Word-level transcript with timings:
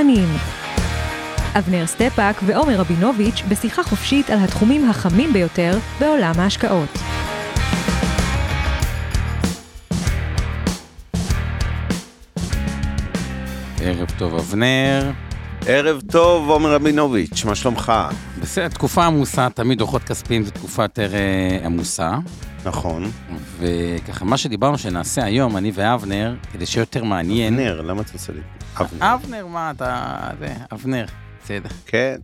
המשקיענים. 0.00 0.28
אבנר 1.58 1.86
סטפק 1.86 2.36
ועומר 2.46 2.76
רבינוביץ' 2.76 3.42
בשיחה 3.48 3.82
חופשית 3.82 4.30
על 4.30 4.38
התחומים 4.38 4.90
החמים 4.90 5.32
ביותר 5.32 5.78
בעולם 6.00 6.32
ההשקעות. 6.38 6.88
ערב 13.80 14.10
טוב, 14.18 14.34
אבנר. 14.34 15.10
ערב 15.66 16.00
טוב, 16.10 16.50
עומר 16.50 16.74
רבינוביץ', 16.74 17.44
מה 17.44 17.54
שלומך? 17.54 17.92
בסדר, 18.42 18.68
תקופה 18.68 19.04
עמוסה, 19.04 19.48
תמיד 19.54 19.78
דוחות 19.78 20.02
כספיים 20.02 20.42
זו 20.42 20.50
תקופה 20.50 20.82
יותר 20.82 21.14
אה, 21.14 21.66
עמוסה. 21.66 22.10
נכון. 22.64 23.10
וככה, 23.58 24.24
מה 24.24 24.36
שדיברנו 24.36 24.78
שנעשה 24.78 25.24
היום, 25.24 25.56
אני 25.56 25.72
ואבנר, 25.74 26.34
כדי 26.52 26.66
שיהיה 26.66 26.82
יותר 26.82 27.04
מעניין. 27.04 27.54
אבנר, 27.54 27.80
למה 27.80 28.02
אתה 28.02 28.10
עושה 28.12 28.32
לי? 28.32 28.40
אבנר. 28.80 29.14
אבנר, 29.14 29.46
מה 29.46 29.70
אתה... 29.70 30.30
זה, 30.38 30.54
אבנר, 30.72 31.04
בסדר. 31.44 31.68
כן. 31.86 32.16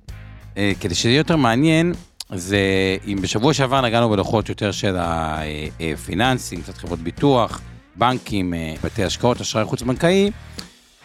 אה, 0.56 0.72
כדי 0.80 0.94
שיהיה 0.94 1.16
יותר 1.16 1.36
מעניין, 1.36 1.92
זה 2.34 2.58
אם 3.06 3.18
בשבוע 3.22 3.54
שעבר 3.54 3.80
נגענו 3.80 4.10
בדוחות 4.10 4.48
יותר 4.48 4.72
של 4.72 4.96
הפיננסים, 4.98 6.62
קצת 6.62 6.76
חברות 6.76 6.98
ביטוח, 6.98 7.60
בנקים, 7.96 8.54
אה, 8.54 8.74
בתי 8.84 9.04
השקעות, 9.04 9.40
אשראי 9.40 9.64
חוץ-בנקאי, 9.64 10.30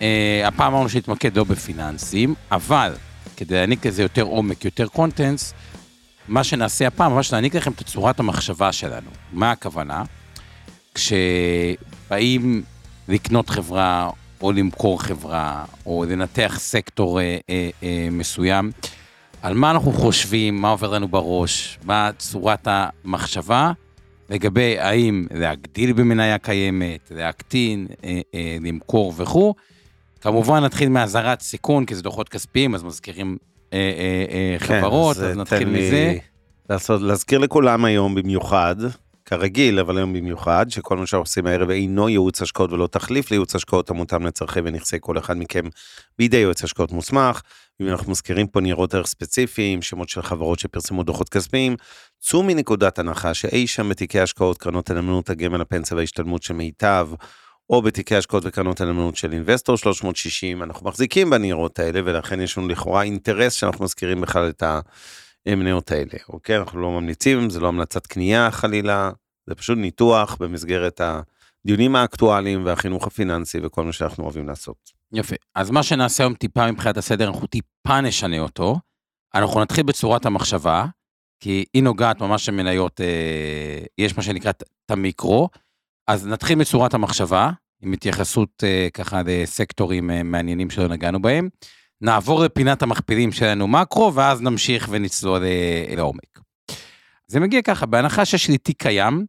אה, 0.01 0.41
הפעם 0.45 0.73
אמרנו 0.73 0.89
שנתמקד 0.89 1.37
לא 1.37 1.43
בפיננסים, 1.43 2.35
אבל 2.51 2.93
כדי 3.37 3.55
להעניק 3.55 3.85
לזה 3.85 4.01
יותר 4.01 4.21
עומק, 4.21 4.65
יותר 4.65 4.87
קונטנס, 4.87 5.53
מה 6.27 6.43
שנעשה 6.43 6.87
הפעם, 6.87 7.13
ממש 7.13 7.33
להעניק 7.33 7.55
לכם 7.55 7.71
את 7.71 7.83
צורת 7.83 8.19
המחשבה 8.19 8.71
שלנו. 8.71 9.09
מה 9.31 9.51
הכוונה? 9.51 10.03
כשבאים 10.95 12.63
לקנות 13.07 13.49
חברה 13.49 14.09
או 14.41 14.51
למכור 14.51 15.03
חברה, 15.03 15.65
או 15.85 16.05
לנתח 16.09 16.55
סקטור 16.59 17.19
אה, 17.19 17.37
אה, 17.49 17.69
אה, 17.83 18.07
מסוים, 18.11 18.71
על 19.41 19.53
מה 19.53 19.71
אנחנו 19.71 19.91
חושבים, 19.91 20.61
מה 20.61 20.69
עובר 20.69 20.89
לנו 20.89 21.07
בראש, 21.07 21.79
מה 21.83 22.09
צורת 22.17 22.67
המחשבה, 22.67 23.71
לגבי 24.29 24.79
האם 24.79 25.25
להגדיל 25.33 25.93
במניה 25.93 26.37
קיימת, 26.37 27.11
להקטין, 27.15 27.87
אה, 28.03 28.21
אה, 28.35 28.57
למכור 28.61 29.13
וכו'. 29.17 29.53
כמובן 30.21 30.63
נתחיל 30.63 30.89
מאזהרת 30.89 31.41
סיכון, 31.41 31.85
כי 31.85 31.95
זה 31.95 32.01
דוחות 32.03 32.29
כספיים, 32.29 32.75
אז 32.75 32.83
מזכירים 32.83 33.37
אה, 33.73 33.77
אה, 33.79 34.25
אה, 34.35 34.59
כן, 34.59 34.65
חברות, 34.65 35.17
אז, 35.17 35.23
אז 35.23 35.37
נתחיל 35.37 35.69
מזה. 35.69 36.15
לעשות, 36.69 37.01
להזכיר 37.01 37.39
לכולם 37.39 37.85
היום 37.85 38.15
במיוחד, 38.15 38.75
כרגיל, 39.25 39.79
אבל 39.79 39.97
היום 39.97 40.13
במיוחד, 40.13 40.65
שכל 40.69 40.97
מה 40.97 41.05
שאנחנו 41.05 41.23
עושים 41.23 41.47
הערב 41.47 41.69
אינו 41.69 42.09
ייעוץ 42.09 42.41
השקעות 42.41 42.71
ולא 42.71 42.87
תחליף 42.87 43.31
לייעוץ 43.31 43.55
השקעות 43.55 43.89
המותאם 43.89 44.25
לצרכי 44.25 44.59
ונכסי 44.63 44.97
כל 44.99 45.17
אחד 45.17 45.37
מכם 45.37 45.63
בידי 46.17 46.37
יועץ 46.37 46.63
השקעות 46.63 46.91
מוסמך. 46.91 47.41
אם 47.81 47.87
אנחנו 47.87 48.11
מזכירים 48.11 48.47
פה 48.47 48.61
ניירות 48.61 48.93
ערך 48.93 49.07
ספציפיים, 49.07 49.81
שמות 49.81 50.09
של 50.09 50.21
חברות 50.21 50.59
שפרסמו 50.59 51.03
דוחות 51.03 51.29
כספיים, 51.29 51.75
צאו 52.19 52.43
מנקודת 52.43 52.99
הנחה 52.99 53.33
שאי 53.33 53.67
שם 53.67 53.89
בתיקי 53.89 54.19
השקעות, 54.19 54.57
קרנות 54.57 54.89
הנאמנות, 54.89 55.29
הגמל, 55.29 55.61
הפנסיה 55.61 55.97
וההשתלמות 55.97 56.43
של 56.43 56.53
מיטב, 56.53 57.09
או 57.69 57.81
בתיקי 57.81 58.15
השקעות 58.15 58.43
וקרנות 58.45 58.81
הנאמנות 58.81 59.17
של 59.17 59.33
אינבסטור 59.33 59.77
360, 59.77 60.63
אנחנו 60.63 60.87
מחזיקים 60.89 61.29
בניירות 61.29 61.79
האלה, 61.79 61.99
ולכן 62.05 62.41
יש 62.41 62.57
לנו 62.57 62.67
לכאורה 62.67 63.03
אינטרס 63.03 63.53
שאנחנו 63.53 63.85
מזכירים 63.85 64.21
בכלל 64.21 64.49
את 64.49 64.63
המניות 65.45 65.91
האלה, 65.91 66.19
אוקיי? 66.29 66.57
אנחנו 66.57 66.81
לא 66.81 66.91
ממליצים, 66.91 67.49
זה 67.49 67.59
לא 67.59 67.67
המלצת 67.67 68.07
קנייה 68.07 68.51
חלילה, 68.51 69.11
זה 69.47 69.55
פשוט 69.55 69.77
ניתוח 69.77 70.37
במסגרת 70.39 71.01
הדיונים 71.01 71.95
האקטואליים 71.95 72.65
והחינוך 72.65 73.07
הפיננסי 73.07 73.59
וכל 73.63 73.83
מה 73.83 73.91
שאנחנו 73.91 74.23
אוהבים 74.23 74.47
לעשות. 74.47 74.91
יפה. 75.13 75.35
אז 75.55 75.69
מה 75.69 75.83
שנעשה 75.83 76.23
היום 76.23 76.33
טיפה 76.33 76.71
מבחינת 76.71 76.97
הסדר, 76.97 77.27
אנחנו 77.27 77.47
טיפה 77.47 78.01
נשנה 78.01 78.39
אותו. 78.39 78.75
אנחנו 79.35 79.61
נתחיל 79.61 79.83
בצורת 79.83 80.25
המחשבה, 80.25 80.85
כי 81.39 81.65
היא 81.73 81.83
נוגעת 81.83 82.21
ממש 82.21 82.49
למניות, 82.49 83.01
אה, 83.01 83.85
יש 83.97 84.17
מה 84.17 84.23
שנקרא 84.23 84.51
את 84.51 84.91
המיקרו. 84.91 85.49
אז 86.07 86.27
נתחיל 86.27 86.59
בצורת 86.59 86.93
המחשבה, 86.93 87.51
עם 87.81 87.93
התייחסות 87.93 88.63
אה, 88.63 88.87
ככה 88.93 89.21
לסקטורים 89.25 90.11
אה, 90.11 90.23
מעניינים 90.23 90.69
שלא 90.69 90.87
נגענו 90.87 91.21
בהם. 91.21 91.49
נעבור 92.01 92.43
לפינת 92.43 92.81
המכפילים 92.81 93.31
שלנו 93.31 93.67
מקרו, 93.67 94.13
ואז 94.13 94.41
נמשיך 94.41 94.87
ונצלול 94.91 95.43
אה, 95.43 95.95
לעומק. 95.95 96.39
זה 97.27 97.39
מגיע 97.39 97.61
ככה, 97.61 97.85
בהנחה 97.85 98.25
שיש 98.25 98.49
לי 98.49 98.57
תיק 98.57 98.81
קיים, 98.83 99.25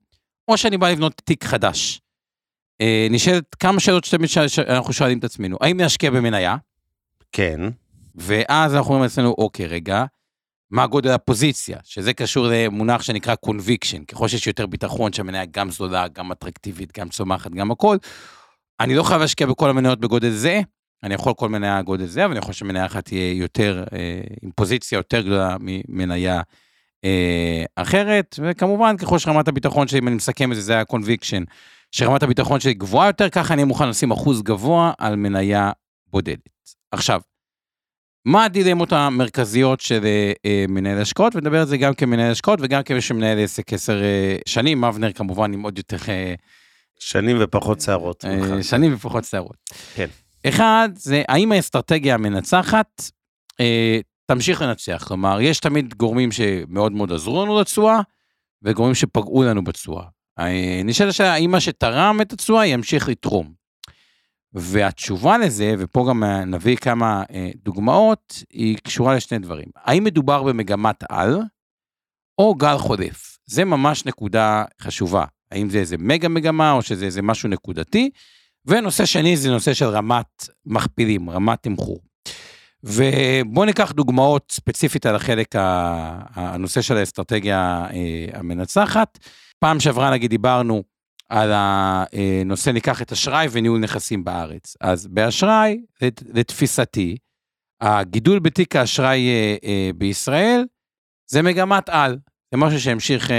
או 0.49 0.57
שאני 0.57 0.79
בא 0.79 0.89
לבנות 0.89 1.23
תיק 1.25 1.45
חדש. 1.45 2.01
אה, 2.81 3.07
נשאלת 3.11 3.55
כמה 3.55 3.81
שאלות 3.81 4.05
שתמיד 4.05 4.29
שאנחנו 4.29 4.93
שואלים 4.93 5.19
את 5.19 5.25
עצמנו, 5.25 5.57
האם 5.61 5.81
להשקיע 5.81 6.11
במניה? 6.11 6.57
כן. 7.33 7.61
ואז 8.15 8.75
אנחנו 8.75 8.89
אומרים 8.89 9.03
לעצמנו, 9.03 9.35
אוקיי, 9.39 9.67
רגע, 9.67 10.05
מה 10.71 10.87
גודל 10.87 11.11
הפוזיציה? 11.11 11.79
שזה 11.85 12.13
קשור 12.13 12.47
למונח 12.51 13.03
שנקרא 13.03 13.35
קונביקשן, 13.35 14.05
ככל 14.05 14.29
שיש 14.29 14.47
יותר 14.47 14.67
ביטחון 14.67 15.13
שהמניה 15.13 15.45
גם 15.45 15.71
זולה, 15.71 16.09
גם 16.09 16.33
אטרקטיבית, 16.33 16.99
גם 16.99 17.09
צומחת, 17.09 17.51
גם 17.51 17.71
הכל. 17.71 17.97
אני 18.81 18.95
לא 18.95 19.03
חייב 19.03 19.21
להשקיע 19.21 19.47
בכל 19.47 19.71
המניות 19.71 20.01
בגודל 20.01 20.31
זה, 20.31 20.61
אני 21.03 21.15
יכול 21.15 21.35
כל 21.35 21.49
מניה 21.49 21.83
גודל 21.83 22.07
זה, 22.07 22.25
אבל 22.25 22.33
אני 22.33 22.41
חושב 22.41 22.59
שמניה 22.59 22.87
אחת 22.87 23.05
תהיה 23.05 23.33
יותר, 23.33 23.85
אה, 23.93 24.21
עם 24.43 24.51
פוזיציה 24.55 24.97
יותר 24.97 25.21
גדולה 25.21 25.57
ממניה 25.61 26.41
אה, 27.05 27.65
אחרת, 27.77 28.37
וכמובן 28.43 28.97
ככל 28.97 29.19
שרמת 29.19 29.49
הביטחון 29.49 29.89
שלי, 29.89 29.99
אם 29.99 30.09
אני 30.09 30.17
מסכם 30.17 30.53
את 30.53 30.57
זה, 30.57 30.63
זה 30.63 30.73
היה 30.73 30.85
conviction, 30.85 31.43
שרמת 31.93 32.23
הביטחון 32.23 32.61
שלי 32.61 32.75
גבוהה 32.75 33.07
יותר, 33.07 33.29
ככה 33.29 33.55
אני 33.55 33.65
מוכן 33.65 33.89
לשים 33.89 34.11
אחוז 34.11 34.43
גבוה 34.43 34.93
על 34.99 35.17
מניה 35.17 35.71
בודדת. 36.07 36.49
עכשיו, 36.93 37.21
מה 38.25 38.45
הדילמות 38.45 38.93
המרכזיות 38.93 39.81
של 39.81 40.05
אה, 40.45 40.65
מנהל 40.69 40.99
השקעות, 40.99 41.37
ונדבר 41.37 41.61
על 41.61 41.67
זה 41.67 41.77
גם 41.77 41.95
כמנהל 41.95 42.33
השקעות 42.33 42.59
וגם 42.63 42.83
כמי 42.83 43.01
שמנהל 43.01 43.39
עסק 43.39 43.73
עשר 43.73 44.03
אה, 44.03 44.37
שנים, 44.47 44.85
אבנר 44.85 45.13
כמובן 45.13 45.53
עם 45.53 45.63
עוד 45.63 45.79
יותר... 45.79 45.97
אה, 46.09 46.35
שנים 46.99 47.37
ופחות 47.41 47.81
שערות. 47.81 48.25
אה, 48.25 48.63
שנים 48.63 48.95
ופחות 48.95 49.25
שערות. 49.25 49.57
כן. 49.95 50.07
אחד, 50.49 50.89
זה 50.95 51.23
האם 51.29 51.53
האסטרטגיה 51.53 52.15
המנצחת 52.15 53.03
אה, 53.61 54.01
תמשיך 54.27 54.63
לנצח. 54.63 55.05
כלומר, 55.09 55.41
יש 55.41 55.61
תמיד 55.61 55.95
גורמים 55.95 56.33
שמאוד 56.33 56.93
מאוד 56.93 57.13
עזרו 57.13 57.45
לנו 57.45 57.61
לתשואה, 57.61 58.01
וגורמים 58.63 58.95
שפגעו 58.95 59.43
לנו 59.43 59.65
בתשואה. 59.65 60.05
אה, 60.39 60.81
נשאלת 60.85 61.11
השאלה, 61.11 61.33
האם 61.33 61.51
מה 61.51 61.61
שתרם 61.61 62.19
את 62.23 62.33
התשואה 62.33 62.67
ימשיך 62.67 63.09
לתרום. 63.09 63.53
והתשובה 64.55 65.39
לזה, 65.39 65.75
ופה 65.79 66.07
גם 66.09 66.25
נביא 66.25 66.77
כמה 66.77 67.23
אה, 67.33 67.51
דוגמאות, 67.57 68.43
היא 68.51 68.79
קשורה 68.85 69.15
לשני 69.15 69.39
דברים. 69.39 69.69
האם 69.77 70.05
מדובר 70.05 70.43
במגמת 70.43 71.05
על, 71.09 71.41
או 72.39 72.55
גל 72.55 72.79
חודף? 72.79 73.39
זה 73.47 73.65
ממש 73.65 74.07
נקודה 74.07 74.65
חשובה. 74.81 75.25
האם 75.51 75.71
זה 75.71 75.79
איזה 75.79 75.97
מגה 75.99 76.29
מגמה, 76.29 76.73
או 76.73 76.83
שזה 76.83 77.05
איזה 77.05 77.23
משהו 77.23 77.49
נקודתי. 77.49 78.11
ונושא 78.67 79.07
שני 79.07 79.37
זה 79.37 79.51
נושא 79.51 79.75
של 79.75 79.87
רמת 79.87 80.49
מכפילים, 80.67 81.31
רמת 81.31 81.63
תמחור. 81.63 82.01
ובואו 82.85 83.65
ניקח 83.65 83.93
דוגמאות 83.93 84.53
ספציפית 84.53 85.07
על 85.07 85.17
החלק, 85.17 85.55
הנושא 86.35 86.81
של 86.81 86.97
האסטרטגיה 86.97 87.87
אה, 87.93 88.27
המנצחת. 88.33 89.19
פעם 89.59 89.81
שעברה 89.81 90.11
נגיד 90.11 90.31
דיברנו 90.31 90.83
על 91.29 91.51
הנושא, 91.55 92.71
ניקח 92.71 93.03
את 93.03 93.13
אשראי 93.13 93.47
וניהול 93.51 93.81
נכסים 93.81 94.25
בארץ. 94.25 94.77
אז 94.81 95.07
באשראי, 95.07 95.81
לתפיסתי, 96.35 97.17
הגידול 97.81 98.39
בתיק 98.39 98.77
האשראי 98.77 99.29
אה, 99.29 99.57
אה, 99.65 99.91
בישראל 99.95 100.65
זה 101.31 101.43
מגמת 101.43 101.89
על. 101.89 102.19
זה 102.53 102.59
משהו 102.59 102.81
שהמשיך, 102.81 103.31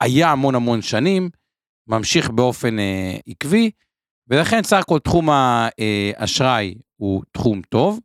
היה 0.00 0.32
המון 0.32 0.54
המון 0.54 0.82
שנים, 0.82 1.30
ממשיך 1.88 2.30
באופן 2.30 2.76
עקבי, 3.26 3.70
ולכן 4.28 4.62
סך 4.62 4.76
הכל 4.76 4.98
תחום 4.98 5.28
האשראי 5.30 6.74
הוא 6.96 7.22
תחום 7.32 7.62
טוב. 7.68 8.00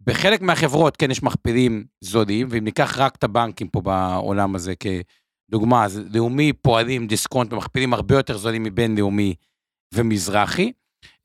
בחלק 0.00 0.40
מהחברות 0.40 0.96
כן 0.96 1.10
יש 1.10 1.22
מכפילים 1.22 1.84
זולים, 2.00 2.46
ואם 2.50 2.64
ניקח 2.64 2.98
רק 2.98 3.16
את 3.16 3.24
הבנקים 3.24 3.68
פה 3.68 3.80
בעולם 3.80 4.54
הזה 4.54 4.74
כדוגמה, 4.76 5.84
אז 5.84 6.00
לאומי 6.14 6.52
פועלים 6.52 7.06
דיסקונט 7.06 7.50
במכפילים 7.50 7.94
הרבה 7.94 8.14
יותר 8.14 8.38
זולים 8.38 8.62
מבין 8.62 8.96
לאומי 8.98 9.34
ומזרחי. 9.94 10.72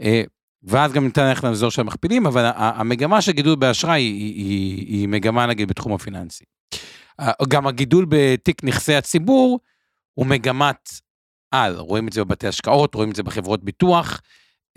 אה, 0.02 0.24
ואז 0.64 0.94
גם 0.94 1.06
ניתן 1.06 1.28
ללכת 1.28 1.44
לאזור 1.44 1.72
של 1.72 1.82
המכפילים, 1.82 2.26
אבל 2.26 2.52
המגמה 2.56 3.22
של 3.22 3.32
גידול 3.32 3.56
באשראי 3.56 4.02
היא, 4.02 4.34
היא, 4.36 4.88
היא, 4.88 5.08
מגמה 5.08 5.46
נגיד 5.46 5.68
בתחום 5.68 5.94
הפיננסי. 5.94 6.46
גם 7.48 7.68
הגידול 7.68 8.06
בתיק 8.10 8.64
נכסי 8.64 8.96
הציבור 8.96 9.60
הוא 10.14 10.26
מגמת 10.26 10.90
על, 11.54 11.76
רואים 11.76 12.08
את 12.08 12.14
זה 12.14 12.24
בבתי 12.24 12.48
השקעות, 12.48 12.96
רואים 12.96 13.10
את 13.12 13.16
זה 13.16 13.24
בחברות 13.24 13.64
ביטוח, 13.64 14.22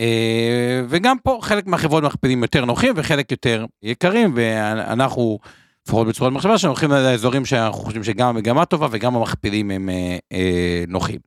אה, 0.01 0.83
וגם 0.89 1.17
פה 1.19 1.39
חלק 1.43 1.67
מהחברות 1.67 2.03
מכפילים 2.03 2.43
יותר 2.43 2.65
נוחים 2.65 2.93
וחלק 2.97 3.31
יותר 3.31 3.65
יקרים, 3.83 4.33
ואנחנו, 4.37 5.39
לפחות 5.87 6.07
בצורת 6.07 6.33
מחשבה, 6.33 6.59
שאנחנו 6.59 6.69
הולכים 6.69 6.91
לאזורים 6.91 7.45
שאנחנו 7.45 7.81
חושבים 7.81 8.05
שגם 8.05 8.29
המגמה 8.29 8.65
טובה 8.65 8.89
וגם 8.91 9.17
המכפילים 9.17 9.71
הם 9.71 9.89
אה, 9.89 10.17
אה, 10.33 10.85
נוחים. 10.89 11.21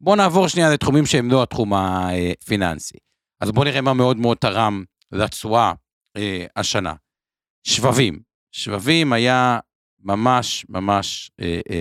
בואו 0.00 0.16
נעבור 0.16 0.48
שנייה 0.48 0.70
לתחומים 0.70 1.06
שהם 1.06 1.30
לא 1.30 1.42
התחום 1.42 1.72
הפיננסי. 1.74 2.98
אז 3.40 3.50
בואו 3.50 3.64
נראה 3.64 3.80
מה 3.80 3.94
מאוד 3.94 4.16
מאוד 4.16 4.36
תרם 4.36 4.84
לתשואה 5.12 5.72
אה, 6.16 6.46
השנה. 6.56 6.92
שבבים. 7.64 8.18
שבבים 8.52 9.12
היה 9.12 9.58
ממש 10.04 10.66
ממש 10.68 11.30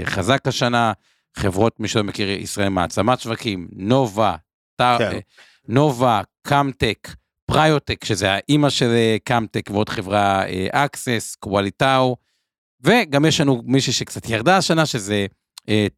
חזק 0.06 0.48
השנה. 0.48 0.94
חברות, 1.36 1.80
מי 1.80 1.88
שלא 1.88 2.04
מכיר, 2.04 2.30
ישראל 2.30 2.70
מעצמת 2.70 3.20
שבבים, 3.20 3.68
נובה, 3.72 4.36
טאואר, 4.76 4.96
כן. 5.00 5.12
אה, 5.12 5.20
נובה, 5.68 6.22
קמטק, 6.48 7.10
פריורטק, 7.46 8.06
שזה 8.06 8.32
האימא 8.32 8.70
של 8.70 8.90
אה, 8.90 9.18
קמטק 9.24 9.70
ועוד 9.72 9.90
חברה 9.90 10.44
Access, 10.72 11.36
אה, 11.36 11.40
קואליטאו, 11.40 12.16
וגם 12.84 13.26
יש 13.26 13.42
לנו 13.42 13.62
מישהי 13.66 13.94
שקצת 13.94 14.30
ירדה 14.30 14.58
השנה, 14.58 14.86
שזה 14.86 15.26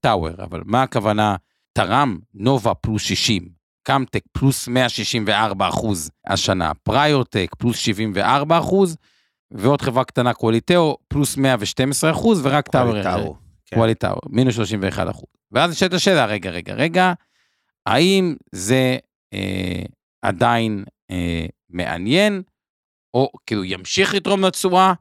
טאוור, 0.01 0.43
אבל 0.43 0.61
מה 0.65 0.83
הכוונה? 0.83 1.35
תרם 1.73 2.17
נובה 2.33 2.73
פלוס 2.73 3.01
60, 3.01 3.49
קמטק 3.83 4.23
פלוס 4.31 4.67
164 4.67 5.67
אחוז 5.67 6.11
השנה, 6.27 6.71
פריוטק 6.83 7.55
פלוס 7.57 7.77
74 7.77 8.59
אחוז, 8.59 8.97
ועוד 9.51 9.81
חברה 9.81 10.03
קטנה 10.03 10.33
קואליטאו 10.33 10.97
פלוס 11.07 11.37
112 11.37 12.11
אחוז, 12.11 12.45
ורק 12.45 12.67
טאוור, 12.67 13.37
כן. 13.67 13.79
מינוס 14.29 14.55
31 14.55 15.09
אחוז. 15.09 15.25
ואז 15.51 15.71
נשאלת 15.71 15.93
השאלה, 15.93 16.25
רגע, 16.25 16.49
רגע, 16.49 16.73
רגע, 16.73 17.13
האם 17.85 18.35
זה 18.51 18.97
אה, 19.33 19.83
עדיין 20.21 20.83
אה, 21.11 21.45
מעניין, 21.69 22.41
או 23.13 23.29
כאילו 23.45 23.63
ימשיך 23.63 24.13
לתרום 24.13 24.43
לתשואה, 24.43 24.93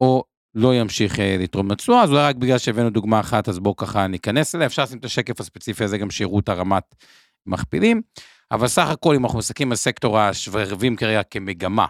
או 0.00 0.24
לא 0.54 0.74
ימשיך 0.74 1.20
אה, 1.20 1.36
לתרום 1.38 1.70
לתשואה, 1.70 2.02
אז 2.02 2.10
אולי 2.10 2.22
רק 2.22 2.36
בגלל 2.36 2.58
שהבאנו 2.58 2.90
דוגמה 2.90 3.20
אחת, 3.20 3.48
אז 3.48 3.58
בואו 3.58 3.76
ככה 3.76 4.06
ניכנס 4.06 4.54
אליה, 4.54 4.66
אפשר 4.66 4.82
לשים 4.82 4.98
את 4.98 5.04
השקף 5.04 5.40
הספציפי 5.40 5.84
הזה 5.84 5.98
גם 5.98 6.10
שיראו 6.10 6.40
את 6.40 6.48
הרמת 6.48 6.94
מכפילים, 7.46 8.02
אבל 8.50 8.68
סך 8.68 8.88
הכל 8.88 9.14
אם 9.14 9.24
אנחנו 9.24 9.38
מסתכלים 9.38 9.70
על 9.70 9.76
סקטור 9.76 10.18
השברבים 10.18 10.96
כרגע 10.96 11.22
כמגמה, 11.22 11.86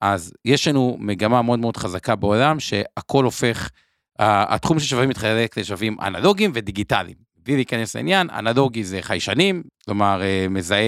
אז 0.00 0.32
יש 0.44 0.68
לנו 0.68 0.96
מגמה 1.00 1.42
מאוד 1.42 1.58
מאוד 1.58 1.76
חזקה 1.76 2.16
בעולם, 2.16 2.60
שהכל 2.60 3.24
הופך, 3.24 3.70
התחום 4.18 4.78
של 4.78 4.86
שבבים 4.86 5.08
מתחלק 5.08 5.58
לשבבים 5.58 5.96
אנלוגיים 6.00 6.50
ודיגיטליים. 6.54 7.26
בלי 7.46 7.56
להיכנס 7.56 7.96
לעניין, 7.96 8.30
אנלוגי 8.30 8.84
זה 8.84 8.98
חיישנים, 9.02 9.62
כלומר 9.84 10.22
אה, 10.22 10.46
מזהה 10.50 10.80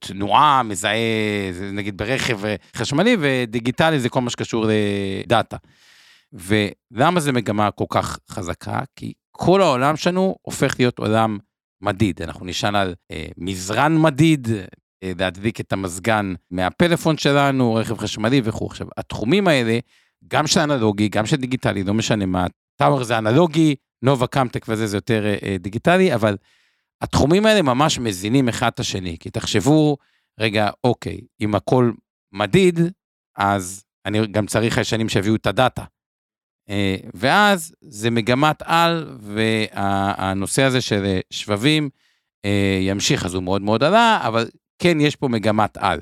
תנועה, 0.00 0.62
מזהה 0.62 0.96
נגיד 1.72 1.96
ברכב 1.96 2.40
חשמלי, 2.76 3.16
ודיגיטלי 3.20 4.00
זה 4.00 4.08
כל 4.08 4.20
מה 4.20 4.30
שקשור 4.30 4.66
לדאטה. 4.68 5.56
ולמה 6.32 7.20
זה 7.20 7.32
מגמה 7.32 7.70
כל 7.70 7.84
כך 7.90 8.18
חזקה? 8.30 8.80
כי 8.96 9.12
כל 9.30 9.62
העולם 9.62 9.96
שלנו 9.96 10.36
הופך 10.42 10.74
להיות 10.78 10.98
עולם 10.98 11.38
מדיד. 11.80 12.22
אנחנו 12.22 12.46
נשען 12.46 12.74
על 12.74 12.94
אה, 13.10 13.26
מזרן 13.38 13.98
מדיד, 13.98 14.48
אה, 15.02 15.12
להדליק 15.18 15.60
את 15.60 15.72
המזגן 15.72 16.34
מהפלאפון 16.50 17.18
שלנו, 17.18 17.74
רכב 17.74 17.98
חשמלי 17.98 18.40
וכו'. 18.44 18.66
עכשיו, 18.66 18.86
התחומים 18.96 19.48
האלה, 19.48 19.78
גם 20.28 20.46
של 20.46 20.60
אנלוגי, 20.60 21.08
גם 21.08 21.26
של 21.26 21.36
דיגיטלי, 21.36 21.84
לא 21.84 21.94
משנה 21.94 22.26
מה, 22.26 22.46
טאוור 22.82 23.04
זה 23.04 23.18
אנלוגי, 23.18 23.74
נובה 24.02 24.26
קמטק 24.26 24.64
וזה 24.68 24.86
זה 24.86 24.96
יותר 24.96 25.24
אה, 25.26 25.36
אה, 25.42 25.56
דיגיטלי, 25.58 26.14
אבל 26.14 26.36
התחומים 27.00 27.46
האלה 27.46 27.62
ממש 27.62 27.98
מזינים 27.98 28.48
אחד 28.48 28.70
את 28.74 28.80
השני, 28.80 29.16
כי 29.20 29.30
תחשבו, 29.30 29.96
רגע, 30.40 30.70
אוקיי, 30.84 31.20
אם 31.40 31.54
הכל 31.54 31.92
מדיד, 32.32 32.80
אז 33.36 33.84
אני 34.06 34.26
גם 34.26 34.46
צריך 34.46 34.74
חיישנים 34.74 35.08
שיביאו 35.08 35.34
את 35.34 35.46
הדאטה. 35.46 35.84
אה, 36.68 36.96
ואז 37.14 37.74
זה 37.80 38.10
מגמת 38.10 38.62
על, 38.64 39.16
והנושא 39.20 40.62
הזה 40.62 40.80
של 40.80 41.18
שבבים 41.30 41.90
אה, 42.44 42.78
ימשיך, 42.80 43.24
אז 43.24 43.34
הוא 43.34 43.42
מאוד 43.42 43.62
מאוד 43.62 43.82
עלה, 43.82 44.20
אבל 44.22 44.50
כן, 44.78 45.00
יש 45.00 45.16
פה 45.16 45.28
מגמת 45.28 45.76
על. 45.76 46.00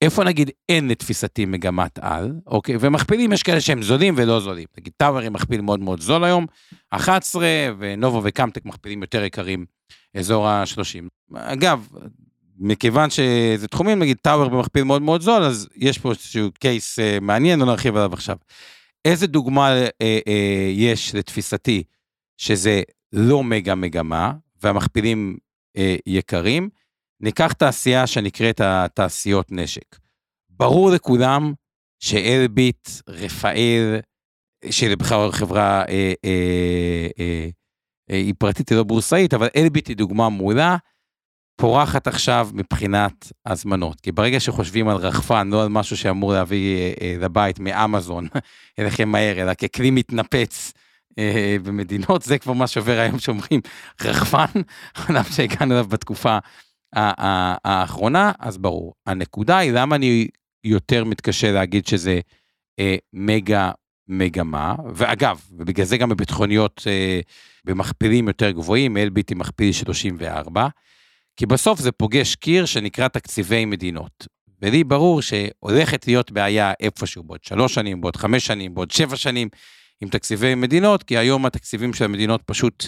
איפה 0.00 0.24
נגיד 0.24 0.50
אין 0.68 0.88
לתפיסתי 0.88 1.44
מגמת 1.44 1.98
על, 1.98 2.32
אוקיי? 2.46 2.76
ומכפילים, 2.80 3.32
יש 3.32 3.42
כאלה 3.42 3.60
שהם 3.60 3.82
זולים 3.82 4.14
ולא 4.16 4.40
זולים. 4.40 4.66
נגיד 4.78 4.92
טאוורים 4.96 5.32
מכפיל 5.32 5.60
מאוד 5.60 5.80
מאוד 5.80 6.00
זול 6.00 6.24
היום, 6.24 6.46
11, 6.90 7.46
ונובו 7.78 8.20
וקמטק 8.24 8.64
מכפילים 8.64 9.02
יותר 9.02 9.24
יקרים, 9.24 9.64
אזור 10.14 10.48
ה-30. 10.48 11.34
אגב, 11.34 11.88
מכיוון 12.58 13.10
שזה 13.10 13.68
תחומים, 13.68 13.98
נגיד 13.98 14.16
טאוור 14.22 14.48
במכפיל 14.48 14.84
מאוד 14.84 15.02
מאוד 15.02 15.20
זול, 15.20 15.42
אז 15.42 15.68
יש 15.76 15.98
פה 15.98 16.10
איזשהו 16.10 16.50
קייס 16.58 16.98
uh, 16.98 17.02
מעניין, 17.20 17.60
לא 17.60 17.66
נרחיב 17.66 17.96
עליו 17.96 18.12
עכשיו. 18.12 18.36
איזה 19.04 19.26
דוגמה 19.26 19.80
uh, 19.86 19.88
uh, 20.02 20.30
יש 20.72 21.14
לתפיסתי 21.14 21.82
שזה 22.36 22.82
לא 23.12 23.44
מגה 23.44 23.74
מגמה, 23.74 24.32
והמכפילים 24.62 25.36
uh, 25.76 25.80
יקרים? 26.06 26.68
ניקח 27.20 27.52
תעשייה 27.52 28.06
שנקראת 28.06 28.60
התעשיות 28.64 29.46
נשק. 29.50 29.96
ברור 30.50 30.90
לכולם 30.90 31.52
שאלביט, 31.98 32.88
רפאל, 33.08 34.00
שבכלל 34.70 35.32
חברה 35.32 35.84
אה, 35.88 36.12
אה, 36.24 37.08
אה, 37.18 37.48
אה, 38.10 38.16
היא 38.16 38.34
פרטית, 38.38 38.68
היא 38.68 38.78
לא 38.78 38.84
בורסאית, 38.84 39.34
אבל 39.34 39.48
אלביט 39.56 39.88
היא 39.88 39.96
דוגמה 39.96 40.28
מעולה, 40.28 40.76
פורחת 41.60 42.06
עכשיו 42.06 42.48
מבחינת 42.52 43.32
הזמנות. 43.46 44.00
כי 44.00 44.12
ברגע 44.12 44.40
שחושבים 44.40 44.88
על 44.88 44.96
רחפן, 44.96 45.48
לא 45.50 45.62
על 45.62 45.68
משהו 45.68 45.96
שאמור 45.96 46.32
להביא 46.32 46.76
אה, 46.76 46.92
אה, 47.00 47.16
לבית 47.20 47.58
מאמזון 47.58 48.28
אליכם 48.78 49.08
מהר, 49.08 49.42
אלא 49.42 49.54
ככלי 49.54 49.90
מתנפץ 49.90 50.72
אה, 51.18 51.56
במדינות, 51.62 52.22
זה 52.22 52.38
כבר 52.38 52.52
מה 52.52 52.66
שעובר 52.66 52.98
היום 52.98 53.18
שאומרים 53.18 53.60
רחפן, 54.00 54.60
עליו 55.08 55.24
שהגענו 55.24 55.74
אליו 55.74 55.84
בתקופה 55.88 56.38
האחרונה, 56.92 58.32
אז 58.38 58.58
ברור. 58.58 58.94
הנקודה 59.06 59.58
היא 59.58 59.72
למה 59.72 59.96
אני 59.96 60.28
יותר 60.64 61.04
מתקשה 61.04 61.52
להגיד 61.52 61.86
שזה 61.86 62.20
אה, 62.78 62.96
מגה 63.12 63.70
מגמה, 64.08 64.74
ואגב, 64.94 65.40
ובגלל 65.52 65.86
זה 65.86 65.96
גם 65.96 66.08
בביטחוניות 66.08 66.82
אה, 66.86 67.20
במכפילים 67.64 68.28
יותר 68.28 68.50
גבוהים, 68.50 68.96
אלביט 68.96 69.32
עם 69.32 69.38
מכפיל 69.38 69.72
34, 69.72 70.68
כי 71.36 71.46
בסוף 71.46 71.80
זה 71.80 71.92
פוגש 71.92 72.34
קיר 72.34 72.64
שנקרא 72.66 73.08
תקציבי 73.08 73.64
מדינות. 73.64 74.26
ולי 74.62 74.84
ברור 74.84 75.22
שהולכת 75.22 76.06
להיות 76.06 76.32
בעיה 76.32 76.72
איפשהו 76.80 77.22
בעוד 77.22 77.44
שלוש 77.44 77.74
שנים, 77.74 78.00
בעוד 78.00 78.16
חמש 78.16 78.46
שנים, 78.46 78.74
בעוד 78.74 78.90
שבע 78.90 79.16
שנים, 79.16 79.48
עם 80.00 80.08
תקציבי 80.08 80.54
מדינות, 80.54 81.02
כי 81.02 81.18
היום 81.18 81.46
התקציבים 81.46 81.94
של 81.94 82.04
המדינות 82.04 82.42
פשוט 82.46 82.84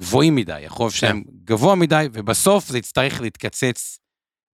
גבוהים 0.00 0.34
מדי, 0.34 0.66
החוב 0.66 0.90
כן. 0.90 0.96
שלהם 0.98 1.22
גבוה 1.44 1.74
מדי, 1.74 2.08
ובסוף 2.12 2.68
זה 2.68 2.78
יצטרך 2.78 3.20
להתקצץ 3.20 3.98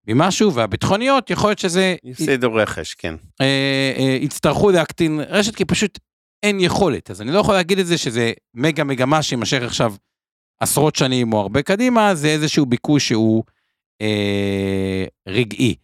ממשהו, 0.07 0.53
והביטחוניות, 0.53 1.29
יכול 1.29 1.49
להיות 1.49 1.59
שזה... 1.59 1.95
יפסידו 2.03 2.53
רכש, 2.53 2.93
כן. 2.93 3.15
אה, 3.41 3.93
אה, 3.97 4.17
יצטרכו 4.21 4.71
להקטין 4.71 5.19
רשת, 5.19 5.55
כי 5.55 5.65
פשוט 5.65 5.99
אין 6.43 6.59
יכולת. 6.59 7.11
אז 7.11 7.21
אני 7.21 7.31
לא 7.31 7.39
יכול 7.39 7.53
להגיד 7.53 7.79
את 7.79 7.87
זה 7.87 7.97
שזה 7.97 8.31
מגה 8.53 8.83
מגמה 8.83 9.23
שיימשך 9.23 9.61
עכשיו 9.63 9.93
עשרות 10.59 10.95
שנים 10.95 11.33
או 11.33 11.41
הרבה 11.41 11.61
קדימה, 11.61 12.15
זה 12.15 12.27
איזשהו 12.27 12.65
ביקוש 12.65 13.07
שהוא 13.07 13.43
אה, 14.01 15.05
רגעי. 15.27 15.75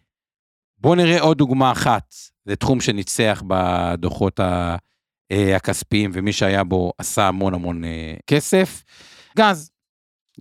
בואו 0.78 0.96
נראה 0.96 1.22
עוד 1.22 1.38
דוגמה 1.38 1.72
אחת 1.72 2.16
לתחום 2.46 2.82
שניצח 2.82 3.44
בדוחות 3.48 4.40
ה, 4.40 4.76
אה, 5.32 5.56
הכספיים, 5.56 6.12
ומי 6.14 6.34
שהיה 6.34 6.64
בו 6.64 6.94
עשה 6.98 7.28
המון 7.28 7.54
המון 7.54 7.84
אה, 7.84 8.14
כסף. 8.28 8.84
גז. 9.38 9.72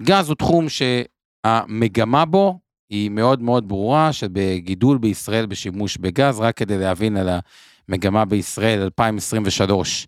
גז 0.03 0.29
הוא 0.29 0.37
תחום 0.37 0.67
שהמגמה 0.69 2.25
בו 2.25 2.59
היא 2.91 3.11
מאוד 3.11 3.43
מאוד 3.43 3.69
ברורה, 3.69 4.13
שבגידול 4.13 4.99
בישראל 4.99 5.47
בשימוש 5.47 5.97
בגז, 5.97 6.41
רק 6.41 6.57
כדי 6.57 6.79
להבין 6.79 7.17
על 7.17 7.29
המגמה 7.89 8.25
בישראל 8.25 8.83
2023, 8.83 10.07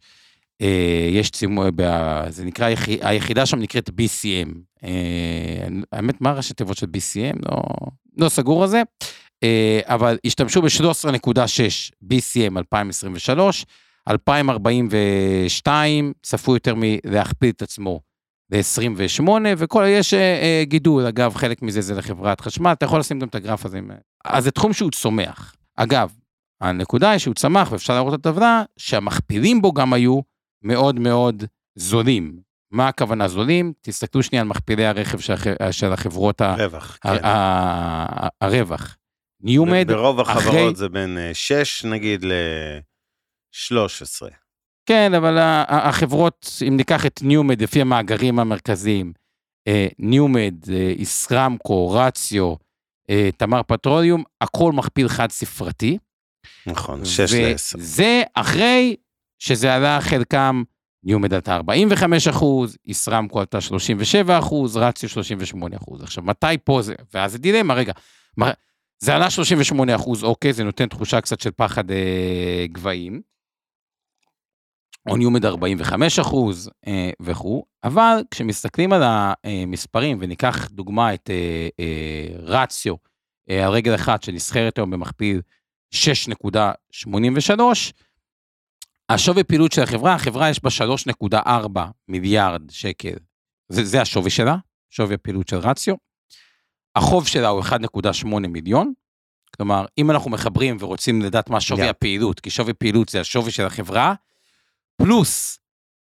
אה, 0.62 1.08
יש 1.12 1.30
צימוד, 1.30 1.80
זה 2.28 2.44
נקרא, 2.44 2.68
היחידה 3.00 3.46
שם 3.46 3.58
נקראת 3.58 3.88
BCM. 3.88 4.48
אה, 4.84 5.68
האמת, 5.92 6.20
מה 6.20 6.32
ראשי 6.32 6.54
תיבות 6.54 6.76
של 6.76 6.86
BCM? 6.86 7.38
לא, 7.50 7.62
לא 8.16 8.28
סגור 8.28 8.62
על 8.62 8.68
זה. 8.68 8.82
אה, 9.42 9.80
אבל 9.84 10.18
השתמשו 10.26 10.62
ב-13.6 10.62 11.92
BCM 12.04 12.58
2023, 12.58 13.64
2042 14.08 16.12
צפו 16.22 16.54
יותר 16.54 16.74
מלהכפיל 16.76 17.50
את 17.50 17.62
עצמו 17.62 18.07
ל-28, 18.50 19.28
וכל, 19.56 19.84
יש 19.88 20.14
אה, 20.14 20.20
אה, 20.20 20.62
גידול, 20.64 21.06
אגב, 21.06 21.34
חלק 21.34 21.62
מזה 21.62 21.80
זה 21.80 21.94
לחברת 21.94 22.40
חשמל, 22.40 22.72
אתה 22.72 22.84
יכול 22.84 23.00
לשים 23.00 23.18
גם 23.18 23.28
את 23.28 23.34
הגרף 23.34 23.66
הזה. 23.66 23.80
אז 24.24 24.44
זה 24.44 24.50
תחום 24.50 24.72
שהוא 24.72 24.90
צומח. 24.90 25.54
אגב, 25.76 26.12
הנקודה 26.60 27.10
היא 27.10 27.18
שהוא 27.18 27.34
צמח, 27.34 27.72
ואפשר 27.72 27.94
לראות 27.94 28.14
את 28.20 28.26
הטבלה, 28.26 28.62
שהמכפילים 28.76 29.62
בו 29.62 29.72
גם 29.72 29.92
היו 29.92 30.20
מאוד 30.62 30.98
מאוד 31.00 31.44
זולים. 31.74 32.40
מה 32.70 32.88
הכוונה 32.88 33.28
זולים? 33.28 33.72
תסתכלו 33.80 34.22
שנייה 34.22 34.42
על 34.42 34.48
מכפילי 34.48 34.86
הרכב 34.86 35.18
של, 35.18 35.32
הח- 35.32 35.46
של 35.70 35.92
החברות, 35.92 36.40
ה- 36.40 36.54
רווח, 36.54 36.98
ה- 37.04 37.18
כן. 37.18 37.24
ה- 37.24 38.28
הרווח. 38.40 38.96
ניומד, 39.40 39.84
ברוב 39.88 40.20
אחרי- 40.20 40.34
החברות 40.42 40.76
זה 40.76 40.88
בין 40.88 41.18
6 41.32 41.84
נגיד 41.84 42.24
ל-13. 42.24 44.22
כן, 44.88 45.14
אבל 45.14 45.36
החברות, 45.68 46.48
אם 46.68 46.76
ניקח 46.76 47.06
את 47.06 47.20
ניומד 47.22 47.62
לפי 47.62 47.80
המאגרים 47.80 48.38
המרכזיים, 48.38 49.12
אה, 49.68 49.86
ניומד, 49.98 50.54
אה, 50.72 50.92
ישרמקו, 50.98 51.90
רציו, 51.90 52.54
אה, 53.10 53.30
תמר 53.36 53.62
פטרוליום, 53.62 54.22
הכל 54.40 54.72
מכפיל 54.72 55.08
חד 55.08 55.30
ספרתי. 55.30 55.98
נכון, 56.66 57.04
6 57.04 57.32
ל-10. 57.32 57.78
וזה 57.78 58.22
אחרי 58.34 58.96
שזה 59.38 59.74
עלה 59.74 59.98
חלקם, 60.00 60.62
ניומד 61.04 61.34
עלתה 61.34 61.56
45 61.56 62.28
אחוז, 62.28 62.76
ישרמקו 62.84 63.40
עלתה 63.40 63.60
37 63.60 64.38
אחוז, 64.38 64.76
רציו 64.76 65.08
38 65.08 65.76
אחוז. 65.76 66.02
עכשיו, 66.02 66.24
מתי 66.24 66.46
פה 66.64 66.82
זה, 66.82 66.94
ואז 67.14 67.32
זה 67.32 67.38
דילמה, 67.38 67.74
רגע, 67.74 67.92
זה 68.98 69.14
עלה 69.14 69.30
38 69.30 69.96
אחוז, 69.96 70.24
אוקיי, 70.24 70.52
זה 70.52 70.64
נותן 70.64 70.86
תחושה 70.88 71.20
קצת 71.20 71.40
של 71.40 71.50
פחד 71.56 71.90
אה, 71.90 72.66
גבהים. 72.72 73.20
או 75.08 75.16
ניומד 75.16 75.44
45 75.44 76.18
אחוז 76.18 76.70
אה, 76.86 77.10
וכו', 77.20 77.64
אבל 77.84 78.22
כשמסתכלים 78.30 78.92
על 78.92 79.02
המספרים, 79.04 80.18
וניקח 80.20 80.68
דוגמה 80.68 81.14
את 81.14 81.30
אה, 81.30 81.68
אה, 81.80 82.28
רציו, 82.38 82.94
על 83.50 83.70
רגל 83.70 83.94
אחת 83.94 84.22
שנסחרת 84.22 84.78
היום 84.78 84.90
במכפיל 84.90 85.40
6.83, 85.94 87.60
השווי 89.08 89.44
פעילות 89.44 89.72
של 89.72 89.82
החברה, 89.82 90.14
החברה 90.14 90.50
יש 90.50 90.60
בה 90.62 90.70
3.4 91.32 91.80
מיליארד 92.08 92.70
שקל, 92.70 93.14
זה, 93.68 93.84
זה 93.84 94.00
השווי 94.02 94.30
שלה, 94.30 94.56
שווי 94.90 95.14
הפעילות 95.14 95.48
של 95.48 95.56
רציו. 95.56 95.94
החוב 96.96 97.26
שלה 97.26 97.48
הוא 97.48 97.62
1.8 97.62 98.26
מיליון, 98.26 98.92
כלומר, 99.56 99.86
אם 99.98 100.10
אנחנו 100.10 100.30
מחברים 100.30 100.76
ורוצים 100.80 101.22
לדעת 101.22 101.50
מה 101.50 101.60
שווי 101.60 101.86
Yeah. 101.86 101.90
הפעילות, 101.90 102.40
כי 102.40 102.50
שווי 102.50 102.74
פעילות 102.74 103.08
זה 103.08 103.20
השווי 103.20 103.50
של 103.50 103.66
החברה, 103.66 104.14
פלוס 105.02 105.58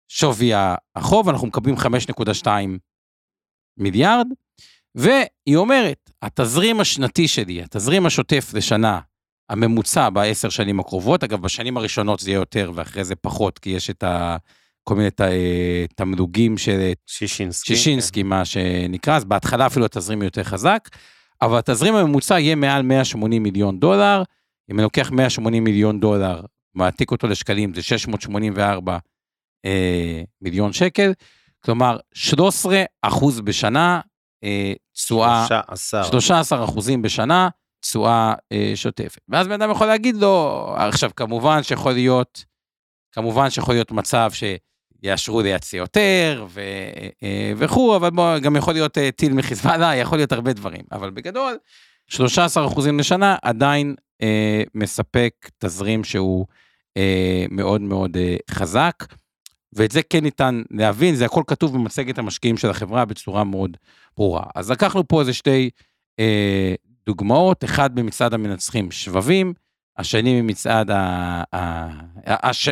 שווי 0.08 0.50
החוב, 0.96 1.28
אנחנו 1.28 1.46
מקבלים 1.46 1.74
5.2 1.76 2.46
מיליארד, 3.76 4.26
והיא 4.94 5.56
אומרת, 5.56 6.10
התזרים 6.22 6.80
השנתי 6.80 7.28
שלי, 7.28 7.62
התזרים 7.62 8.06
השוטף 8.06 8.50
לשנה, 8.54 9.00
הממוצע 9.50 10.10
בעשר 10.10 10.48
שנים 10.48 10.80
הקרובות, 10.80 11.24
אגב, 11.24 11.42
בשנים 11.42 11.76
הראשונות 11.76 12.20
זה 12.20 12.30
יהיה 12.30 12.36
יותר 12.38 12.72
ואחרי 12.74 13.04
זה 13.04 13.16
פחות, 13.16 13.58
כי 13.58 13.70
יש 13.70 13.90
את 13.90 14.02
ה... 14.02 14.36
כל 14.84 14.94
מיני 14.94 15.10
ת- 15.10 15.20
תמלוגים 15.94 16.58
של 16.58 16.92
שישינסקי. 17.06 17.76
שישינסקי, 17.76 18.22
מה 18.22 18.44
שנקרא, 18.44 19.16
אז 19.16 19.24
בהתחלה 19.24 19.66
אפילו 19.66 19.84
התזרים 19.84 20.22
יותר 20.22 20.42
חזק, 20.44 20.88
אבל 21.42 21.58
התזרים 21.58 21.94
הממוצע 21.94 22.38
יהיה 22.38 22.54
מעל 22.54 22.82
180 22.82 23.42
מיליון 23.42 23.80
דולר. 23.80 24.22
אם 24.70 24.74
אני 24.74 24.82
לוקח 24.82 25.10
180 25.10 25.64
מיליון 25.64 26.00
דולר, 26.00 26.40
מעתיק 26.74 27.10
אותו 27.10 27.26
לשקלים, 27.26 27.74
זה 27.74 27.82
684 27.82 28.98
אה, 29.64 30.22
מיליון 30.40 30.72
שקל, 30.72 31.12
כלומר 31.64 31.98
13 32.14 32.82
אחוז 33.02 33.40
בשנה, 33.40 34.00
אה, 34.44 34.72
תשואה, 34.94 35.46
13. 35.46 36.04
13 36.04 36.64
אחוזים 36.64 37.02
בשנה, 37.02 37.48
תשואה 37.80 38.34
אה, 38.52 38.72
שוטפת. 38.74 39.20
ואז 39.28 39.46
בן 39.46 39.52
אדם 39.62 39.70
יכול 39.70 39.86
להגיד 39.86 40.16
לו, 40.16 40.66
עכשיו 40.78 41.10
כמובן 41.16 41.62
שיכול 41.62 41.92
להיות, 41.92 42.44
כמובן 43.12 43.50
שיכול 43.50 43.74
להיות 43.74 43.90
מצב 43.92 44.30
שיאשרו 44.32 45.42
לייצא 45.42 45.76
יותר 45.76 46.46
ו, 46.48 46.60
אה, 47.22 47.52
וכו', 47.56 47.96
אבל 47.96 48.10
בוא, 48.10 48.38
גם 48.38 48.56
יכול 48.56 48.74
להיות 48.74 48.98
אה, 48.98 49.10
טיל 49.12 49.32
מחיזבאללה, 49.32 49.96
יכול 49.96 50.18
להיות 50.18 50.32
הרבה 50.32 50.52
דברים. 50.52 50.82
אבל 50.92 51.10
בגדול, 51.10 51.58
13 52.06 52.66
אחוזים 52.66 52.98
לשנה 52.98 53.36
עדיין 53.42 53.94
אה, 54.22 54.62
מספק 54.74 55.50
תזרים 55.58 56.04
שהוא 56.04 56.46
אה, 56.96 57.44
מאוד 57.50 57.80
מאוד 57.80 58.16
אה, 58.16 58.36
חזק. 58.50 58.94
ואת 59.72 59.90
זה 59.90 60.02
כן 60.02 60.22
ניתן 60.22 60.62
להבין, 60.70 61.14
זה 61.14 61.24
הכל 61.24 61.42
כתוב 61.46 61.74
במצגת 61.74 62.18
המשקיעים 62.18 62.56
של 62.56 62.70
החברה 62.70 63.04
בצורה 63.04 63.44
מאוד 63.44 63.76
ברורה. 64.16 64.42
אז 64.54 64.70
לקחנו 64.70 65.08
פה 65.08 65.20
איזה 65.20 65.32
שתי 65.32 65.70
אה, 66.20 66.74
דוגמאות, 67.06 67.64
אחד 67.64 67.94
במצעד 67.94 68.34
המנצחים 68.34 68.90
שבבים, 68.90 69.52
השני 69.98 70.42
ממצעד, 70.42 70.90
ה, 70.90 71.42
ה, 71.54 71.88
הש, 72.26 72.68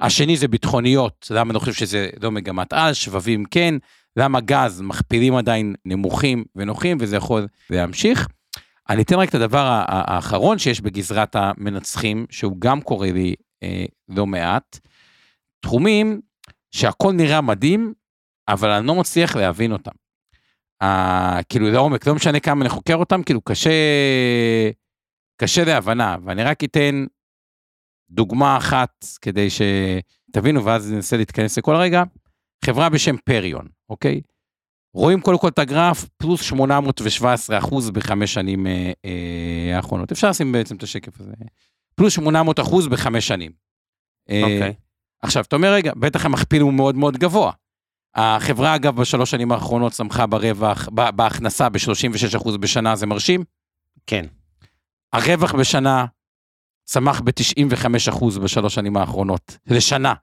השני 0.00 0.36
זה 0.36 0.48
ביטחוניות, 0.48 1.26
למה 1.30 1.50
אני 1.50 1.58
חושב 1.58 1.72
שזה 1.72 2.10
לא 2.22 2.30
מגמת 2.30 2.72
על, 2.72 2.92
שבבים 2.92 3.44
כן, 3.44 3.74
למה 4.16 4.40
גז, 4.40 4.80
מכפילים 4.80 5.34
עדיין 5.34 5.74
נמוכים 5.84 6.44
ונוחים, 6.56 6.96
וזה 7.00 7.16
יכול 7.16 7.46
להמשיך. 7.70 8.28
אני 8.92 9.02
אתן 9.02 9.14
רק 9.14 9.28
את 9.28 9.34
הדבר 9.34 9.82
האחרון 9.88 10.58
שיש 10.58 10.80
בגזרת 10.80 11.36
המנצחים, 11.36 12.26
שהוא 12.30 12.56
גם 12.58 12.80
קורה 12.80 13.12
לי 13.12 13.34
אה, 13.62 13.84
לא 14.08 14.26
מעט. 14.26 14.78
תחומים 15.60 16.20
שהכל 16.70 17.12
נראה 17.12 17.40
מדהים, 17.40 17.94
אבל 18.48 18.70
אני 18.70 18.86
לא 18.86 18.94
מצליח 18.94 19.36
להבין 19.36 19.72
אותם. 19.72 19.90
אה, 20.82 21.40
כאילו 21.48 21.70
לעומק, 21.70 22.06
לא 22.06 22.14
משנה 22.14 22.40
כמה 22.40 22.60
אני 22.60 22.68
חוקר 22.68 22.96
אותם, 22.96 23.22
כאילו 23.22 23.40
קשה, 23.40 23.70
קשה 25.36 25.64
להבנה, 25.64 26.16
ואני 26.24 26.42
רק 26.42 26.64
אתן 26.64 27.04
דוגמה 28.10 28.56
אחת 28.56 29.04
כדי 29.20 29.48
שתבינו, 29.50 30.64
ואז 30.64 30.92
ננסה 30.92 31.16
להתכנס 31.16 31.58
לכל 31.58 31.76
רגע. 31.76 32.02
חברה 32.64 32.88
בשם 32.88 33.16
פריון, 33.16 33.68
אוקיי? 33.88 34.20
רואים 34.94 35.20
קודם 35.20 35.38
כל 35.38 35.48
את 35.48 35.58
הגרף, 35.58 36.04
פלוס 36.16 36.42
817 36.42 37.58
אחוז 37.58 37.90
בחמש 37.90 38.34
שנים 38.34 38.66
אה, 38.66 38.92
אה, 39.04 39.76
האחרונות. 39.76 40.12
אפשר 40.12 40.30
לשים 40.30 40.52
בעצם 40.52 40.76
את 40.76 40.82
השקף 40.82 41.20
הזה. 41.20 41.32
פלוס 41.94 42.12
800 42.12 42.60
אחוז 42.60 42.88
בחמש 42.88 43.28
שנים. 43.28 43.52
אה, 44.30 44.42
אוקיי. 44.42 44.74
עכשיו, 45.22 45.42
אתה 45.42 45.56
אומר, 45.56 45.72
רגע, 45.72 45.92
בטח 45.96 46.26
המכפיל 46.26 46.62
הוא 46.62 46.72
מאוד 46.72 46.96
מאוד 46.96 47.16
גבוה. 47.16 47.52
החברה, 48.14 48.74
אגב, 48.74 48.96
בשלוש 48.96 49.30
שנים 49.30 49.52
האחרונות 49.52 49.92
צמחה 49.92 50.26
ברווח, 50.26 50.88
בהכנסה 50.88 51.68
ב-36% 51.68 52.58
בשנה, 52.58 52.96
זה 52.96 53.06
מרשים. 53.06 53.44
כן. 54.06 54.26
הרווח 55.12 55.54
בשנה 55.54 56.06
צמח 56.84 57.20
ב-95% 57.20 58.40
בשלוש 58.42 58.74
שנים 58.74 58.96
האחרונות, 58.96 59.58
לשנה. 59.66 60.14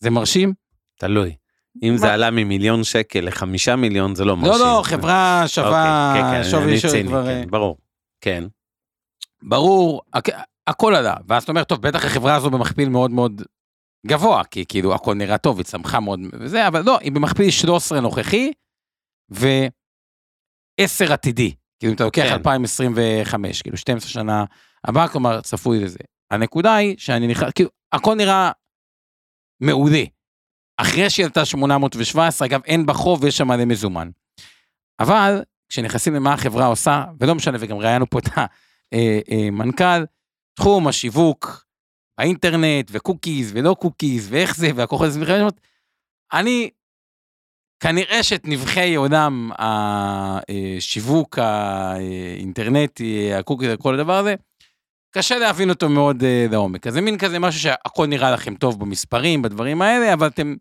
זה 0.00 0.10
מרשים? 0.10 0.52
תלוי. 0.98 1.36
אם 1.82 1.96
זה? 1.96 2.12
עלה 2.12 2.30
ממיליון 2.30 2.84
שקל 2.84 3.20
לחמישה 3.20 3.76
מיליון 3.76 4.14
זה 4.14 4.24
לא 4.24 4.36
מרשים. 4.36 4.52
לא, 4.52 4.76
לא, 4.76 4.82
חברה 4.84 5.42
שווה, 5.46 6.12
אוקיי, 6.16 6.22
כן, 6.32 6.42
כן, 6.44 6.50
שווי 6.50 6.78
של 6.80 7.06
כבר... 7.06 7.26
כן, 7.26 7.50
ברור. 7.50 7.76
כן. 8.20 8.44
ברור, 9.42 10.02
הכ- 10.16 10.42
הכל 10.66 10.94
עלה. 10.94 11.14
ואז 11.28 11.42
אתה 11.42 11.52
אומר, 11.52 11.64
טוב, 11.64 11.82
בטח 11.82 12.04
החברה 12.04 12.34
הזו 12.36 12.50
במכפיל 12.50 12.88
מאוד 12.88 13.10
מאוד 13.10 13.42
גבוה, 14.06 14.44
כי 14.44 14.64
כאילו 14.68 14.94
הכל 14.94 15.14
נראה 15.14 15.38
טוב, 15.38 15.56
היא 15.58 15.64
צמחה 15.64 16.00
מאוד 16.00 16.20
וזה, 16.40 16.68
אבל 16.68 16.82
לא, 16.86 16.98
היא 17.00 17.12
במכפיל 17.12 17.50
13 17.50 18.00
נוכחי 18.00 18.50
ו-10 19.30 21.12
עתידי. 21.12 21.54
כאילו, 21.78 21.90
אם 21.90 21.96
אתה 21.96 22.04
לוקח 22.04 22.22
כן. 22.22 22.32
2025, 22.32 23.62
כאילו 23.62 23.76
12 23.76 24.10
שנה 24.10 24.44
הבאה, 24.84 25.08
כלומר, 25.08 25.40
צפוי 25.40 25.84
לזה. 25.84 25.98
הנקודה 26.30 26.74
היא 26.74 26.94
שאני 26.98 27.26
נכנס, 27.26 27.50
כאילו, 27.54 27.70
הכל 27.92 28.14
נראה 28.14 28.50
מעולה. 29.60 30.02
אחרי 30.76 31.10
שהיא 31.10 31.26
עלתה 31.26 31.44
817, 31.44 32.48
אגב, 32.48 32.60
אין 32.64 32.86
בה 32.86 32.92
חוב 32.92 33.22
ויש 33.22 33.36
שם 33.36 33.48
מלא 33.48 33.64
מזומן. 33.64 34.10
אבל 35.00 35.42
כשנכנסים 35.68 36.14
למה 36.14 36.32
החברה 36.32 36.66
עושה, 36.66 37.04
ולא 37.20 37.34
משנה, 37.34 37.58
וגם 37.60 37.76
ראיינו 37.78 38.10
פה 38.10 38.18
את 38.18 38.28
המנכ"ל, 38.92 40.04
תחום 40.54 40.88
השיווק, 40.88 41.66
האינטרנט, 42.18 42.90
ו-cookies, 42.90 43.52
ולא 43.54 43.76
cookies, 43.80 44.28
ואיך 44.30 44.56
זה, 44.56 44.70
והכל 44.74 45.04
הזה, 45.04 45.20
אני, 46.32 46.70
כנראה 47.80 48.22
שאת 48.22 48.42
נבחי 48.44 48.94
עולם 48.94 49.50
השיווק 49.58 51.38
האינטרנטי, 51.38 53.34
הקוקיז, 53.34 53.70
כל 53.78 53.94
הדבר 53.94 54.18
הזה, 54.18 54.34
קשה 55.10 55.38
להבין 55.38 55.70
אותו 55.70 55.88
מאוד 55.88 56.22
uh, 56.22 56.52
לעומק. 56.52 56.86
אז 56.86 56.94
זה 56.94 57.00
מין 57.00 57.18
כזה 57.18 57.38
משהו 57.38 57.60
שהכל 57.60 58.06
נראה 58.06 58.30
לכם 58.30 58.54
טוב 58.54 58.80
במספרים, 58.80 59.42
בדברים 59.42 59.82
האלה, 59.82 60.12
אבל 60.12 60.26
אתם 60.26 60.54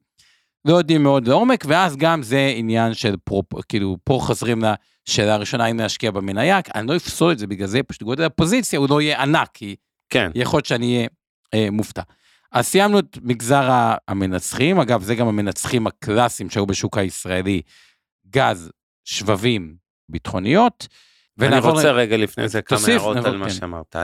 לא 0.65 0.75
יודעים 0.75 1.03
מאוד 1.03 1.27
לעומק, 1.27 1.65
ואז 1.67 1.98
גם 1.98 2.24
זה 2.24 2.53
עניין 2.55 2.93
של 2.93 3.15
פרופ, 3.24 3.45
כאילו, 3.69 3.98
פה 4.03 4.19
חוזרים 4.22 4.63
לשאלה 5.07 5.34
הראשונה, 5.34 5.65
אם 5.65 5.79
להשקיע 5.79 6.12
במניה, 6.12 6.60
אני 6.75 6.88
לא 6.88 6.95
אפסול 6.95 7.31
את 7.31 7.39
זה, 7.39 7.48
בגלל 7.48 7.67
זה 7.67 7.84
פשוט 7.84 8.03
גודל 8.03 8.24
הפוזיציה 8.24 8.79
הוא 8.79 8.89
לא 8.89 9.01
יהיה 9.01 9.22
ענק, 9.22 9.50
כי 9.53 9.75
כן. 10.10 10.31
יכול 10.36 10.57
להיות 10.57 10.65
שאני 10.65 10.95
אהיה 10.95 11.07
אה, 11.53 11.72
מופתע. 11.72 12.01
אז 12.51 12.65
סיימנו 12.65 13.00
את 13.00 13.17
מגזר 13.22 13.69
המנצחים, 14.07 14.79
אגב, 14.79 15.01
זה 15.01 15.15
גם 15.15 15.27
המנצחים 15.27 15.88
הקלאסיים 15.88 16.50
שהיו 16.50 16.65
בשוק 16.65 16.98
הישראלי, 16.98 17.62
גז, 18.29 18.72
שבבים, 19.05 19.75
ביטחוניות. 20.10 20.88
אני 21.41 21.60
רוצה 21.60 21.91
רגע 21.91 22.17
לפני 22.17 22.48
זה 22.48 22.62
כמה 22.62 22.79
הערות 22.88 23.17
על 23.17 23.38
מה 23.38 23.45
כן. 23.45 23.51
שאמרת. 23.53 23.95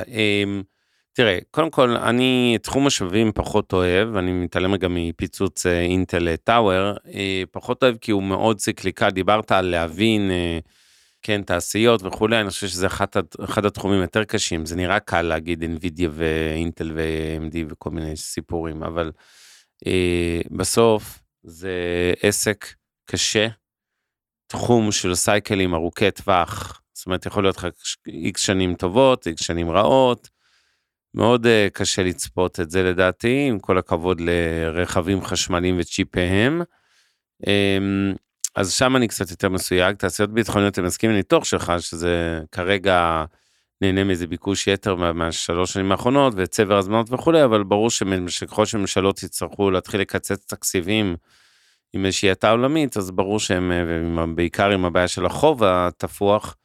תראה, 1.13 1.37
קודם 1.51 1.69
כל, 1.69 1.89
אני 1.89 2.57
תחום 2.61 2.87
השבבים 2.87 3.31
פחות 3.31 3.73
אוהב, 3.73 4.15
אני 4.15 4.31
מתעלם 4.31 4.73
רגע 4.73 4.87
מפיצוץ 4.91 5.65
אה, 5.65 5.81
אינטל 5.81 6.35
טאוור, 6.35 6.93
אה, 7.13 7.43
פחות 7.51 7.83
אוהב 7.83 7.97
כי 7.97 8.11
הוא 8.11 8.23
מאוד 8.23 8.57
ציקליקל, 8.57 9.09
דיברת 9.09 9.51
על 9.51 9.65
להבין, 9.65 10.31
אה, 10.31 10.59
כן, 11.21 11.41
תעשיות 11.43 12.03
וכולי, 12.03 12.41
אני 12.41 12.49
חושב 12.49 12.67
שזה 12.67 12.87
אחד, 12.87 13.05
אחד 13.43 13.65
התחומים 13.65 14.01
יותר 14.01 14.23
קשים, 14.23 14.65
זה 14.65 14.75
נראה 14.75 14.99
קל 14.99 15.21
להגיד 15.21 15.63
NVIDIA 15.63 16.07
ואינטל 16.11 16.91
ו-AMD 16.95 17.55
וכל 17.69 17.89
מיני 17.89 18.15
סיפורים, 18.17 18.83
אבל 18.83 19.11
אה, 19.87 20.41
בסוף 20.51 21.19
זה 21.43 21.73
עסק 22.21 22.73
קשה, 23.05 23.47
תחום 24.47 24.91
של 24.91 25.15
סייקלים 25.15 25.73
ארוכי 25.73 26.11
טווח, 26.11 26.81
זאת 26.93 27.05
אומרת 27.05 27.25
יכול 27.25 27.43
להיות 27.43 27.57
לך 27.57 27.67
איקס 28.07 28.41
שנים 28.41 28.75
טובות, 28.75 29.27
איקס 29.27 29.41
שנים 29.41 29.71
רעות, 29.71 30.29
מאוד 31.13 31.45
uh, 31.45 31.49
קשה 31.73 32.03
לצפות 32.03 32.59
את 32.59 32.71
זה 32.71 32.83
לדעתי, 32.83 33.45
עם 33.49 33.59
כל 33.59 33.77
הכבוד 33.77 34.21
לרכבים 34.21 35.21
חשמליים 35.23 35.75
וצ'יפיהם. 35.79 36.61
Um, 37.41 38.17
אז 38.55 38.73
שם 38.73 38.95
אני 38.95 39.07
קצת 39.07 39.31
יותר 39.31 39.49
מסויג, 39.49 39.95
תעשיות 39.95 40.33
ביטחוניות, 40.33 40.79
אני 40.79 40.87
מסכים 40.87 41.09
עם 41.09 41.15
הניתוח 41.15 41.43
שלך, 41.43 41.73
שזה 41.79 42.41
כרגע 42.51 43.25
נהנה 43.81 44.03
מאיזה 44.03 44.27
ביקוש 44.27 44.67
יתר 44.67 44.95
מה- 44.95 45.13
מהשלוש 45.13 45.73
שנים 45.73 45.91
האחרונות, 45.91 46.33
וצבר 46.37 46.77
הזמנות 46.77 47.13
וכולי, 47.13 47.43
אבל 47.43 47.63
ברור 47.63 47.89
שככל 48.27 48.65
שממשלות 48.65 49.23
יצטרכו 49.23 49.71
להתחיל 49.71 50.01
לקצץ 50.01 50.45
תקציבים 50.45 51.15
עם 51.93 52.05
איזושהי 52.05 52.29
האטה 52.29 52.51
עולמית, 52.51 52.97
אז 52.97 53.11
ברור 53.11 53.39
שהם, 53.39 53.71
אה, 53.71 54.25
בעיקר 54.35 54.69
עם 54.69 54.85
הבעיה 54.85 55.07
של 55.07 55.25
החוב 55.25 55.63
התפוח, 55.63 56.55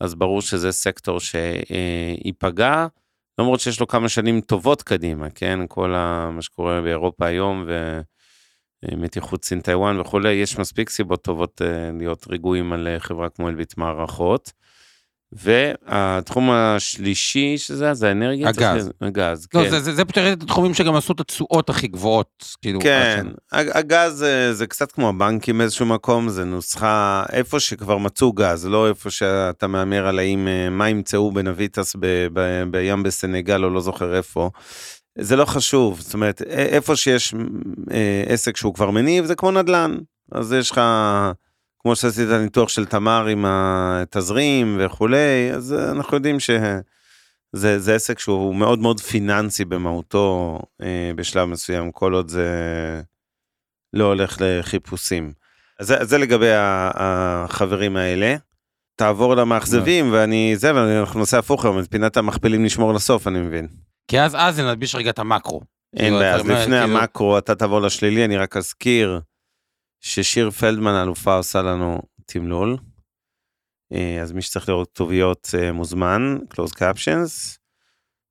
אז 0.00 0.14
ברור 0.14 0.42
שזה 0.42 0.72
סקטור 0.72 1.18
שייפגע, 1.20 2.86
למרות 3.38 3.60
שיש 3.60 3.80
לו 3.80 3.86
כמה 3.86 4.08
שנים 4.08 4.40
טובות 4.40 4.82
קדימה, 4.82 5.30
כן? 5.30 5.58
כל 5.68 5.94
ה, 5.94 6.30
מה 6.30 6.42
שקורה 6.42 6.80
באירופה 6.80 7.26
היום, 7.26 7.66
ומתיחות 8.84 9.44
סין 9.44 9.60
טיוואן 9.60 10.00
וכולי, 10.00 10.32
יש 10.32 10.58
מספיק 10.58 10.90
סיבות 10.90 11.22
טובות 11.22 11.62
אה, 11.62 11.90
להיות 11.98 12.26
רגועים 12.28 12.72
על 12.72 12.88
אה, 12.88 13.00
חברה 13.00 13.28
כמו 13.28 13.48
אלביט 13.48 13.76
מערכות. 13.76 14.52
והתחום 15.32 16.50
השלישי 16.50 17.58
שזה, 17.58 17.94
זה 17.94 18.08
האנרגיה. 18.08 18.48
הגז. 18.48 18.88
ל- 19.00 19.06
הגז, 19.06 19.46
לא, 19.54 19.62
כן. 19.64 19.70
זה, 19.70 19.80
זה, 19.80 19.92
זה 19.94 20.04
פשוט 20.04 20.24
את 20.32 20.42
התחומים 20.42 20.74
שגם 20.74 20.94
עשו 20.94 21.12
את 21.12 21.20
התשואות 21.20 21.70
הכי 21.70 21.86
גבוהות, 21.88 22.44
כאילו. 22.62 22.80
כן, 22.80 23.16
השנה. 23.18 23.30
הג- 23.52 23.70
הגז 23.76 24.12
זה, 24.12 24.54
זה 24.54 24.66
קצת 24.66 24.92
כמו 24.92 25.08
הבנקים 25.08 25.58
באיזשהו 25.58 25.86
מקום, 25.86 26.28
זה 26.28 26.44
נוסחה 26.44 27.24
איפה 27.32 27.60
שכבר 27.60 27.98
מצאו 27.98 28.32
גז, 28.32 28.66
לא 28.66 28.88
איפה 28.88 29.10
שאתה 29.10 29.66
מהמר 29.66 30.06
על 30.06 30.18
האם 30.18 30.48
אה, 30.48 30.70
מה 30.70 30.88
ימצאו 30.88 31.32
בנביטס 31.32 31.96
ב, 32.00 32.26
ב, 32.32 32.62
בים 32.70 33.02
בסנגל 33.02 33.64
או 33.64 33.70
לא 33.70 33.80
זוכר 33.80 34.16
איפה. 34.16 34.50
זה 35.18 35.36
לא 35.36 35.44
חשוב, 35.44 36.00
זאת 36.00 36.14
אומרת, 36.14 36.42
איפה 36.48 36.96
שיש 36.96 37.34
אה, 37.90 38.22
עסק 38.26 38.56
שהוא 38.56 38.74
כבר 38.74 38.90
מניב, 38.90 39.24
זה 39.24 39.34
כמו 39.34 39.50
נדל"ן. 39.50 39.96
אז 40.32 40.52
יש 40.52 40.70
לך, 40.70 40.80
כמו 41.88 41.96
שעשית 41.96 42.28
ניתוח 42.28 42.68
של 42.68 42.86
תמר 42.86 43.26
עם 43.26 43.44
התזרים 43.48 44.76
וכולי, 44.80 45.52
אז 45.54 45.72
אנחנו 45.72 46.16
יודעים 46.16 46.40
שזה 46.40 47.78
זה 47.78 47.94
עסק 47.94 48.18
שהוא 48.18 48.54
מאוד 48.54 48.78
מאוד 48.78 49.00
פיננסי 49.00 49.64
במהותו 49.64 50.58
אה, 50.82 51.10
בשלב 51.16 51.48
מסוים, 51.48 51.92
כל 51.92 52.14
עוד 52.14 52.28
זה 52.28 52.50
לא 53.92 54.04
הולך 54.04 54.36
לחיפושים. 54.40 55.32
אז 55.80 55.86
זה, 55.86 56.04
זה 56.04 56.18
לגבי 56.18 56.50
החברים 56.54 57.96
האלה. 57.96 58.36
תעבור 58.96 59.34
למאכזבים 59.36 60.12
ואני 60.12 60.54
זה 60.56 60.74
ואנחנו 60.74 61.20
נעשה 61.20 61.38
הפוך 61.38 61.64
היום 61.64 61.78
את 61.78 61.90
פינת 61.90 62.16
המכפילים 62.16 62.64
נשמור 62.64 62.94
לסוף 62.94 63.26
אני 63.26 63.40
מבין. 63.40 63.68
כי 64.08 64.20
אז, 64.20 64.36
אז 64.38 64.60
נלביש 64.60 64.94
רגע 64.94 65.10
את 65.10 65.18
המקרו. 65.18 65.60
אין 65.94 66.04
כאילו, 66.04 66.18
בעיה, 66.18 66.34
אז 66.34 66.40
לפני 66.40 66.64
כאילו- 66.64 66.98
המקרו 66.98 67.38
אתה 67.38 67.54
תעבור 67.54 67.80
לשלילי, 67.80 68.24
אני 68.24 68.36
רק 68.36 68.56
אזכיר 68.56 69.20
ששיר 70.00 70.50
פלדמן 70.50 70.92
האלופה 70.92 71.36
עושה 71.36 71.62
לנו 71.62 72.02
תמלול. 72.26 72.76
אה, 73.92 74.22
אז 74.22 74.32
מי 74.32 74.42
שצריך 74.42 74.68
לראות 74.68 74.88
כתוביות 74.88 75.50
אה, 75.58 75.72
מוזמן, 75.72 76.36
close 76.54 76.74
captions. 76.74 77.58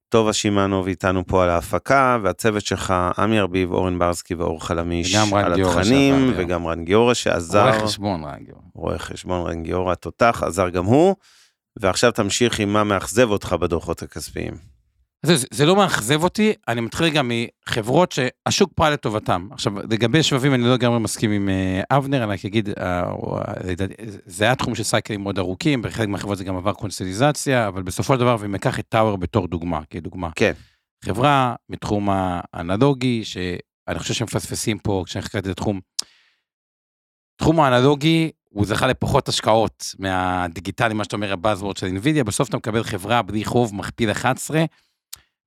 טובה 0.09 0.33
שמענוב 0.33 0.87
איתנו 0.87 1.27
פה 1.27 1.43
על 1.43 1.49
ההפקה, 1.49 2.17
והצוות 2.23 2.65
שלך, 2.65 2.93
עמי 3.17 3.39
ארביב, 3.39 3.71
אורן 3.71 3.99
ברסקי 3.99 4.35
ואור 4.35 4.65
חלמיש 4.65 5.15
רן 5.15 5.45
על 5.45 5.55
גיורא 5.55 5.79
התכנים. 5.79 6.33
וגם 6.37 6.67
רן 6.67 6.85
גיורא 6.85 7.13
שעזר, 7.13 7.69
רואה 7.69 7.79
חשבון, 7.79 8.23
רגע. 8.23 8.53
רואה 8.73 8.99
חשבון 8.99 9.47
רן 9.47 9.63
גיורא 9.63 9.91
התותח, 9.91 10.43
עזר 10.45 10.69
גם 10.69 10.85
הוא, 10.85 11.15
ועכשיו 11.79 12.11
תמשיך 12.11 12.59
עם 12.59 12.73
מה 12.73 12.83
מאכזב 12.83 13.29
אותך 13.29 13.53
בדוחות 13.53 14.03
הכספיים. 14.03 14.76
זה, 15.25 15.35
זה, 15.35 15.47
זה 15.51 15.65
לא 15.65 15.75
מאכזב 15.75 16.23
אותי, 16.23 16.53
אני 16.67 16.81
מתחיל 16.81 17.05
רגע 17.05 17.21
מחברות 17.23 18.11
שהשוק 18.11 18.71
פעל 18.75 18.93
לטובתם. 18.93 19.47
עכשיו, 19.51 19.73
לגבי 19.79 20.23
שבבים 20.23 20.53
אני 20.53 20.63
לא 20.63 20.73
לגמרי 20.73 20.99
מסכים 20.99 21.31
עם 21.31 21.49
אה, 21.49 21.97
אבנר, 21.97 22.23
אני 22.23 22.33
רק 22.33 22.45
אגיד, 22.45 22.69
אה, 22.69 22.99
אה, 22.99 23.85
זה 24.25 24.43
היה 24.43 24.55
תחום 24.55 24.75
של 24.75 24.83
סייקלים 24.83 25.23
מאוד 25.23 25.39
ארוכים, 25.39 25.81
בחלק 25.81 26.07
מהחברות 26.07 26.37
זה 26.37 26.43
גם 26.43 26.57
עבר 26.57 26.73
קונסטליזציה, 26.73 27.67
אבל 27.67 27.83
בסופו 27.83 28.13
של 28.13 28.19
דבר, 28.19 28.35
ואם 28.39 28.51
ניקח 28.51 28.79
את 28.79 28.85
טאוור 28.89 29.17
בתור 29.17 29.47
דוגמה, 29.47 29.81
כדוגמה. 29.89 30.29
כן. 30.35 30.51
חברה 31.05 31.55
מתחום 31.69 32.09
האנלוגי, 32.11 33.23
שאני 33.23 33.99
חושב 33.99 34.13
שמפספסים 34.13 34.79
פה, 34.79 35.03
כשאני 35.05 35.23
חקרתי 35.23 35.51
את 35.51 35.51
התחום, 35.51 35.79
תחום 37.37 37.59
האנלוגי, 37.59 38.31
הוא 38.49 38.65
זכה 38.65 38.87
לפחות 38.87 39.29
השקעות 39.29 39.95
מהדיגיטלי, 39.99 40.93
מה 40.93 41.03
שאתה 41.03 41.15
אומר, 41.15 41.33
הבאזוורד 41.33 41.77
של 41.77 41.85
אינווידיה, 41.85 42.23
בסוף 42.23 42.49
אתה 42.49 42.57
מקבל 42.57 42.83
חברה 42.83 43.21
בלי 43.21 43.45
חוב 43.45 43.75
מכפיל 43.75 44.11
11, 44.11 44.65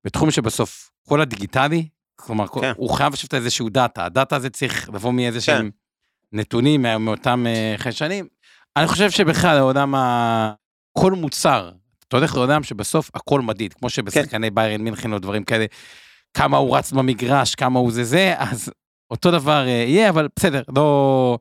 בתחום 0.05 0.31
שבסוף 0.31 0.91
כל 1.07 1.21
הדיגיטלי, 1.21 1.87
כלומר, 2.15 2.47
כן. 2.47 2.71
הוא 2.77 2.89
חייב 2.89 3.13
לשבת 3.13 3.33
איזשהו 3.33 3.69
דאטה, 3.69 4.05
הדאטה 4.05 4.35
הזה 4.35 4.49
צריך 4.49 4.89
לבוא 4.93 5.11
מאיזה 5.13 5.41
שהם 5.41 5.69
כן. 5.71 6.37
נתונים 6.37 6.81
מה- 6.81 6.97
מאותם 6.97 7.45
אה, 7.47 7.73
חיישנים. 7.77 8.27
אני 8.77 8.87
חושב 8.87 9.11
שבכלל 9.11 9.57
העולם, 9.57 9.95
ה... 9.95 10.53
כל 10.97 11.11
מוצר, 11.11 11.71
אתה 12.07 12.17
הולך 12.17 12.35
לעולם 12.35 12.63
שבסוף 12.63 13.11
הכל 13.13 13.41
מדיד, 13.41 13.73
כמו 13.73 13.89
שבשחקני 13.89 14.47
כן. 14.49 14.55
ביירן 14.55 14.81
מינכן 14.81 15.13
או 15.13 15.19
דברים 15.19 15.43
כאלה, 15.43 15.65
כמה 16.33 16.57
הוא 16.57 16.77
רץ 16.77 16.91
במגרש, 16.91 17.55
כמה 17.55 17.79
הוא 17.79 17.91
זה 17.91 18.03
זה, 18.03 18.33
אז 18.37 18.71
אותו 19.11 19.31
דבר 19.31 19.63
אה, 19.67 19.69
יהיה, 19.69 20.09
אבל 20.09 20.27
בסדר, 20.39 20.61
לא... 20.75 21.37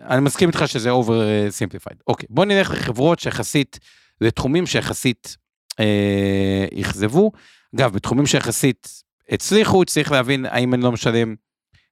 אני 0.00 0.20
מסכים 0.20 0.48
איתך 0.48 0.62
שזה 0.66 0.90
over 0.90 1.10
simplified. 1.50 1.96
אוקיי, 2.06 2.26
בוא 2.30 2.44
נלך 2.44 2.70
לחברות 2.70 3.18
שיחסית, 3.18 3.78
לתחומים 4.20 4.66
שיחסית 4.66 5.36
אה, 5.80 6.66
אכזבו. 6.80 7.32
אגב, 7.76 7.92
בתחומים 7.92 8.26
שיחסית 8.26 9.02
הצליחו, 9.28 9.84
צריך 9.84 10.12
להבין 10.12 10.46
האם 10.46 10.74
אני 10.74 10.82
לא 10.82 10.92
משלם. 10.92 11.34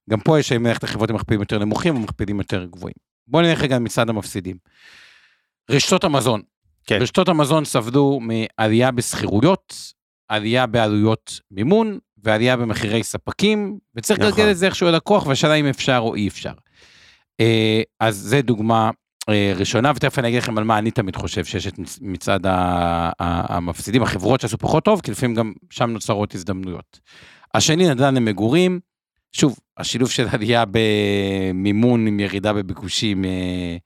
גם 0.09 0.19
פה 0.19 0.39
יש 0.39 0.51
האם 0.51 0.65
ללכת 0.65 0.83
לחברות 0.83 1.09
עם 1.09 1.15
מכפילים 1.15 1.41
יותר 1.41 1.59
נמוכים 1.59 1.95
או 1.95 1.99
מכפילים 1.99 2.37
יותר 2.37 2.65
גבוהים. 2.65 2.95
בוא 3.27 3.41
נלך 3.41 3.61
רגע 3.61 3.79
מצד 3.79 4.09
המפסידים. 4.09 4.57
רשתות 5.69 6.03
המזון. 6.03 6.41
כן. 6.83 6.97
רשתות 7.01 7.29
המזון 7.29 7.65
סבלו 7.65 8.19
מעלייה 8.19 8.91
בשכירויות, 8.91 9.93
עלייה 10.27 10.67
בעלויות 10.67 11.39
מימון 11.51 11.99
ועלייה 12.17 12.57
במחירי 12.57 13.03
ספקים, 13.03 13.79
וצריך 13.95 14.19
נכון. 14.19 14.31
לגלגל 14.31 14.51
את 14.51 14.57
זה 14.57 14.65
איכשהו 14.65 14.87
ללקוח, 14.87 15.27
והשאלה 15.27 15.53
אם 15.53 15.65
אפשר 15.65 15.97
או 15.97 16.15
אי 16.15 16.27
אפשר. 16.27 16.53
אה, 17.39 17.81
אז 17.99 18.15
זה 18.15 18.41
דוגמה 18.41 18.89
ראשונה, 19.55 19.91
ותכף 19.95 20.19
אני 20.19 20.27
אגיד 20.27 20.41
לכם 20.41 20.57
על 20.57 20.63
מה 20.63 20.77
אני 20.77 20.91
תמיד 20.91 21.15
חושב 21.15 21.45
שיש 21.45 21.67
את 21.67 21.79
מצ- 21.79 21.99
מצד 22.01 22.39
המפסידים, 23.19 24.03
החברות 24.03 24.41
שעשו 24.41 24.57
פחות 24.57 24.85
טוב, 24.85 25.01
כי 25.01 25.11
לפעמים 25.11 25.35
גם 25.35 25.53
שם 25.69 25.89
נוצרות 25.89 26.35
הזדמנויות. 26.35 26.99
השני, 27.53 27.89
נדל"ן 27.89 28.15
למגורים, 28.15 28.79
שוב, 29.31 29.59
השילוב 29.77 30.09
של 30.09 30.27
עלייה 30.31 30.63
במימון 30.71 32.07
עם 32.07 32.19
ירידה 32.19 32.53
בביקושים, 32.53 33.25
אה, 33.25 33.77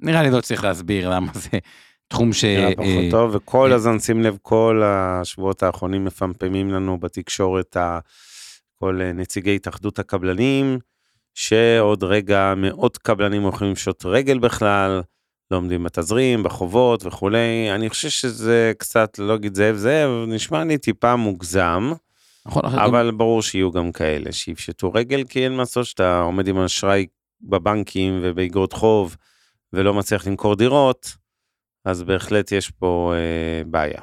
נראה 0.00 0.22
לי 0.22 0.30
לא 0.30 0.40
צריך 0.40 0.64
להסביר 0.64 1.10
למה 1.10 1.32
זה 1.34 1.58
תחום 2.08 2.32
ש... 2.32 2.44
נראה 2.44 2.68
אה, 2.68 2.74
פחות 2.76 3.10
טוב, 3.10 3.34
וכל 3.34 3.70
אה, 3.70 3.76
הזמן 3.76 3.98
שים 3.98 4.22
לב, 4.22 4.38
כל 4.42 4.82
השבועות 4.84 5.62
האחרונים 5.62 6.04
מפמפמים 6.04 6.70
לנו 6.70 6.98
בתקשורת 6.98 7.76
כל 8.74 9.00
אה, 9.02 9.12
נציגי 9.12 9.56
התאחדות 9.56 9.98
הקבלנים, 9.98 10.78
שעוד 11.34 12.04
רגע 12.04 12.54
מאות 12.56 12.98
קבלנים 12.98 13.42
הולכים 13.42 13.70
לפשוט 13.70 14.04
רגל 14.06 14.38
בכלל, 14.38 15.02
לא 15.50 15.56
עומדים 15.56 15.84
בתזרים, 15.84 16.42
בחובות 16.42 17.06
וכולי. 17.06 17.70
אני 17.74 17.90
חושב 17.90 18.08
שזה 18.08 18.72
קצת, 18.78 19.18
לא 19.18 19.34
אגיד 19.34 19.54
זאב 19.54 19.76
זאב, 19.76 20.10
נשמע 20.28 20.64
לי 20.64 20.78
טיפה 20.78 21.16
מוגזם, 21.16 21.92
נכון, 22.46 22.62
אבל 22.64 23.10
ברור 23.10 23.42
שיהיו 23.42 23.72
גם 23.72 23.92
כאלה 23.92 24.32
שיפשטו 24.32 24.92
רגל, 24.92 25.24
כי 25.24 25.44
אין 25.44 25.52
מה 25.52 25.58
לעשות 25.58 25.86
שאתה 25.86 26.20
עומד 26.20 26.48
עם 26.48 26.58
אשראי 26.58 27.06
בבנקים 27.42 28.20
ובאגרות 28.22 28.72
חוב 28.72 29.16
ולא 29.72 29.94
מצליח 29.94 30.26
למכור 30.26 30.56
דירות, 30.56 31.16
אז 31.84 32.02
בהחלט 32.02 32.52
יש 32.52 32.70
פה 32.70 33.12
אה, 33.16 33.64
בעיה. 33.64 34.00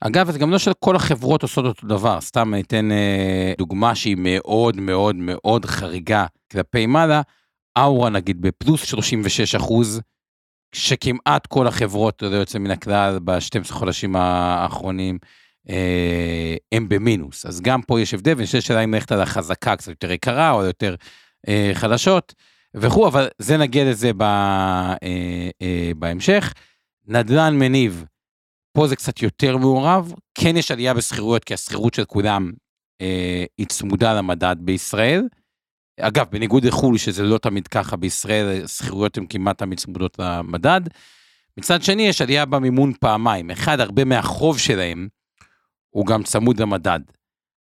אגב, 0.00 0.30
זה 0.30 0.38
גם 0.38 0.50
לא 0.50 0.58
שכל 0.58 0.96
החברות 0.96 1.42
עושות 1.42 1.64
אותו 1.64 1.86
דבר, 1.86 2.20
סתם 2.20 2.54
אני 2.54 2.62
אתן 2.62 2.92
אה, 2.92 3.52
דוגמה 3.58 3.94
שהיא 3.94 4.16
מאוד 4.18 4.80
מאוד 4.80 5.16
מאוד 5.16 5.64
חריגה 5.64 6.26
כלפי 6.52 6.86
מעלה, 6.86 7.22
אאורה 7.78 8.10
נגיד 8.10 8.42
בפלוס 8.42 8.84
36 8.84 9.54
אחוז, 9.54 10.00
שכמעט 10.74 11.46
כל 11.46 11.66
החברות, 11.66 12.22
זה 12.30 12.36
יוצא 12.36 12.58
מן 12.58 12.70
הכלל, 12.70 13.18
ב-12 13.24 13.72
חודשים 13.72 14.16
האחרונים, 14.16 15.18
אה, 15.68 16.56
הם 16.72 16.88
במינוס. 16.88 17.46
אז 17.46 17.60
גם 17.60 17.82
פה 17.82 18.00
יש 18.00 18.14
הבדל, 18.14 18.32
ואני 18.36 18.46
חושב 18.46 18.60
שאלה 18.60 18.84
אם 18.84 18.94
ללכת 18.94 19.12
על 19.12 19.20
החזקה 19.20 19.76
קצת 19.76 19.88
יותר 19.88 20.12
יקרה 20.12 20.50
או 20.50 20.64
יותר 20.64 20.94
אה, 21.48 21.70
חדשות 21.74 22.34
וכו', 22.74 23.08
אבל 23.08 23.28
זה 23.38 23.56
נגיע 23.56 23.90
לזה 23.90 24.12
ב, 24.12 24.22
אה, 24.22 24.96
אה, 25.62 25.92
בהמשך. 25.96 26.54
נדל"ן 27.06 27.58
מניב, 27.58 28.04
פה 28.76 28.86
זה 28.86 28.96
קצת 28.96 29.22
יותר 29.22 29.56
מעורב, 29.56 30.12
כן 30.34 30.56
יש 30.56 30.70
עלייה 30.70 30.94
בשכירויות, 30.94 31.44
כי 31.44 31.54
השכירות 31.54 31.94
של 31.94 32.04
כולם 32.04 32.52
אה, 33.00 33.44
היא 33.58 33.66
צמודה 33.66 34.14
למדד 34.14 34.56
בישראל. 34.58 35.28
אגב, 36.00 36.26
בניגוד 36.30 36.64
לחו"ל, 36.64 36.98
שזה 36.98 37.22
לא 37.22 37.38
תמיד 37.38 37.68
ככה, 37.68 37.96
בישראל 37.96 38.66
שכירויות 38.66 39.18
הן 39.18 39.26
כמעט 39.28 39.58
תמיד 39.58 39.78
צמודות 39.78 40.18
למדד. 40.18 40.80
מצד 41.58 41.82
שני, 41.82 42.02
יש 42.02 42.20
עלייה 42.20 42.44
במימון 42.44 42.92
פעמיים. 43.00 43.50
אחד, 43.50 43.80
הרבה 43.80 44.04
מהחוב 44.04 44.58
שלהם 44.58 45.08
הוא 45.90 46.06
גם 46.06 46.22
צמוד 46.22 46.60
למדד. 46.60 47.00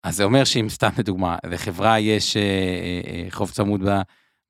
אז 0.05 0.17
זה 0.17 0.25
אומר 0.25 0.45
שאם 0.45 0.69
סתם 0.69 0.89
לדוגמה, 0.99 1.37
לחברה 1.47 2.01
יש 2.01 2.37
אה, 2.37 2.43
אה, 2.43 3.01
אה 3.13 3.27
חוב 3.31 3.51
צמוד 3.51 3.81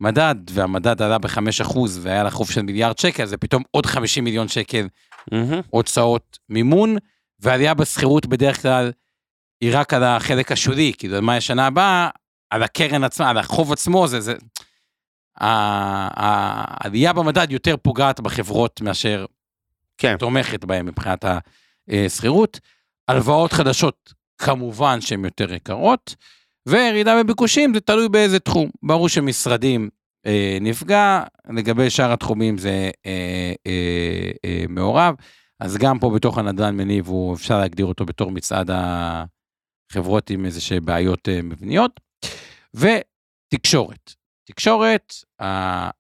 במדד, 0.01 0.35
והמדד 0.51 1.03
עלה 1.03 1.19
ב-5% 1.19 1.79
והיה 2.01 2.23
לה 2.23 2.31
חוב 2.31 2.51
של 2.51 2.63
מיליארד 2.63 2.99
שקל, 2.99 3.27
זה 3.27 3.37
פתאום 3.37 3.63
עוד 3.71 3.87
50 3.87 4.25
מיליון 4.25 4.49
שקל 4.49 4.89
mm-hmm. 5.31 5.63
הוצאות 5.71 6.39
מימון, 6.49 6.97
ועלייה 7.41 7.75
בשכירות 7.75 8.27
בדרך 8.27 8.63
כלל 8.63 8.93
היא 9.61 9.71
רק 9.75 9.95
על 9.95 10.05
החלק 10.05 10.53
השולי, 10.53 10.93
כאילו, 10.99 11.23
מה 11.23 11.37
השנה 11.37 11.67
הבאה, 11.67 12.11
על 12.51 12.63
הקרן 12.63 13.05
עצמה, 13.05 13.31
על 13.31 13.39
החוב 13.39 13.73
עצמו, 13.73 14.09
זה, 14.09 14.21
זה... 14.21 14.35
העלייה 15.39 17.13
במדד 17.13 17.51
יותר 17.51 17.77
פוגעת 17.77 18.21
בחברות 18.21 18.81
מאשר 18.81 19.27
כן. 19.99 20.17
תומכת 20.19 20.65
בהן 20.65 20.87
מבחינת 20.87 21.25
השכירות. 21.89 22.61
הלוואות 23.09 23.53
חדשות, 23.53 24.13
כמובן 24.39 25.01
שהן 25.01 25.25
יותר 25.25 25.53
יקרות, 25.53 26.15
וירידה 26.69 27.23
בביקושים 27.23 27.75
זה 27.75 27.81
תלוי 27.81 28.09
באיזה 28.09 28.39
תחום. 28.39 28.71
ברור 28.83 29.09
שמשרדים 29.09 29.89
נפגע, 30.61 31.23
לגבי 31.51 31.91
שאר 31.91 32.13
התחומים 32.13 32.59
זה 32.59 32.91
אה, 33.07 33.53
אה, 33.67 34.31
אה, 34.45 34.65
מעורב, 34.69 35.15
אז 35.61 35.77
גם 35.77 35.99
פה 35.99 36.11
בתוך 36.11 36.39
הנדל"ן 36.39 36.77
מניב, 36.77 37.09
הוא 37.09 37.35
אפשר 37.35 37.59
להגדיר 37.59 37.87
אותו 37.87 38.07
בתור 38.07 38.31
מצעד 38.31 38.71
החברות 39.93 40.31
עם 40.31 40.45
איזה 40.45 40.61
שהן 40.61 40.85
בעיות 40.85 41.29
אה, 41.29 41.43
מבניות. 41.43 42.01
ותקשורת. 42.75 44.13
תקשורת, 44.49 45.15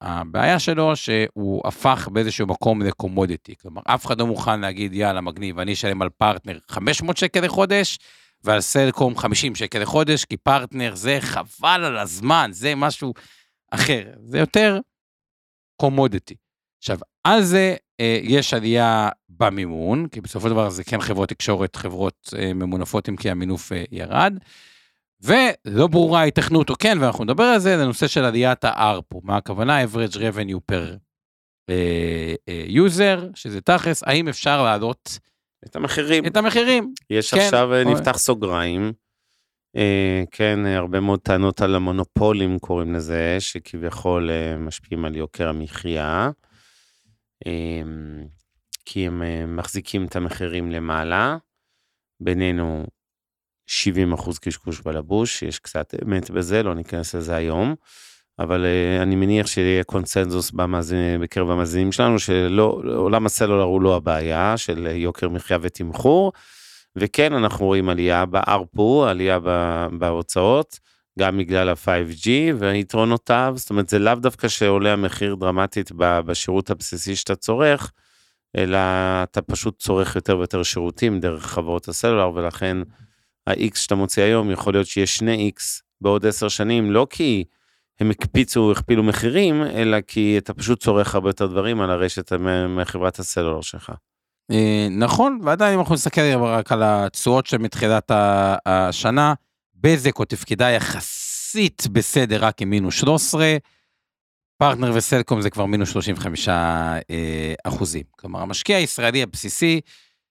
הבעיה 0.01 0.59
שלו 0.59 0.97
שהוא 0.97 1.63
הפך 1.69 2.09
באיזשהו 2.13 2.47
מקום 2.47 2.83
לקומודיטי. 2.83 3.55
כלומר, 3.63 3.83
אף 3.85 4.07
אחד 4.07 4.21
לא 4.21 4.27
מוכן 4.27 4.61
להגיד, 4.61 4.93
יאללה, 4.95 5.21
מגניב, 5.21 5.59
אני 5.59 5.73
אשלם 5.73 6.03
על 6.03 6.09
פרטנר 6.09 6.59
500 6.69 7.17
שקל 7.17 7.41
לחודש, 7.41 7.99
ועל 8.45 8.61
סלקום 8.61 9.17
50 9.17 9.55
שקל 9.55 9.79
לחודש, 9.79 10.25
כי 10.25 10.37
פרטנר 10.37 10.95
זה 10.95 11.19
חבל 11.21 11.85
על 11.85 11.99
הזמן, 11.99 12.51
זה 12.53 12.75
משהו 12.75 13.15
אחר. 13.71 14.03
זה 14.25 14.39
יותר 14.39 14.79
קומודיטי. 15.77 16.35
עכשיו, 16.79 16.99
על 17.25 17.43
זה 17.43 17.77
אה, 18.01 18.19
יש 18.23 18.55
עלייה 18.55 19.09
במימון, 19.29 20.09
כי 20.09 20.21
בסופו 20.21 20.49
של 20.49 20.53
דבר 20.53 20.71
זה 20.71 20.85
כן 20.85 21.01
חברות 21.01 21.29
תקשורת, 21.29 21.77
חברות 21.77 22.35
אה, 22.39 22.55
ממונפות 22.55 23.09
אם 23.09 23.17
כי 23.17 23.31
המינוף 23.31 23.73
אה, 23.73 23.85
ירד. 23.93 24.39
ולא 25.21 25.87
ברורה 25.87 26.21
ההיתכנות 26.21 26.71
או 26.71 26.75
כן, 26.79 26.99
ואנחנו 27.01 27.25
נדבר 27.25 27.45
על 27.45 27.59
זה, 27.59 27.79
זה 27.79 27.85
נושא 27.85 28.07
של 28.07 28.25
עליית 28.25 28.65
ה-ARPU, 28.65 29.21
מה 29.23 29.37
הכוונה? 29.37 29.85
average 29.85 30.15
revenue 30.15 30.73
per 30.73 30.97
uh, 31.71 31.71
uh, 31.71 32.71
user, 32.71 33.31
שזה 33.35 33.61
תכלס, 33.61 34.03
האם 34.03 34.29
אפשר 34.29 34.63
להעלות 34.63 35.19
את 35.67 35.77
המחירים. 35.77 36.27
את 36.27 36.37
המחירים. 36.37 36.93
יש 37.11 37.35
כן, 37.35 37.41
עכשיו, 37.41 37.75
או... 37.75 37.93
נפתח 37.93 38.19
סוגריים, 38.19 38.93
כן, 40.31 40.67
הרבה 40.67 41.01
מאוד 41.01 41.21
טענות 41.21 41.61
על 41.61 41.75
המונופולים 41.75 42.59
קוראים 42.59 42.95
לזה, 42.95 43.37
שכביכול 43.39 44.31
uh, 44.31 44.59
משפיעים 44.59 45.05
על 45.05 45.17
יוקר 45.17 45.49
המחיה, 45.49 46.31
כי 48.85 49.07
הם 49.07 49.23
מחזיקים 49.57 50.05
את 50.05 50.17
המחירים 50.17 50.71
למעלה. 50.71 51.37
בינינו, 52.21 52.87
70 53.67 54.13
אחוז 54.13 54.39
קשקוש 54.39 54.81
בלבוש, 54.81 55.43
יש 55.43 55.59
קצת 55.59 55.95
אמת 56.05 56.31
בזה, 56.31 56.63
לא 56.63 56.75
ניכנס 56.75 57.15
לזה 57.15 57.37
היום. 57.37 57.75
אבל 58.39 58.67
אני 59.03 59.17
מניח 59.17 59.47
שיהיה 59.47 59.85
קונצנזוס 59.85 60.51
במאזין, 60.51 61.21
בקרב 61.21 61.51
המאזינים 61.51 61.93
שלנו, 61.93 62.19
שעולם 62.19 63.27
הסלולר 63.27 63.65
הוא 63.65 63.83
לא 63.83 63.97
הבעיה 63.97 64.57
של 64.57 64.87
יוקר 64.87 65.29
מחיה 65.29 65.59
ותמחור. 65.61 66.33
וכן, 66.97 67.33
אנחנו 67.33 67.67
רואים 67.67 67.89
עלייה 67.89 68.27
בארפו, 68.27 69.07
עלייה 69.07 69.39
בהוצאות, 69.99 70.79
גם 71.19 71.39
בגלל 71.39 71.69
ה-5G 71.69 72.29
ויתרונותיו, 72.59 73.53
זאת 73.57 73.71
אומרת, 73.71 73.89
זה 73.89 73.99
לאו 73.99 74.15
דווקא 74.15 74.49
שעולה 74.49 74.93
המחיר 74.93 75.35
דרמטית 75.35 75.93
בשירות 75.97 76.71
הבסיסי 76.71 77.17
שאתה 77.17 77.37
צורך, 77.37 77.93
אלא 78.57 78.79
אתה 79.23 79.43
פשוט 79.43 79.79
צורך 79.79 80.17
יותר 80.17 80.39
ויותר 80.39 80.63
שירותים 80.63 81.21
דרך 81.21 81.47
חברות 81.47 81.89
הסלולר, 81.89 82.31
ולכן 82.35 82.77
ה-X 83.47 83.79
שאתה 83.79 83.95
מוציא 83.95 84.23
היום, 84.23 84.51
יכול 84.51 84.75
להיות 84.75 84.87
שיש 84.87 85.17
שני 85.17 85.51
X 85.57 85.63
בעוד 86.01 86.27
עשר 86.27 86.49
שנים, 86.49 86.91
לא 86.91 87.07
כי 87.11 87.45
הם 88.01 88.11
הקפיצו, 88.11 88.73
הכפילו 88.73 89.03
מחירים, 89.03 89.63
אלא 89.63 90.01
כי 90.01 90.39
אתה 90.39 90.55
פשוט 90.55 90.83
צורך 90.83 91.15
הרבה 91.15 91.29
יותר 91.29 91.47
דברים 91.47 91.81
על 91.81 91.91
הרשת 91.91 92.33
מחברת 92.69 93.19
הסלולר 93.19 93.61
שלך. 93.61 93.93
אה, 94.51 94.89
נכון, 94.91 95.41
ועדיין 95.43 95.75
אם 95.75 95.81
אנחנו 95.81 95.95
נסתכל 95.95 96.21
רק 96.37 96.73
על 96.73 96.83
התשואות 96.83 97.47
שמתחילת 97.47 98.11
השנה, 98.67 99.35
בזק 99.75 100.19
או 100.19 100.25
תפקידה 100.25 100.71
יחסית 100.71 101.87
בסדר 101.93 102.45
רק 102.45 102.63
עם 102.63 102.71
מינוס 102.71 102.95
13, 102.95 103.57
פרטנר 104.59 104.93
וסלקום 104.95 105.41
זה 105.41 105.51
כבר 105.51 105.67
מינוס 105.67 105.91
35 105.91 106.49
אה, 106.49 107.55
אחוזים. 107.65 108.05
כלומר, 108.11 108.41
המשקיע 108.41 108.77
הישראלי 108.77 109.23
הבסיסי, 109.23 109.81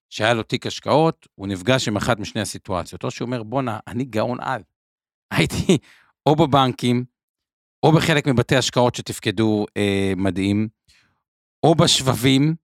שהיה 0.10 0.34
לו 0.34 0.44
תיק 0.44 0.68
השקעות, 0.68 1.28
הוא 1.36 1.48
נפגש 1.48 1.88
עם 1.88 1.96
אחת 1.96 2.20
משני 2.20 2.42
הסיטואציות, 2.42 3.04
או 3.04 3.12
שהוא 3.12 3.26
אומר, 3.26 3.44
בואנה, 3.44 3.80
אני 3.88 4.04
גאון 4.04 4.38
על. 4.42 4.62
הייתי 5.34 5.78
או 6.26 6.36
בבנקים, 6.36 7.06
או 7.84 7.92
בחלק 7.92 8.28
מבתי 8.28 8.56
השקעות 8.56 8.96
שתפקדו 8.96 9.66
אה, 9.78 10.14
מדהים, 10.18 10.68
או 11.64 11.76
בשבבים, 11.76 12.56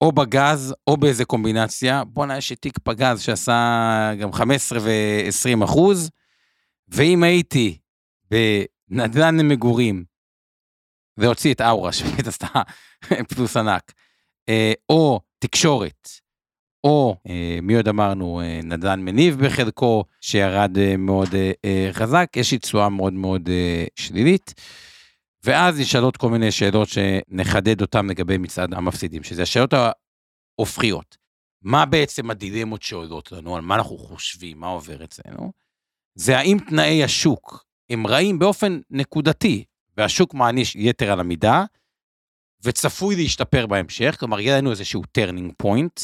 או 0.00 0.12
בגז, 0.12 0.74
או 0.86 0.96
באיזה 0.96 1.24
קומבינציה. 1.24 2.04
בואנה, 2.04 2.36
יש 2.36 2.50
לי 2.50 2.56
תיק 2.56 2.78
פגז 2.78 3.20
שעשה 3.20 4.12
גם 4.20 4.32
15 4.32 4.78
ו-20 4.82 5.64
אחוז, 5.64 6.10
ואם 6.88 7.22
הייתי 7.22 7.78
בנדל"ן 8.30 9.36
למגורים, 9.40 10.04
והוציא 11.16 11.54
את 11.54 11.60
אאורה, 11.60 11.92
שבאמת 11.96 12.26
עשתה 12.26 12.48
פלוס 13.28 13.56
ענק, 13.56 13.92
אה, 14.48 14.72
או 14.88 15.20
תקשורת, 15.38 16.08
או 16.84 17.16
אה, 17.28 17.58
מי 17.62 17.76
עוד 17.76 17.88
אמרנו, 17.88 18.40
אה, 18.40 18.60
נדל"ן 18.62 19.00
מניב 19.00 19.38
בחלקו, 19.44 20.04
שירד 20.20 20.96
מאוד 20.98 21.28
חזק, 21.92 22.32
יש 22.36 22.52
לי 22.52 22.58
תשואה 22.58 22.88
מאוד 22.88 23.12
מאוד 23.12 23.48
שלילית. 23.96 24.54
ואז 25.46 25.80
נשאלות 25.80 26.16
כל 26.16 26.30
מיני 26.30 26.52
שאלות 26.52 26.88
שנחדד 26.88 27.80
אותן 27.80 28.06
לגבי 28.06 28.38
מצעד 28.38 28.74
המפסידים, 28.74 29.22
שזה 29.22 29.42
השאלות 29.42 29.74
ההופכיות. 30.58 31.16
מה 31.62 31.86
בעצם 31.86 32.30
הדילמות 32.30 32.82
שעולות 32.82 33.32
לנו, 33.32 33.56
על 33.56 33.62
מה 33.62 33.74
אנחנו 33.74 33.98
חושבים, 33.98 34.60
מה 34.60 34.66
עובר 34.66 35.04
אצלנו? 35.04 35.52
זה 36.14 36.38
האם 36.38 36.58
תנאי 36.68 37.04
השוק 37.04 37.64
הם 37.90 38.06
רעים 38.06 38.38
באופן 38.38 38.80
נקודתי, 38.90 39.64
והשוק 39.96 40.34
מעניש 40.34 40.76
יתר 40.76 41.12
על 41.12 41.20
המידה, 41.20 41.64
וצפוי 42.62 43.16
להשתפר 43.16 43.66
בהמשך, 43.66 44.16
כלומר, 44.20 44.40
יהיה 44.40 44.58
לנו 44.58 44.70
איזשהו 44.70 45.02
turning 45.12 45.52
point, 45.56 46.00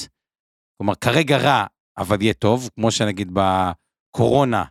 כלומר, 0.76 0.94
כרגע 0.94 1.36
רע, 1.36 1.66
אבל 1.98 2.22
יהיה 2.22 2.34
טוב, 2.34 2.68
כמו 2.74 2.90
שנגיד 2.90 3.30
בקורונה 3.32 4.64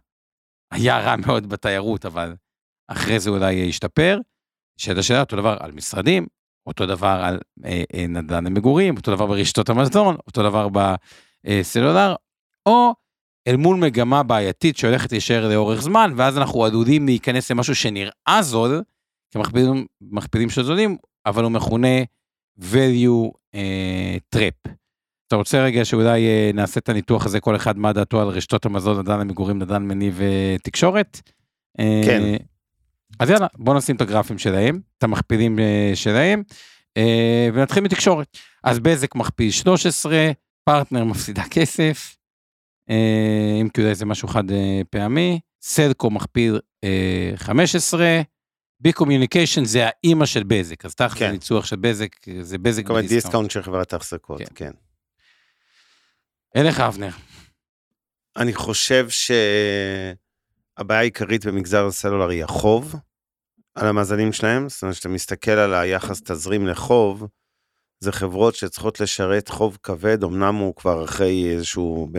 היה 0.71 0.99
רע 0.99 1.15
מאוד 1.15 1.49
בתיירות, 1.49 2.05
אבל 2.05 2.35
אחרי 2.87 3.19
זה 3.19 3.29
אולי 3.29 3.53
ישתפר. 3.53 4.19
שאלה 4.77 5.03
שאלה, 5.03 5.19
אותו 5.19 5.35
דבר 5.35 5.57
על 5.59 5.71
משרדים, 5.71 6.27
אותו 6.67 6.85
דבר 6.85 7.21
על 7.23 7.39
אה, 7.65 7.83
אה, 7.93 8.07
נדל"ן 8.07 8.45
למגורים, 8.45 8.97
אותו 8.97 9.15
דבר 9.15 9.25
ברשתות 9.25 9.69
המזון, 9.69 10.15
אותו 10.27 10.43
דבר 10.43 10.67
בסלולר, 11.43 12.15
או 12.65 12.93
אל 13.47 13.55
מול 13.55 13.77
מגמה 13.77 14.23
בעייתית 14.23 14.77
שהולכת 14.77 15.11
להישאר 15.11 15.49
לאורך 15.49 15.81
זמן, 15.81 16.13
ואז 16.15 16.37
אנחנו 16.37 16.65
עלולים 16.65 17.05
להיכנס 17.05 17.51
למשהו 17.51 17.75
שנראה 17.75 18.39
זול, 18.41 18.83
כמכפילים 19.31 20.49
של 20.49 20.63
זולים, 20.63 20.97
אבל 21.25 21.43
הוא 21.43 21.51
מכונה 21.51 22.03
value 22.59 23.31
uh, 23.55 24.35
trap. 24.35 24.71
אתה 25.27 25.35
רוצה 25.35 25.63
רגע 25.63 25.85
שאולי 25.85 26.25
אה, 26.25 26.51
נעשה 26.53 26.79
את 26.79 26.89
הניתוח 26.89 27.25
הזה, 27.25 27.39
כל 27.39 27.55
אחד 27.55 27.77
מה 27.77 27.93
דעתו 27.93 28.21
על 28.21 28.27
רשתות 28.27 28.65
המזון, 28.65 28.99
נדל"ן 28.99 29.19
למגורים, 29.19 29.59
נדל"ן 29.59 29.83
מניב 29.83 30.19
ותקשורת? 30.55 31.21
אה, 31.79 32.01
כן. 32.05 32.35
אז 33.21 33.29
יאללה, 33.29 33.47
בוא 33.57 33.73
נשים 33.73 33.95
את 33.95 34.01
הגרפים 34.01 34.37
שלהם, 34.37 34.79
את 34.97 35.03
המכפילים 35.03 35.59
אה, 35.59 35.91
שלהם, 35.95 36.43
אה, 36.97 37.49
ונתחיל 37.53 37.83
מתקשורת. 37.83 38.37
אז 38.63 38.79
בזק 38.79 39.15
מכפיל 39.15 39.51
13, 39.51 40.31
פרטנר 40.63 41.03
מפסידה 41.03 41.43
כסף, 41.51 42.17
אה, 42.89 43.57
אם 43.61 43.69
כי 43.69 43.81
אולי 43.81 43.95
זה 43.95 44.05
משהו 44.05 44.27
חד 44.27 44.43
פעמי, 44.89 45.39
סלקו 45.61 46.09
מכפיל 46.09 46.59
אה, 46.83 47.31
15, 47.35 48.21
בי 48.79 48.93
קומיוניקיישן 48.93 49.65
זה 49.65 49.87
האימא 49.87 50.25
של 50.25 50.43
בזק, 50.43 50.85
אז 50.85 50.95
תכף 50.95 51.19
כן. 51.19 51.31
דיסקאונט 51.31 51.65
של 51.65 51.75
בזק, 51.75 52.09
זה 52.41 52.57
בזק 52.57 52.83
בדיסקאונט. 52.83 53.09
דיסקאונט 53.09 53.51
של 53.51 53.63
חברת 53.63 53.93
ההחזקות, 53.93 54.39
כן. 54.39 54.45
כן. 54.55 54.71
אליך 56.55 56.79
אבנר. 56.79 57.11
אני 58.37 58.53
חושב 58.53 59.07
שהבעיה 59.09 60.99
העיקרית 60.99 61.45
במגזר 61.45 61.85
הסלולר 61.85 62.29
היא 62.29 62.43
החוב 62.43 62.95
על 63.75 63.87
המאזנים 63.87 64.33
שלהם, 64.33 64.69
זאת 64.69 64.81
אומרת, 64.81 64.95
כשאתה 64.95 65.09
מסתכל 65.09 65.51
על 65.51 65.73
היחס 65.73 66.21
תזרים 66.21 66.67
לחוב, 66.67 67.27
זה 67.99 68.11
חברות 68.11 68.55
שצריכות 68.55 68.99
לשרת 68.99 69.49
חוב 69.49 69.77
כבד, 69.83 70.23
אמנם 70.23 70.55
הוא 70.55 70.75
כבר 70.75 71.05
אחרי 71.05 71.53
איזשהו 71.53 72.09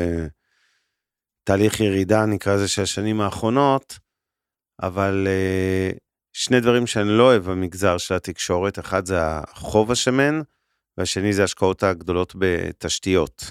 בתהליך 1.44 1.80
ירידה, 1.80 2.26
נקרא 2.26 2.54
לזה, 2.54 2.68
של 2.68 2.82
השנים 2.82 3.20
האחרונות, 3.20 3.98
אבל 4.82 5.26
אה, 5.26 5.90
שני 6.32 6.60
דברים 6.60 6.86
שאני 6.86 7.08
לא 7.08 7.22
אוהב 7.22 7.50
במגזר 7.50 7.98
של 7.98 8.14
התקשורת, 8.14 8.78
אחד 8.78 9.06
זה 9.06 9.16
החוב 9.20 9.90
השמן, 9.90 10.40
והשני 10.98 11.32
זה 11.32 11.42
ההשקעות 11.42 11.82
הגדולות 11.82 12.34
בתשתיות. 12.38 13.44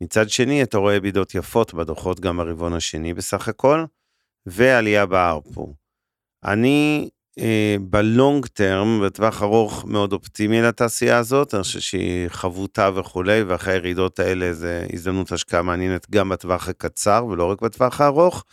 מצד 0.00 0.28
שני, 0.28 0.62
אתה 0.62 0.78
רואה 0.78 1.00
בידות 1.00 1.34
יפות 1.34 1.74
בדוחות 1.74 2.20
גם 2.20 2.36
ברבעון 2.36 2.72
השני 2.72 3.14
בסך 3.14 3.48
הכל, 3.48 3.84
ועלייה 4.46 5.06
בארפו. 5.06 5.74
אני 6.44 7.10
אה, 7.12 7.21
בלונג 7.80 8.46
טרם, 8.46 9.02
בטווח 9.06 9.42
ארוך, 9.42 9.84
מאוד 9.84 10.12
אופטימי 10.12 10.62
לתעשייה 10.62 11.18
הזאת, 11.18 11.54
אני 11.54 11.62
חושב 11.62 11.80
שהיא 11.80 12.28
חבוטה 12.28 12.90
וכולי, 12.94 13.42
ואחרי 13.42 13.72
הירידות 13.72 14.18
האלה 14.20 14.52
זה 14.52 14.86
הזדמנות 14.92 15.32
השקעה 15.32 15.62
מעניינת 15.62 16.10
גם 16.10 16.28
בטווח 16.28 16.68
הקצר 16.68 17.26
ולא 17.30 17.44
רק 17.44 17.60
בטווח 17.60 18.00
הארוך, 18.00 18.44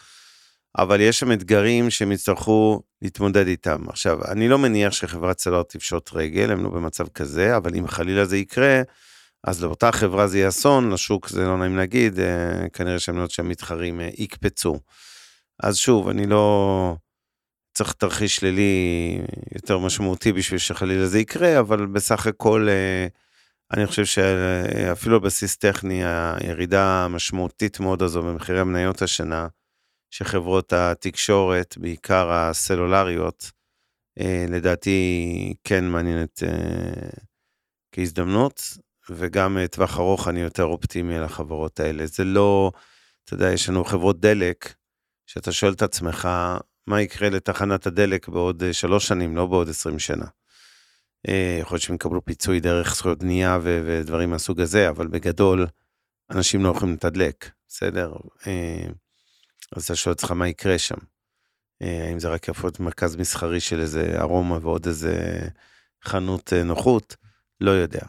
אבל 0.77 1.01
יש 1.01 1.19
שם 1.19 1.31
אתגרים 1.31 1.89
שהם 1.89 2.11
יצטרכו 2.11 2.81
להתמודד 3.01 3.47
איתם. 3.47 3.89
עכשיו, 3.89 4.19
אני 4.31 4.47
לא 4.47 4.57
מניח 4.57 4.93
שחברת 4.93 5.39
סלולר 5.39 5.63
תפשוט 5.63 6.09
רגל, 6.13 6.51
הם 6.51 6.63
לא 6.63 6.69
במצב 6.69 7.07
כזה, 7.07 7.57
אבל 7.57 7.75
אם 7.75 7.87
חלילה 7.87 8.25
זה 8.25 8.37
יקרה, 8.37 8.81
אז 9.43 9.63
לאותה 9.63 9.91
חברה 9.91 10.27
זה 10.27 10.37
יהיה 10.37 10.49
אסון, 10.49 10.91
לשוק 10.91 11.29
זה 11.29 11.45
לא 11.45 11.57
נעים 11.57 11.77
להגיד, 11.77 12.19
אה, 12.19 12.69
כנראה 12.73 12.99
שהמניות 12.99 13.31
שהמתחרים 13.31 14.01
אה, 14.01 14.09
יקפצו. 14.17 14.79
אז 15.63 15.77
שוב, 15.77 16.09
אני 16.09 16.27
לא 16.27 16.95
צריך 17.79 17.93
תרחיש 17.93 18.35
שלילי 18.35 19.21
יותר 19.55 19.77
משמעותי 19.77 20.33
בשביל 20.33 20.59
שחלילה 20.59 21.07
זה 21.07 21.19
יקרה, 21.19 21.59
אבל 21.59 21.85
בסך 21.85 22.27
הכל 22.27 22.67
אה, 22.69 23.07
אני 23.73 23.87
חושב 23.87 24.05
שאפילו 24.05 25.15
על 25.15 25.21
בסיס 25.21 25.57
טכני, 25.57 26.01
הירידה 26.05 27.05
המשמעותית 27.05 27.79
מאוד 27.79 28.01
הזו 28.01 28.21
במחירי 28.21 28.59
המניות 28.59 29.01
השנה, 29.01 29.47
שחברות 30.09 30.73
התקשורת, 30.73 31.77
בעיקר 31.77 32.31
הסלולריות, 32.31 33.51
אה, 34.19 34.45
לדעתי 34.49 35.53
כן 35.63 35.85
מעניינת 35.85 36.43
אה, 36.43 37.09
כהזדמנות. 37.91 38.61
וגם 39.09 39.57
טווח 39.71 39.97
ארוך 39.99 40.27
אני 40.27 40.39
יותר 40.39 40.63
אופטימי 40.63 41.17
על 41.17 41.23
החברות 41.23 41.79
האלה. 41.79 42.05
זה 42.05 42.23
לא, 42.23 42.71
אתה 43.23 43.33
יודע, 43.33 43.51
יש 43.51 43.69
לנו 43.69 43.83
חברות 43.83 44.19
דלק, 44.19 44.73
שאתה 45.25 45.51
שואל 45.51 45.73
את 45.73 45.81
עצמך, 45.81 46.29
מה 46.89 47.01
יקרה 47.01 47.29
לתחנת 47.29 47.87
הדלק 47.87 48.27
בעוד 48.27 48.63
אה, 48.63 48.73
שלוש 48.73 49.07
שנים, 49.07 49.35
לא 49.35 49.45
בעוד 49.45 49.69
עשרים 49.69 49.99
שנה. 49.99 50.25
אה, 51.27 51.57
יכול 51.61 51.75
להיות 51.75 51.83
שהם 51.83 51.95
יקבלו 51.95 52.25
פיצוי 52.25 52.59
דרך 52.59 52.95
זכויות 52.95 53.19
בנייה 53.19 53.57
ו- 53.61 53.81
ודברים 53.85 54.29
מהסוג 54.29 54.61
הזה, 54.61 54.89
אבל 54.89 55.07
בגדול, 55.07 55.67
אנשים 56.29 56.63
לא 56.63 56.69
יכולים 56.69 56.93
לתדלק, 56.93 57.49
בסדר? 57.67 58.13
אה, 58.47 58.87
אז 59.75 59.83
אתה 59.83 59.95
שואל 59.95 60.11
עצמך 60.11 60.31
מה 60.31 60.47
יקרה 60.47 60.77
שם. 60.77 60.95
האם 61.81 62.19
זה 62.19 62.29
רק 62.29 62.49
להיות 62.63 62.79
מרכז 62.79 63.15
מסחרי 63.15 63.59
של 63.59 63.79
איזה 63.79 64.15
ארומה 64.19 64.57
ועוד 64.61 64.87
איזה 64.87 65.39
חנות 66.03 66.53
נוחות? 66.53 67.15
לא 67.61 67.71
יודע. 67.71 68.01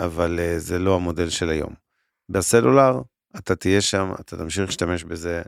אבל 0.00 0.38
זה 0.58 0.78
לא 0.78 0.96
המודל 0.96 1.30
של 1.30 1.48
היום. 1.48 1.74
בסלולר, 2.28 3.00
אתה 3.36 3.56
תהיה 3.56 3.80
שם, 3.80 4.12
אתה 4.20 4.36
תמשיך 4.36 4.64
להשתמש 4.66 5.04
בזה, 5.04 5.42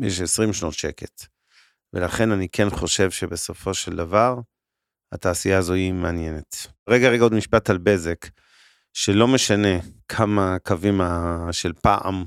יש 0.00 0.20
20 0.20 0.52
שנות 0.52 0.74
שקט. 0.74 1.26
ולכן 1.94 2.32
אני 2.32 2.48
כן 2.48 2.70
חושב 2.70 3.10
שבסופו 3.10 3.74
של 3.74 3.96
דבר, 3.96 4.40
התעשייה 5.12 5.58
הזו 5.58 5.72
היא 5.72 5.92
מעניינת. 5.92 6.66
רגע, 6.88 7.08
רגע, 7.08 7.22
עוד 7.22 7.34
משפט 7.34 7.70
על 7.70 7.78
בזק, 7.78 8.26
שלא 8.92 9.28
משנה 9.28 9.78
כמה 10.08 10.56
קווים 10.62 11.00
של 11.52 11.72
פעם, 11.72 12.24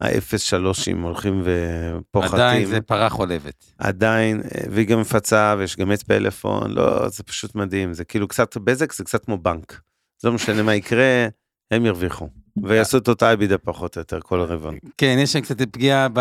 ה-0-3 0.00 1.02
הולכים 1.02 1.42
ופוחתים. 1.44 2.34
עדיין 2.34 2.66
זה 2.66 2.80
פרה 2.80 3.10
חולבת. 3.10 3.64
עדיין, 3.78 4.40
אה, 4.40 4.64
והיא 4.70 4.86
גם 4.86 5.00
מפצה 5.00 5.54
ויש 5.58 5.76
גם 5.76 5.92
את 5.92 6.02
פלאפון, 6.02 6.70
לא, 6.70 7.08
זה 7.08 7.22
פשוט 7.22 7.54
מדהים, 7.54 7.94
זה 7.94 8.04
כאילו 8.04 8.28
קצת, 8.28 8.56
בזק 8.56 8.92
זה 8.92 9.04
קצת 9.04 9.24
כמו 9.24 9.38
בנק. 9.38 9.80
לא 10.24 10.32
משנה 10.32 10.62
מה 10.62 10.74
יקרה, 10.74 11.26
הם 11.70 11.86
ירוויחו. 11.86 12.43
ויעשו 12.62 12.98
את 12.98 13.08
אותה 13.08 13.32
אבידה 13.32 13.58
פחות 13.58 13.96
או 13.96 14.00
יותר 14.00 14.20
כל 14.20 14.40
רבעון. 14.40 14.78
כן, 14.98 15.16
יש 15.18 15.32
שם 15.32 15.40
קצת 15.40 15.62
פגיעה 15.62 16.08
ב... 16.12 16.20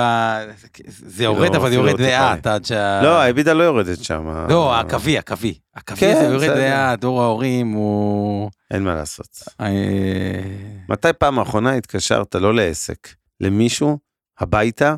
זה 0.88 1.24
יורד, 1.24 1.54
לא, 1.54 1.58
אבל 1.58 1.68
אפילו 1.68 1.88
יורד 1.88 2.00
לא 2.00 2.08
לאט 2.08 2.48
עד 2.48 2.66
שה... 2.66 3.02
לא, 3.02 3.22
האבידה 3.22 3.54
לא 3.54 3.64
יורדת 3.64 4.04
שם. 4.04 4.46
לא, 4.50 4.80
הקווי, 4.80 5.18
הקווי. 5.18 5.54
הקווי 5.76 6.00
כן, 6.00 6.16
הזה 6.16 6.24
יורד 6.24 6.44
בסדר. 6.44 6.56
לאט, 6.56 7.00
דור 7.00 7.22
ההורים 7.22 7.72
הוא... 7.72 8.50
אין 8.72 8.84
מה 8.84 8.96
לעשות. 8.96 9.44
אה, 9.62 9.68
מתי 10.90 11.14
פעם 11.18 11.40
האחרונה 11.40 11.74
התקשרת, 11.74 12.36
לא 12.36 12.54
לעסק, 12.54 13.08
למישהו, 13.42 13.98
הביתה, 14.40 14.96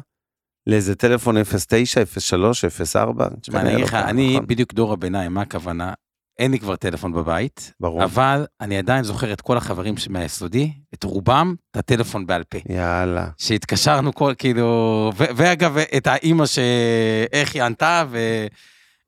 לאיזה 0.67 0.95
טלפון 0.95 1.35
09, 1.67 2.01
03, 2.19 2.65
04? 2.65 3.27
תשמע, 3.41 3.61
אני 3.61 3.69
אגיד 3.69 3.79
לא 3.79 3.85
לך, 3.85 3.93
אני? 3.93 4.39
בדיוק 4.47 4.73
דור 4.73 4.93
הביניים, 4.93 5.33
מה 5.33 5.41
הכוונה? 5.41 5.93
אין 6.39 6.51
לי 6.51 6.59
כבר 6.59 6.75
טלפון 6.75 7.13
בבית, 7.13 7.73
ברור. 7.79 8.03
אבל 8.03 8.45
אני 8.61 8.77
עדיין 8.77 9.03
זוכר 9.03 9.33
את 9.33 9.41
כל 9.41 9.57
החברים 9.57 9.95
מהיסודי, 10.09 10.73
את 10.93 11.03
רובם, 11.03 11.55
את 11.71 11.77
הטלפון 11.77 12.25
בעל 12.25 12.43
פה. 12.43 12.57
יאללה. 12.69 13.29
שהתקשרנו 13.37 14.13
כל, 14.13 14.33
כאילו, 14.37 15.11
ו- 15.17 15.23
ואגב, 15.35 15.77
את 15.97 16.07
האימא 16.07 16.45
שאיך 16.45 17.55
היא 17.55 17.63
ענתה 17.63 18.05
ו... 18.09 18.17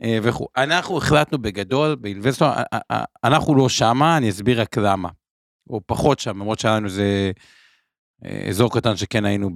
אה, 0.03 0.17
וכו'. 0.23 0.47
אנחנו 0.57 0.97
החלטנו 0.97 1.37
בגדול, 1.37 1.95
באינבסטור, 1.95 2.47
אנחנו 3.23 3.55
לא 3.55 3.69
שמה, 3.69 4.17
אני 4.17 4.29
אסביר 4.29 4.61
רק 4.61 4.77
למה. 4.77 5.09
או 5.69 5.81
פחות 5.85 6.19
שם, 6.19 6.29
למרות 6.29 6.59
שהיה 6.59 6.75
לנו 6.75 6.85
איזה 6.85 7.31
אה, 8.25 8.47
אזור 8.49 8.73
קטן 8.73 8.97
שכן 8.97 9.25
היינו 9.25 9.49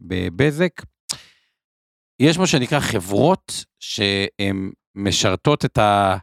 בבזק. 0.00 0.70
יש 2.20 2.38
מה 2.38 2.46
שנקרא 2.46 2.80
חברות 2.80 3.64
שהן 3.80 4.70
משרתות 4.94 5.64
את 5.64 5.78
ה... 5.78 6.16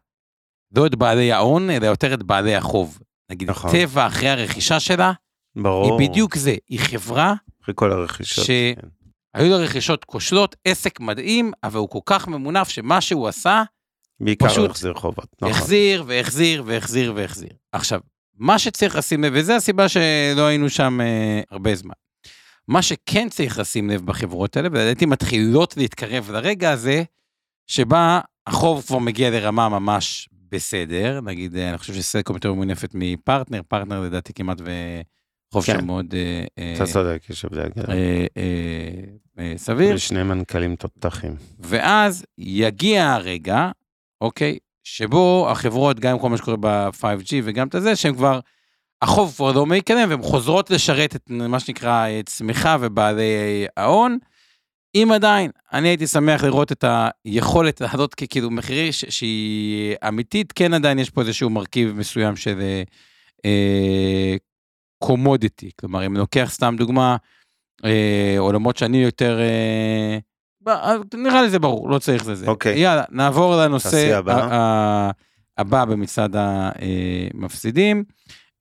לא 0.76 0.86
את 0.86 0.96
בעלי 0.96 1.32
ההון, 1.32 1.70
אלא 1.70 1.86
יותר 1.86 2.14
את 2.14 2.24
בעלי 2.24 2.56
החוב. 2.56 3.00
נגיד, 3.32 3.50
נכון. 3.50 3.72
טבע 3.72 4.08
אחרי 4.08 4.30
הרכישה 4.30 4.80
שלה, 4.80 5.12
ברור. 5.56 6.00
היא 6.00 6.10
בדיוק 6.10 6.36
זה, 6.36 6.56
היא 6.70 6.80
חברה 6.80 7.34
אחרי 7.64 7.74
כל 7.78 7.92
הרכישות. 7.92 8.46
ש- 8.46 8.50
כן. 9.38 9.48
לו 9.50 9.56
רכישות 9.56 10.06
כושלות, 10.06 10.56
עסק 10.66 11.00
מדהים, 11.00 11.52
אבל 11.64 11.80
הוא 11.80 11.90
כל 11.90 12.00
כך 12.06 12.28
ממונף 12.28 12.70
שמה 12.70 13.02
שהוא 13.02 13.28
עשה, 13.28 13.64
בעיקר 14.20 14.48
פשוט 14.48 14.70
החזיר 14.70 14.94
חובות. 14.94 15.26
נכון. 15.42 15.50
החזיר 15.52 16.04
והחזיר 16.08 16.64
והחזיר 16.66 17.14
והחזיר. 17.16 17.50
עכשיו, 17.72 18.00
מה 18.38 18.60
שצריך 18.60 18.96
לשים 18.96 19.24
לב, 19.24 19.34
וזו 19.36 19.54
הסיבה 19.54 19.90
שלא 19.90 20.46
היינו 20.48 20.70
שם 20.70 21.02
אה, 21.02 21.42
הרבה 21.52 21.76
זמן, 21.76 21.94
מה 22.68 22.82
שכן 22.82 23.30
צריך 23.30 23.60
לשים 23.60 23.90
לב 23.90 24.06
בחברות 24.06 24.58
האלה, 24.58 24.70
ולדעתי 24.72 25.06
מתחילות 25.06 25.78
להתקרב 25.78 26.32
לרגע 26.32 26.72
הזה, 26.72 27.04
שבה 27.68 28.20
החוב 28.48 28.84
כבר 28.88 29.00
מגיע 29.00 29.30
לרמה 29.30 29.70
ממש 29.70 30.30
בסדר, 30.52 31.20
נגיד, 31.24 31.56
אה, 31.56 31.70
אני 31.70 31.78
חושב 31.78 31.94
שסלקום 31.94 32.36
יותר 32.36 32.54
מונפת 32.54 32.90
מפרטנר, 32.94 33.62
פרטנר 33.68 34.02
לדעתי 34.02 34.34
כמעט 34.34 34.58
וחוב 34.62 35.66
כן. 35.66 35.80
שם 35.80 35.86
מאוד 35.86 36.14
אה, 36.14 36.46
אה, 36.60 36.74
אתה 36.76 36.86
צודק, 36.86 37.22
יש 37.30 37.46
הבדל. 37.46 37.70
אה, 37.90 37.94
אה, 38.38 38.90
אה, 39.40 39.54
סביר. 39.58 39.96
ושני 39.96 40.24
מנכ"לים 40.24 40.76
תותחים. 40.76 41.36
ואז 41.60 42.26
יגיע 42.38 43.12
הרגע, 43.12 43.70
אוקיי, 44.22 44.58
שבו 44.84 45.48
החברות, 45.52 46.00
גם 46.00 46.12
עם 46.12 46.20
כל 46.20 46.30
מה 46.30 46.38
שקורה 46.38 46.58
ב-5G 46.60 47.34
וגם 47.44 47.68
את 47.68 47.76
זה, 47.82 47.96
שהן 47.96 48.16
כבר, 48.16 48.40
החוב 49.02 49.34
כבר 49.36 49.52
לא 49.52 49.66
מתקדם, 49.66 50.10
והן 50.10 50.22
חוזרות 50.22 50.70
לשרת 50.70 51.16
את 51.16 51.30
מה 51.30 51.60
שנקרא 51.60 52.08
אה, 52.08 52.22
צמיחה 52.26 52.78
ובעלי 52.80 53.66
ההון. 53.78 54.18
אם 54.96 55.12
עדיין, 55.16 55.52
אני 55.74 55.88
הייתי 55.88 56.08
שמח 56.08 56.44
לראות 56.44 56.72
את 56.72 56.86
היכולת 57.26 57.82
לעלות 57.82 58.16
כאילו 58.16 58.52
מחירי 58.52 58.92
ש- 58.92 59.06
שהיא 59.10 59.96
אמיתית, 60.08 60.52
כן 60.52 60.74
עדיין 60.74 61.00
יש 61.00 61.10
פה 61.10 61.22
איזשהו 61.22 61.50
מרכיב 61.50 61.92
מסוים 61.98 62.36
של 62.36 62.60
אה, 62.62 62.84
אה, 63.46 64.36
קומודיטי, 65.04 65.70
כלומר 65.80 66.06
אם 66.06 66.18
לוקח 66.18 66.48
סתם 66.52 66.76
דוגמה, 66.78 67.16
אה, 67.86 68.36
עולמות 68.40 68.78
שאני 68.78 68.98
יותר, 69.04 69.40
אה, 69.40 70.18
ב- 70.66 71.16
נראה 71.16 71.42
לי 71.42 71.50
זה 71.50 71.60
ברור, 71.60 71.90
לא 71.90 72.00
צריך 72.00 72.24
זה 72.24 72.36
זה. 72.36 72.48
אוקיי. 72.48 72.80
יאללה, 72.80 73.04
נעבור 73.12 73.56
לנושא 73.56 74.16
הבאה. 74.18 74.44
ה- 74.44 74.54
ה- 74.56 75.12
הבא 75.58 75.86
במצעד 75.86 76.36
המפסידים. 76.38 78.04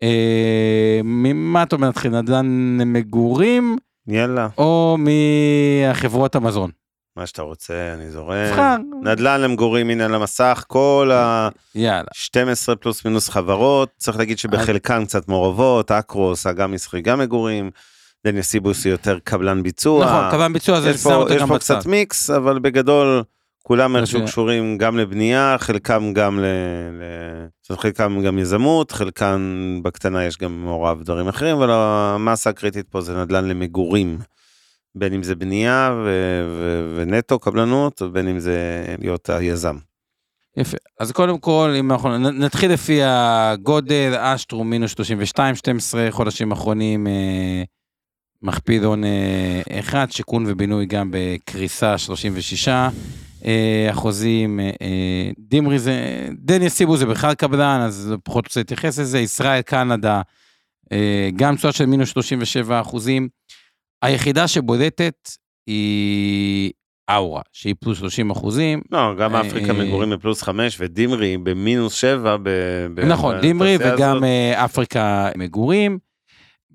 אה, 0.02 1.00
ממה 1.04 1.62
אתה 1.62 1.76
אומר 1.76 1.88
נתחיל, 1.88 2.10
נדל"ן 2.20 2.46
מגורים 2.86 3.76
יאללה, 4.14 4.48
או 4.58 4.96
מהחברות 4.98 6.34
המזון? 6.34 6.70
מה 7.16 7.26
שאתה 7.26 7.42
רוצה, 7.42 7.94
אני 7.94 8.10
זורם. 8.10 8.46
תבחר. 8.50 8.76
נדל"ן 9.02 9.40
למגורים, 9.40 9.90
הנה 9.90 10.04
על 10.04 10.14
המסך, 10.14 10.64
כל 10.68 11.10
ה-12 11.14 11.50
יאללה. 11.74 12.76
פלוס 12.80 13.04
מינוס 13.04 13.28
חברות, 13.28 13.88
צריך 13.96 14.18
להגיד 14.18 14.38
שבחלקן 14.38 15.04
קצת 15.04 15.28
מעורבות, 15.28 15.90
אקרוס, 15.90 16.46
אגם 16.46 16.72
מסחרי, 16.72 17.02
גם 17.02 17.18
מגורים, 17.18 17.70
דניה 18.26 18.42
סיבוס 18.42 18.84
היא 18.84 18.90
יותר 18.90 19.18
קבלן 19.24 19.62
ביצוע. 19.62 20.06
נכון, 20.06 20.30
קבלן 20.30 20.52
ביצוע 20.52 20.80
זה 20.80 20.90
יש 20.90 20.96
שם 20.96 21.08
פה, 21.08 21.14
אותו 21.14 21.34
יש 21.34 21.40
גם 21.40 21.48
פה 21.48 21.54
בצד. 21.54 21.78
קצת 21.78 21.86
מיקס, 21.86 22.30
אבל 22.30 22.58
בגדול, 22.58 23.22
כולם 23.70 23.96
איכשהו 23.96 24.24
קשורים 24.24 24.78
גם 24.78 24.96
לבנייה, 24.96 25.56
חלקם 25.58 26.12
גם 26.12 26.40
ל... 26.40 26.44
ל... 26.92 27.02
זאת 27.62 27.70
אומרת, 27.70 27.82
חלקם 27.82 28.22
גם 28.22 28.38
יזמות, 28.38 28.92
חלקם 28.92 29.40
בקטנה 29.82 30.24
יש 30.24 30.38
גם 30.38 30.64
מעורב 30.64 31.02
דברים 31.02 31.28
אחרים, 31.28 31.56
אבל 31.56 31.70
המסה 31.70 32.50
הקריטית 32.50 32.88
פה 32.88 33.00
זה 33.00 33.16
נדל"ן 33.16 33.44
למגורים. 33.44 34.18
בין 34.94 35.12
אם 35.12 35.22
זה 35.22 35.34
בנייה 35.34 35.94
ו... 36.04 36.08
ו... 36.58 36.94
ונטו 36.96 37.38
קבלנות, 37.38 38.02
ובין 38.02 38.28
אם 38.28 38.38
זה 38.38 38.84
להיות 38.98 39.30
היזם. 39.30 39.76
יפה. 40.56 40.76
אז 41.00 41.12
קודם 41.12 41.38
כל, 41.38 41.74
אם 41.78 41.92
אנחנו 41.92 42.18
נתחיל 42.18 42.72
לפי 42.72 43.00
הגודל, 43.04 44.14
אשטרום 44.18 44.70
מינוס 44.70 44.90
32, 44.90 45.54
12 45.54 46.06
חודשים 46.10 46.52
אחרונים, 46.52 47.06
אה, 47.06 47.62
מכפיל 48.42 48.84
הון 48.84 49.04
אה, 49.04 49.60
אחד, 49.78 50.06
שיכון 50.10 50.44
ובינוי 50.48 50.86
גם 50.86 51.10
בקריסה 51.12 51.98
36 51.98 52.68
אה, 52.68 52.88
אחוזים, 53.90 54.60
אה, 54.60 54.70
אה, 54.82 55.30
דימרי 55.38 55.78
זה, 55.78 56.28
דניה 56.32 56.68
סיבו 56.68 56.96
זה 56.96 57.06
בכלל 57.06 57.34
קבלן, 57.34 57.80
אז 57.80 58.14
פחות 58.24 58.46
רוצה 58.46 58.60
להתייחס 58.60 58.98
לזה, 58.98 59.18
ישראל 59.18 59.62
קנדה, 59.62 60.22
אה, 60.92 61.30
גם 61.36 61.56
תשואה 61.56 61.72
של 61.72 61.86
מינוס 61.86 62.08
37 62.08 62.80
אחוזים. 62.80 63.28
היחידה 64.02 64.48
שבודקת 64.48 65.30
היא 65.66 66.72
אאורה, 67.10 67.42
שהיא 67.52 67.74
פלוס 67.80 67.98
30 67.98 68.30
אחוזים, 68.30 68.80
לא, 68.90 69.14
גם 69.18 69.36
אה, 69.36 69.40
אפריקה 69.40 69.72
אה, 69.72 69.78
מגורים 69.84 70.10
בפלוס 70.10 70.42
חמש, 70.42 70.76
ודימרי 70.80 71.36
במינוס 71.38 71.94
שבע. 71.94 72.36
ב... 72.36 72.48
ב... 72.94 73.00
נכון, 73.00 73.40
דימרי 73.40 73.76
וגם 73.80 74.16
הזאת. 74.16 74.24
אה, 74.24 74.64
אפריקה 74.64 75.30
מגורים. 75.36 75.98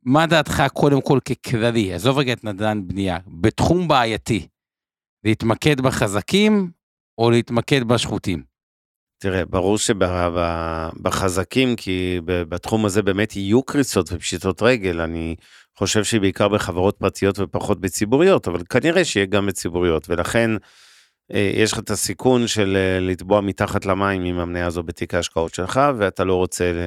מה 0.06 0.26
דעתך 0.26 0.64
קודם 0.74 1.02
כל 1.02 1.20
ככללי, 1.20 1.94
עזוב 1.94 2.18
רגע 2.18 2.34
את 2.34 2.44
נדל"ן 2.44 2.88
בנייה, 2.88 3.18
בתחום 3.28 3.88
בעייתי, 3.88 4.48
להתמקד 5.26 5.82
בחזקים 5.82 6.72
או 7.18 7.32
להתמקד 7.32 7.84
בשחוטים? 7.84 8.44
תראה, 9.18 9.46
ברור 9.46 9.78
שבחזקים, 10.98 11.76
כי 11.76 12.20
בתחום 12.26 12.86
הזה 12.86 13.02
באמת 13.02 13.36
יהיו 13.36 13.64
קריסות 13.64 14.10
ופשיטות 14.12 14.62
רגל, 14.62 15.02
אני 15.02 15.36
חושב 15.78 16.04
שבעיקר 16.04 16.48
בחברות 16.48 16.98
פרטיות 16.98 17.40
ופחות 17.40 17.82
בציבוריות, 17.82 18.48
אבל 18.48 18.64
כנראה 18.70 19.06
שיהיה 19.06 19.26
גם 19.26 19.46
בציבוריות, 19.46 20.10
ולכן 20.10 20.52
אה, 21.34 21.52
יש 21.54 21.74
לך 21.74 21.80
את 21.80 21.90
הסיכון 21.90 22.48
של 22.48 22.78
אה, 22.78 23.00
לטבוע 23.00 23.42
מתחת 23.42 23.86
למים 23.86 24.24
עם 24.24 24.40
המניה 24.40 24.68
הזו 24.68 24.84
בתיק 24.84 25.14
ההשקעות 25.14 25.54
שלך, 25.54 25.82
ואתה 25.98 26.24
לא 26.24 26.36
רוצה 26.36 26.86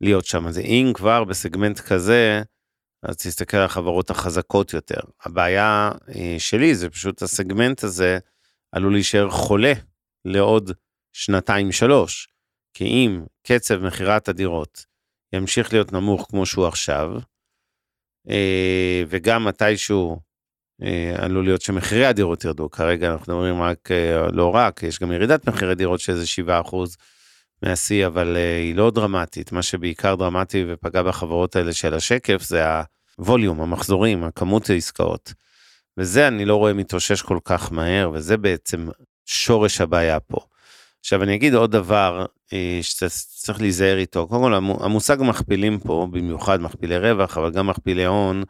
להיות 0.00 0.24
שם. 0.24 0.46
אז 0.46 0.58
אם 0.58 0.92
כבר 0.94 1.24
בסגמנט 1.24 1.80
כזה, 1.80 2.42
אז 3.04 3.16
תסתכל 3.16 3.56
על 3.56 3.64
החברות 3.64 4.10
החזקות 4.10 4.72
יותר. 4.72 5.00
הבעיה 5.24 5.90
אה, 6.14 6.36
שלי 6.38 6.74
זה 6.74 6.90
פשוט 6.90 7.22
הסגמנט 7.22 7.84
הזה 7.84 8.18
עלול 8.72 8.92
להישאר 8.92 9.30
חולה 9.30 9.72
לעוד 10.24 10.70
שנתיים 11.12 11.72
שלוש. 11.72 12.28
כי 12.74 12.84
אם 12.84 13.24
קצב 13.46 13.74
מכירת 13.74 14.28
הדירות 14.28 14.86
ימשיך 15.32 15.72
להיות 15.72 15.92
נמוך 15.92 16.26
כמו 16.30 16.46
שהוא 16.46 16.66
עכשיו, 16.66 17.10
אה, 18.30 19.02
וגם 19.08 19.44
מתישהו 19.44 20.20
אה, 20.82 21.14
עלול 21.18 21.44
להיות 21.44 21.62
שמחירי 21.62 22.06
הדירות 22.06 22.44
ירדו, 22.44 22.70
כרגע 22.70 23.12
אנחנו 23.12 23.32
מדברים 23.32 23.62
רק, 23.62 23.88
לא 24.32 24.54
רק, 24.54 24.82
יש 24.82 24.98
גם 24.98 25.12
ירידת 25.12 25.48
מחירי 25.48 25.74
דירות 25.74 26.00
שזה 26.00 26.24
7% 26.72 26.76
מהשיא, 27.62 28.06
אבל 28.06 28.36
היא 28.36 28.74
לא 28.74 28.90
דרמטית, 28.90 29.52
מה 29.52 29.62
שבעיקר 29.62 30.14
דרמטי 30.14 30.64
ופגע 30.68 31.02
בחברות 31.02 31.56
האלה 31.56 31.72
של 31.72 31.94
השקף 31.94 32.42
זה 32.42 32.62
הווליום, 33.16 33.60
המחזורים, 33.60 34.24
הכמות 34.24 34.70
העסקאות. 34.70 35.32
וזה 35.98 36.28
אני 36.28 36.44
לא 36.44 36.56
רואה 36.56 36.72
מתאושש 36.72 37.22
כל 37.22 37.38
כך 37.44 37.72
מהר, 37.72 38.10
וזה 38.14 38.36
בעצם 38.36 38.88
שורש 39.26 39.80
הבעיה 39.80 40.20
פה. 40.20 40.38
עכשיו 41.00 41.22
אני 41.22 41.34
אגיד 41.34 41.54
עוד 41.54 41.70
דבר 41.72 42.26
אה, 42.52 42.78
שצריך 42.82 43.60
להיזהר 43.60 43.98
איתו. 43.98 44.26
קודם 44.26 44.42
כל 44.42 44.54
המו- 44.54 44.84
המושג 44.84 45.16
מכפילים 45.20 45.78
פה, 45.78 46.06
במיוחד 46.10 46.60
מכפילי 46.60 46.98
רווח, 46.98 47.38
אבל 47.38 47.50
גם 47.50 47.66
מכפילי 47.66 48.04
הון, 48.04 48.42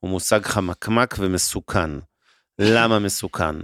הוא 0.00 0.10
מושג 0.10 0.40
חמקמק 0.42 1.14
ומסוכן. 1.18 1.90
למה 2.58 2.98
מסוכן? 2.98 3.56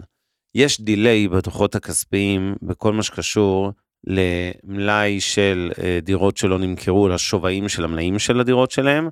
יש 0.55 0.81
דיליי 0.81 1.29
בדוחות 1.29 1.75
הכספיים 1.75 2.55
בכל 2.63 2.93
מה 2.93 3.03
שקשור 3.03 3.73
למלאי 4.07 5.21
של 5.21 5.71
אה, 5.83 5.99
דירות 6.03 6.37
שלא 6.37 6.59
נמכרו, 6.59 7.09
לשווים 7.09 7.69
של 7.69 7.85
המלאים 7.85 8.19
של 8.19 8.41
הדירות 8.41 8.71
שלהם, 8.71 9.09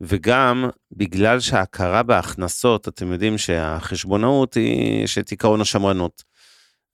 וגם 0.00 0.68
בגלל 0.92 1.40
שההכרה 1.40 2.02
בהכנסות, 2.02 2.88
אתם 2.88 3.12
יודעים 3.12 3.38
שהחשבונאות 3.38 4.54
היא, 4.54 5.04
יש 5.04 5.18
את 5.18 5.30
עיקרון 5.30 5.60
השמרנות. 5.60 6.22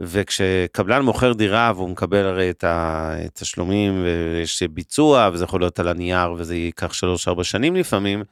וכשקבלן 0.00 1.02
מוכר 1.02 1.32
דירה 1.32 1.72
והוא 1.74 1.88
מקבל 1.88 2.26
הרי 2.26 2.50
את 2.50 2.64
התשלומים 2.66 4.02
ויש 4.02 4.62
ביצוע 4.62 5.30
וזה 5.32 5.44
יכול 5.44 5.60
להיות 5.60 5.80
על 5.80 5.88
הנייר 5.88 6.32
וזה 6.32 6.56
ייקח 6.56 6.92
3-4 7.38 7.44
שנים 7.44 7.76
לפעמים, 7.76 8.22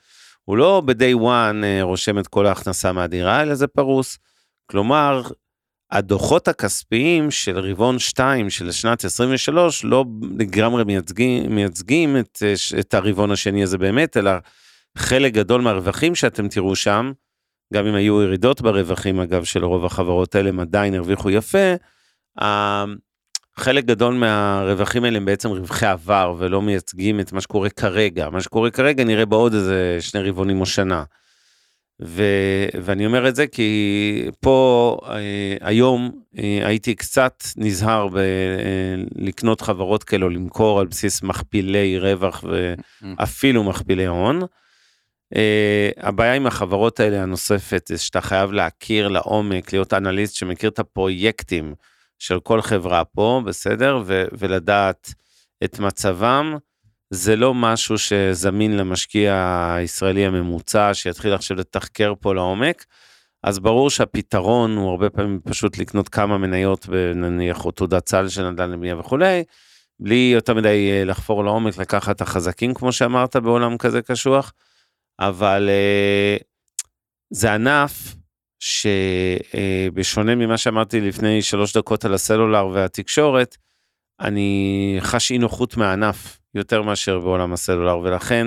הוא 0.45 0.57
לא 0.57 0.83
ב-day 0.85 1.21
one 1.21 1.65
אה, 1.65 1.79
רושם 1.83 2.19
את 2.19 2.29
כל 2.29 2.47
ההכנסה 2.47 2.93
מהדירה 2.93 3.43
אלא 3.43 3.55
זה 3.55 3.67
פרוס. 3.67 4.19
כלומר, 4.67 5.23
הדוחות 5.91 6.49
הכספיים 6.49 7.31
של 7.31 7.59
רבעון 7.59 7.99
2 7.99 8.51
של 8.51 8.73
שנת 8.73 9.05
23 9.05 9.85
לא 9.85 10.05
לגמרי 10.39 10.85
מייצגים, 10.85 11.55
מייצגים 11.55 12.17
את, 12.17 12.43
אה, 12.43 12.81
את 12.81 12.95
הרבעון 12.95 13.31
השני 13.31 13.63
הזה 13.63 13.79
באמת, 13.79 14.17
אלא 14.17 14.31
חלק 14.99 15.33
גדול 15.33 15.61
מהרווחים 15.61 16.15
שאתם 16.15 16.49
תראו 16.49 16.77
שם, 16.77 17.13
גם 17.75 17.87
אם 17.87 17.95
היו 17.95 18.23
ירידות 18.23 18.61
ברווחים 18.61 19.21
אגב 19.21 19.45
של 19.45 19.65
רוב 19.65 19.85
החברות 19.85 20.35
האלה, 20.35 20.49
הם 20.49 20.61
עדיין 20.61 20.95
הרוויחו 20.95 21.31
יפה. 21.31 21.75
ה- 22.43 22.85
חלק 23.57 23.85
גדול 23.85 24.15
מהרווחים 24.15 25.05
האלה 25.05 25.17
הם 25.17 25.25
בעצם 25.25 25.49
רווחי 25.49 25.87
עבר 25.87 26.35
ולא 26.39 26.63
מייצגים 26.63 27.21
את 27.21 27.33
מה 27.33 27.41
שקורה 27.41 27.71
כרגע. 27.71 28.31
מה 28.31 28.41
שקורה 28.41 28.71
כרגע 28.71 29.05
נראה 29.05 29.27
בעוד 29.27 29.55
איזה 29.55 29.97
שני 30.01 30.23
רבעונים 30.23 30.61
או 30.61 30.67
שנה. 30.67 31.05
ו, 32.05 32.23
ואני 32.83 33.07
אומר 33.07 33.29
את 33.29 33.37
זה 33.37 33.47
כי 33.47 34.31
פה 34.41 34.99
אה, 35.09 35.57
היום 35.61 36.11
אה, 36.39 36.61
הייתי 36.65 36.95
קצת 36.95 37.43
נזהר 37.57 38.09
בלקנות 39.17 39.61
חברות 39.61 40.05
כאלו, 40.05 40.29
למכור 40.29 40.81
על 40.81 40.87
בסיס 40.87 41.23
מכפילי 41.23 41.99
רווח 41.99 42.45
ואפילו 43.19 43.65
מכפילי 43.65 44.07
הון. 44.07 44.41
Uh, 45.33 45.35
הבעיה 45.97 46.35
עם 46.35 46.47
החברות 46.47 47.01
האלה 47.01 47.23
הנוספת 47.23 47.87
זה 47.89 47.99
שאתה 47.99 48.21
חייב 48.21 48.53
להכיר 48.53 49.09
לעומק, 49.09 49.73
להיות 49.73 49.95
אנליסט 49.95 50.35
שמכיר 50.35 50.71
את 50.71 50.79
הפרויקטים 50.79 51.75
של 52.19 52.41
כל 52.41 52.63
חברה 52.63 53.05
פה, 53.05 53.43
בסדר? 53.45 54.03
ו- 54.07 54.25
ולדעת 54.39 55.15
את 55.65 55.79
מצבם. 55.79 56.57
זה 57.11 57.37
לא 57.37 57.55
משהו 57.55 57.99
שזמין 57.99 58.77
למשקיע 58.77 59.35
הישראלי 59.77 60.27
הממוצע 60.27 60.95
שיתחיל 60.95 61.35
עכשיו 61.35 61.57
לתחקר 61.57 62.13
פה 62.21 62.35
לעומק. 62.35 62.85
אז 63.43 63.59
ברור 63.59 63.91
שהפתרון 63.91 64.77
הוא 64.77 64.91
הרבה 64.91 65.11
פעמים 65.11 65.41
פשוט 65.45 65.79
לקנות 65.79 66.09
כמה 66.09 66.39
מניות 66.39 66.87
בנניח 66.87 67.65
או 67.65 67.71
תעודת 67.71 68.09
סל 68.09 68.29
של 68.29 68.51
נדל"ן 68.51 68.71
לבנייה 68.71 68.99
וכולי, 68.99 69.45
בלי 70.01 70.31
יותר 70.35 70.55
מדי 70.55 70.91
אה, 70.93 71.05
לחפור 71.05 71.45
לעומק, 71.45 71.79
לקחת 71.79 72.21
החזקים 72.21 72.75
כמו 72.75 72.93
שאמרת 72.93 73.37
בעולם 73.37 73.79
כזה 73.79 74.03
קשוח. 74.03 74.53
אבל 75.29 75.69
uh, 75.69 76.43
זה 77.31 77.55
ענף 77.55 78.15
שבשונה 78.61 80.35
ממה 80.35 80.59
שאמרתי 80.59 81.01
לפני 81.01 81.43
שלוש 81.43 81.77
דקות 81.77 82.05
על 82.05 82.15
הסלולר 82.15 82.67
והתקשורת, 82.67 83.57
אני 84.21 84.97
חש 85.01 85.31
אי 85.31 85.39
נוחות 85.39 85.77
מהענף 85.77 86.39
יותר 86.55 86.83
מאשר 86.83 87.19
בעולם 87.19 87.53
הסלולר, 87.53 87.99
ולכן 87.99 88.47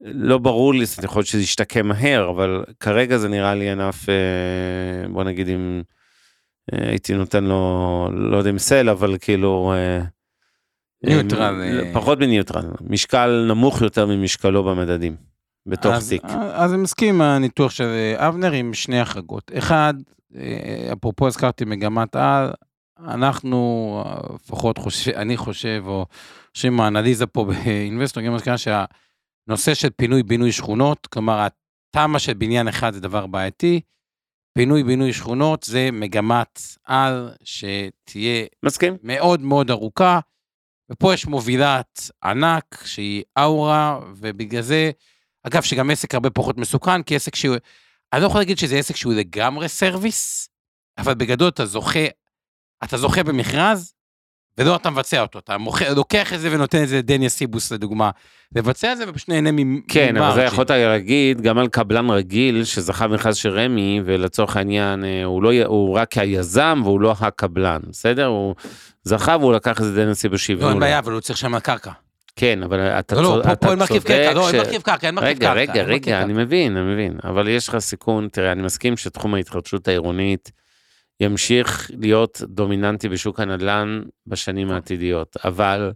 לא 0.00 0.38
ברור 0.38 0.74
לי, 0.74 0.84
יכול 1.04 1.20
להיות 1.20 1.28
שזה 1.28 1.42
ישתקם 1.42 1.86
מהר, 1.86 2.30
אבל 2.30 2.64
כרגע 2.80 3.18
זה 3.18 3.28
נראה 3.28 3.54
לי 3.54 3.70
ענף, 3.70 4.04
uh, 4.04 5.12
בוא 5.12 5.24
נגיד 5.24 5.48
אם 5.48 5.82
הייתי 6.72 7.14
נותן 7.14 7.44
לו, 7.44 8.08
לא 8.12 8.36
יודע 8.36 8.50
אם 8.50 8.58
סל, 8.58 8.88
אבל 8.88 9.16
כאילו... 9.20 9.72
ניוטרל, 11.04 11.60
אה, 11.60 11.86
אה. 11.86 11.94
פחות 11.94 12.18
מניוטרל, 12.18 12.64
משקל 12.80 13.44
נמוך 13.48 13.82
יותר 13.82 14.06
ממשקלו 14.06 14.64
במדדים, 14.64 15.16
בתוך 15.66 15.92
אז, 15.92 16.08
תיק. 16.08 16.24
אז 16.52 16.74
אני 16.74 16.82
מסכים 16.82 17.14
עם 17.14 17.20
הניתוח 17.20 17.70
של 17.70 17.84
אה, 17.84 18.28
אבנר 18.28 18.52
עם 18.52 18.74
שני 18.74 19.00
החרגות. 19.00 19.50
אחד, 19.58 19.94
אה, 20.36 20.92
אפרופו 20.92 21.26
הזכרתי 21.26 21.64
מגמת 21.64 22.16
על, 22.16 22.50
אנחנו 22.98 24.02
אה, 24.06 24.34
לפחות 24.34 24.78
חושב, 24.78 25.12
אני 25.12 25.36
חושב, 25.36 25.82
או 25.86 26.06
חושבים 26.54 26.80
האנליזה 26.80 27.26
פה 27.26 27.44
באינבסטור, 27.44 28.22
גם 28.22 28.34
הזכרנו 28.34 28.58
שהנושא 28.58 29.74
של 29.74 29.88
פינוי-בינוי 29.96 30.52
שכונות, 30.52 31.06
כלומר 31.06 31.46
התמ"א 31.46 32.18
של 32.18 32.34
בניין 32.34 32.68
אחד 32.68 32.92
זה 32.92 33.00
דבר 33.00 33.26
בעייתי, 33.26 33.80
פינוי-בינוי 34.58 35.12
שכונות 35.12 35.62
זה 35.62 35.88
מגמת 35.92 36.60
על 36.84 37.30
שתהיה 37.44 38.46
מסכים? 38.62 38.96
מאוד 39.02 39.40
מאוד 39.40 39.70
ארוכה, 39.70 40.20
ופה 40.90 41.14
יש 41.14 41.26
מובילת 41.26 42.10
ענק 42.24 42.84
שהיא 42.84 43.22
אאורה, 43.38 44.00
ובגלל 44.16 44.62
זה, 44.62 44.90
אגב, 45.42 45.62
שגם 45.62 45.90
עסק 45.90 46.14
הרבה 46.14 46.30
פחות 46.30 46.58
מסוכן, 46.58 47.02
כי 47.02 47.16
עסק 47.16 47.34
שהוא, 47.34 47.56
אני 48.12 48.20
לא 48.20 48.26
יכול 48.26 48.40
להגיד 48.40 48.58
שזה 48.58 48.76
עסק 48.76 48.96
שהוא 48.96 49.14
לגמרי 49.14 49.68
סרוויס, 49.68 50.48
אבל 50.98 51.14
בגדול 51.14 51.48
אתה 51.48 51.66
זוכה, 51.66 52.06
אתה 52.84 52.96
זוכה 52.96 53.22
במכרז, 53.22 53.94
ולא 54.58 54.76
אתה 54.76 54.90
מבצע 54.90 55.20
אותו, 55.22 55.38
אתה 55.38 55.58
מוכר, 55.58 55.94
לוקח 55.94 56.32
את 56.32 56.40
זה 56.40 56.48
ונותן 56.52 56.82
את 56.82 56.88
זה 56.88 56.98
לדניה 56.98 57.28
סיבוס 57.28 57.72
לדוגמה, 57.72 58.10
לבצע 58.56 58.92
את 58.92 58.98
זה 58.98 59.04
ופשוט 59.08 59.28
נהנה 59.28 59.52
מ... 59.52 59.80
כן, 59.80 60.16
אבל 60.16 60.26
זה 60.26 60.32
ממרג'ין. 60.32 60.52
יכולת 60.52 60.70
להגיד 60.70 61.40
גם 61.40 61.58
על 61.58 61.68
קבלן 61.68 62.10
רגיל 62.10 62.64
שזכה 62.64 63.08
במכרז 63.08 63.36
של 63.36 63.50
רמי, 63.50 64.00
ולצורך 64.04 64.56
העניין 64.56 65.04
אה, 65.04 65.24
הוא, 65.24 65.42
לא, 65.42 65.50
הוא 65.66 65.98
רק 65.98 66.18
היזם 66.18 66.80
והוא 66.84 67.00
לא 67.00 67.14
הקבלן, 67.20 67.80
בסדר? 67.90 68.26
הוא 68.26 68.54
זכה 69.02 69.36
והוא 69.40 69.52
לקח 69.52 69.80
את 69.80 69.84
זה 69.84 69.94
די 69.94 70.10
נשיא 70.10 70.30
בשיווי. 70.30 70.64
לא, 70.64 70.70
אין 70.70 70.80
בעיה, 70.80 70.98
אבל 70.98 71.12
הוא 71.12 71.20
צריך 71.20 71.38
שם 71.38 71.58
קרקע. 71.58 71.90
כן, 72.36 72.62
אבל 72.62 72.80
אתה 72.80 73.14
לא, 73.14 73.22
לא, 73.22 73.42
צוד- 73.44 73.58
פה- 73.58 73.70
אין 73.70 73.78
מרכיב 73.78 73.96
צודק 74.02 74.08
קרקע, 74.08 74.32
לא, 74.34 74.48
אין 74.48 74.56
מרכיב 74.56 74.82
קרקע, 74.82 75.06
אין 75.06 75.14
מרכיב 75.14 75.28
רגע, 75.36 75.46
קרקע. 75.48 75.60
רגע, 75.72 75.82
רגע, 75.82 75.98
קרקע. 76.04 76.22
אני 76.22 76.32
מבין, 76.32 76.76
אני 76.76 76.92
מבין, 76.92 77.18
אבל 77.24 77.48
יש 77.48 77.68
לך 77.68 77.78
סיכון, 77.78 78.28
תראה, 78.28 78.52
אני 78.52 78.62
מסכים 78.62 78.96
שתחום 78.96 79.34
ההתחדשות 79.34 79.88
העירונית 79.88 80.52
ימשיך 81.20 81.90
להיות 81.98 82.42
דומיננטי 82.48 83.08
בשוק 83.08 83.40
הנדל"ן 83.40 84.02
בשנים 84.26 84.66
נכון. 84.66 84.74
העתידיות, 84.74 85.36
אבל, 85.44 85.92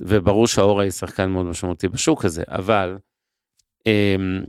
וברור 0.00 0.46
שהאורה 0.46 0.82
היא 0.82 0.90
שחקן 0.90 1.30
מאוד 1.30 1.46
משמעותי 1.46 1.88
בשוק 1.88 2.24
הזה, 2.24 2.42
אבל 2.48 2.96
אמ, 3.86 4.42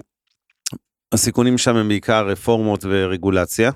הסיכונים 1.12 1.58
שם 1.58 1.76
הם 1.76 1.88
בעיקר 1.88 2.28
רפורמות 2.28 2.86
ורגולציה, 2.90 3.72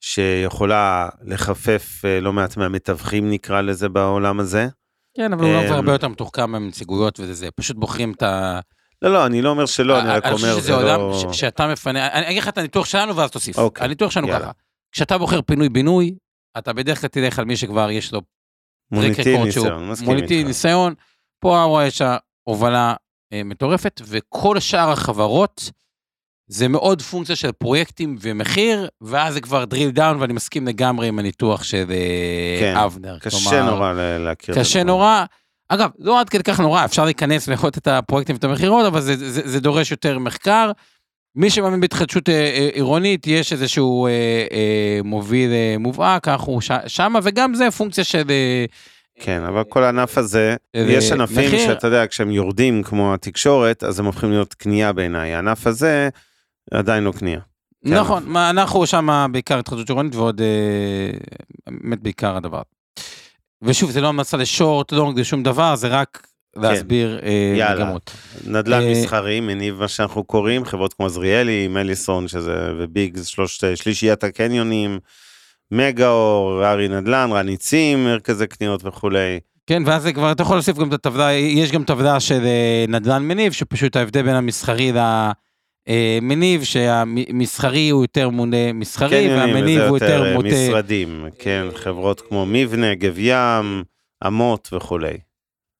שיכולה 0.00 1.08
לחפף 1.22 2.02
אה, 2.04 2.20
לא 2.20 2.32
מעט 2.32 2.56
מהמתווכים 2.56 3.30
נקרא 3.30 3.60
לזה 3.60 3.88
בעולם 3.88 4.40
הזה. 4.40 4.66
כן, 5.18 5.32
אבל 5.32 5.44
הוא 5.44 5.60
אמ, 5.60 5.66
כבר 5.66 5.74
הרבה 5.74 5.92
יותר 5.92 6.08
מתוחכם 6.08 6.50
מהנציגויות 6.50 7.20
וזה, 7.20 7.34
זה, 7.34 7.48
פשוט 7.56 7.76
בוחרים 7.76 8.12
את 8.12 8.22
ה... 8.22 8.60
לא, 9.02 9.12
לא, 9.12 9.26
אני 9.26 9.42
לא 9.42 9.50
אומר 9.50 9.66
שלא, 9.66 10.00
אני 10.00 10.08
רק 10.08 10.24
אני 10.24 10.34
חושב 10.34 10.44
אומר, 10.46 10.56
שזה 10.58 10.66
זה 10.66 10.74
עולם 10.74 11.00
לא... 11.00 11.24
ש- 11.32 11.40
שאתה 11.40 11.66
מפנה, 11.66 12.08
אני 12.12 12.30
אגיד 12.30 12.42
לך 12.42 12.48
את 12.48 12.58
הניתוח 12.58 12.86
שלנו 12.86 13.16
ואז 13.16 13.30
תוסיף. 13.30 13.58
אוקיי, 13.58 13.84
הניתוח 13.84 14.10
שלנו 14.10 14.28
יאללה. 14.28 14.40
ככה, 14.40 14.50
כשאתה 14.92 15.18
בוחר 15.18 15.42
פינוי-בינוי, 15.42 16.14
אתה 16.58 16.72
בדרך 16.72 17.00
כלל 17.00 17.08
תלך 17.08 17.38
על 17.38 17.44
מי 17.44 17.56
שכבר 17.56 17.90
יש 17.90 18.12
לו 18.12 18.20
מוניטין 18.90 19.42
ניסיון, 19.42 19.90
מסכים 19.90 20.08
מוניטין. 20.08 20.46
ניסיון, 20.46 20.94
פה 21.40 21.62
רואה 21.62 21.86
יש 21.86 22.02
הובלה 22.44 22.94
אה, 23.32 23.44
מטורפת, 23.44 24.00
וכל 24.04 24.60
שאר 24.60 24.90
החברות, 24.90 25.70
זה 26.48 26.68
מאוד 26.68 27.02
פונקציה 27.02 27.36
של 27.36 27.52
פרויקטים 27.52 28.16
ומחיר, 28.20 28.88
ואז 29.00 29.34
זה 29.34 29.40
כבר 29.40 29.64
drill 29.74 29.96
down, 29.96 30.16
ואני 30.18 30.32
מסכים 30.32 30.66
לגמרי 30.66 31.08
עם 31.08 31.18
הניתוח 31.18 31.62
של 31.62 31.84
אה, 31.90 32.56
כן, 32.60 32.76
אבנר. 32.76 33.18
קשה 33.18 33.50
כלומר, 33.50 33.70
נורא 33.74 33.92
להכיר. 34.18 34.54
את 34.54 34.58
קשה 34.60 34.80
הדבר. 34.80 34.92
נורא. 34.92 35.24
אגב, 35.68 35.90
לא 35.98 36.20
עד 36.20 36.28
כדי 36.28 36.42
כך 36.42 36.60
נורא, 36.60 36.84
אפשר 36.84 37.04
להיכנס 37.04 37.48
ולראות 37.48 37.78
את 37.78 37.88
הפרויקטים 37.88 38.36
ואת 38.36 38.44
המכירות, 38.44 38.86
אבל 38.86 39.00
זה, 39.00 39.16
זה, 39.16 39.42
זה 39.44 39.60
דורש 39.60 39.90
יותר 39.90 40.18
מחקר. 40.18 40.70
מי 41.36 41.50
שמאמין 41.50 41.80
בהתחדשות 41.80 42.28
אה, 42.28 42.34
אה, 42.34 42.68
עירונית, 42.72 43.26
יש 43.26 43.52
איזשהו 43.52 44.06
אה, 44.06 44.10
אה, 44.52 45.00
מוביל 45.04 45.50
אה, 45.50 45.76
מובהק, 45.78 46.28
אנחנו 46.28 46.60
ש, 46.60 46.70
שמה, 46.86 47.18
וגם 47.22 47.54
זה 47.54 47.70
פונקציה 47.70 48.04
של... 48.04 48.22
אה, 48.30 48.64
כן, 49.20 49.42
אבל 49.42 49.64
כל 49.64 49.84
הענף 49.84 50.18
הזה, 50.18 50.56
יש 50.74 51.12
ענפים 51.12 51.46
מחיר. 51.46 51.58
שאתה 51.58 51.86
יודע, 51.86 52.06
כשהם 52.06 52.30
יורדים 52.30 52.82
כמו 52.82 53.14
התקשורת, 53.14 53.84
אז 53.84 53.98
הם 54.00 54.06
הופכים 54.06 54.30
להיות 54.30 54.54
קנייה 54.54 54.92
בעיניי. 54.92 55.34
הענף 55.34 55.66
הזה 55.66 56.08
עדיין 56.70 57.04
לא 57.04 57.12
קנייה. 57.12 57.40
כן. 57.84 57.94
נכון, 57.94 58.22
מה, 58.26 58.50
אנחנו 58.50 58.86
שם 58.86 59.28
בעיקר 59.32 59.58
התחדשות 59.58 59.88
עירונית 59.88 60.14
ועוד 60.14 60.40
אה, 60.40 61.18
באמת 61.66 62.00
בעיקר 62.00 62.36
הדבר. 62.36 62.62
ושוב, 63.62 63.90
זה 63.90 64.00
לא 64.00 64.08
המלצה 64.08 64.36
לשורט, 64.36 64.92
לא 64.92 65.10
נגד 65.12 65.22
שום 65.22 65.42
דבר, 65.42 65.76
זה 65.76 65.88
רק 65.88 66.26
להסביר 66.56 67.16
אה, 67.16 67.20
כן. 67.22 67.58
יאללה. 67.58 67.84
מגמות. 67.84 68.10
נדל"ן 68.46 68.82
אה, 68.82 68.92
מסחרי, 68.92 69.40
מניב 69.40 69.80
מה 69.80 69.88
שאנחנו 69.88 70.24
קוראים, 70.24 70.64
חברות 70.64 70.94
כמו 70.94 71.06
עזריאלי, 71.06 71.68
מליסון, 71.68 72.28
שזה, 72.28 72.72
וביגס, 72.78 73.26
שלושת, 73.26 73.76
שלישיית 73.76 74.24
הקניונים, 74.24 74.98
מגאור, 75.70 76.66
ארי 76.66 76.88
נדל"ן, 76.88 77.30
רניצים, 77.32 78.04
מרכזי 78.04 78.46
קניות 78.46 78.84
וכולי. 78.84 79.40
כן, 79.66 79.82
ואז 79.86 80.02
זה 80.02 80.12
כבר, 80.12 80.32
אתה 80.32 80.42
יכול 80.42 80.56
להוסיף 80.56 80.78
גם 80.78 80.88
את 80.88 80.92
הטבלה, 80.92 81.32
יש 81.32 81.72
גם 81.72 81.84
טבלה 81.84 82.20
של 82.20 82.44
אה, 82.44 82.84
נדל"ן 82.88 83.22
מניב, 83.22 83.52
שפשוט 83.52 83.96
ההבדל 83.96 84.22
בין 84.22 84.34
המסחרי 84.34 84.92
למניב, 85.88 86.64
שהמסחרי 86.64 87.88
הוא 87.88 88.04
יותר 88.04 88.28
מונה 88.28 88.72
מסחרי, 88.72 89.08
קניונים, 89.08 89.54
והמניב 89.54 89.80
הוא 89.80 89.96
יותר 89.96 90.26
אה, 90.26 90.34
מוטה... 90.34 90.48
משרדים, 90.48 91.26
כן, 91.38 91.66
חברות 91.74 92.20
כמו 92.20 92.46
מבנה, 92.46 92.94
גב 92.94 93.18
ים, 93.18 93.82
אמות 94.26 94.68
וכולי. 94.72 95.18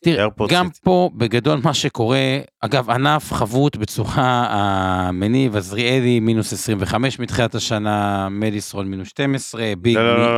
תראה, 0.05 0.27
גם 0.49 0.67
סיטי. 0.67 0.81
פה 0.83 1.11
בגדול 1.15 1.61
מה 1.65 1.75
שקורה, 1.75 2.39
אגב, 2.61 2.91
ענף 2.91 3.33
חבות 3.33 3.77
בצורה 3.77 4.47
המניב, 4.51 5.57
עזריאלי 5.57 6.21
מינוס 6.21 6.53
25 6.53 7.19
מתחילת 7.19 7.55
השנה, 7.55 8.29
מדיסרון 8.29 8.89
מינוס 8.89 9.09
12, 9.09 9.73
ביג... 9.79 9.97
לא, 9.97 10.17
לא, 10.17 10.19
לא, 10.19 10.29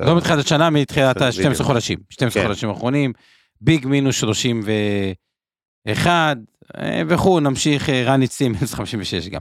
לא, 0.00 0.06
לא 0.06 0.16
מתחילת 0.16 0.44
השנה, 0.44 0.70
מתחילת 0.70 1.16
בסדר, 1.16 1.26
ה-12 1.26 1.50
בדיוק. 1.50 1.66
חודשים, 1.66 1.98
12 2.10 2.42
כן. 2.42 2.48
חודשים 2.48 2.68
האחרונים, 2.68 3.12
ביג 3.60 3.86
מינוס 3.86 4.16
31, 4.16 5.16
אה, 6.06 6.32
וכו', 7.08 7.40
נמשיך, 7.40 7.88
אה, 7.88 8.04
רן 8.04 8.20
ניצים 8.20 8.52
מינוס 8.52 8.74
56 8.74 9.28
גם. 9.28 9.40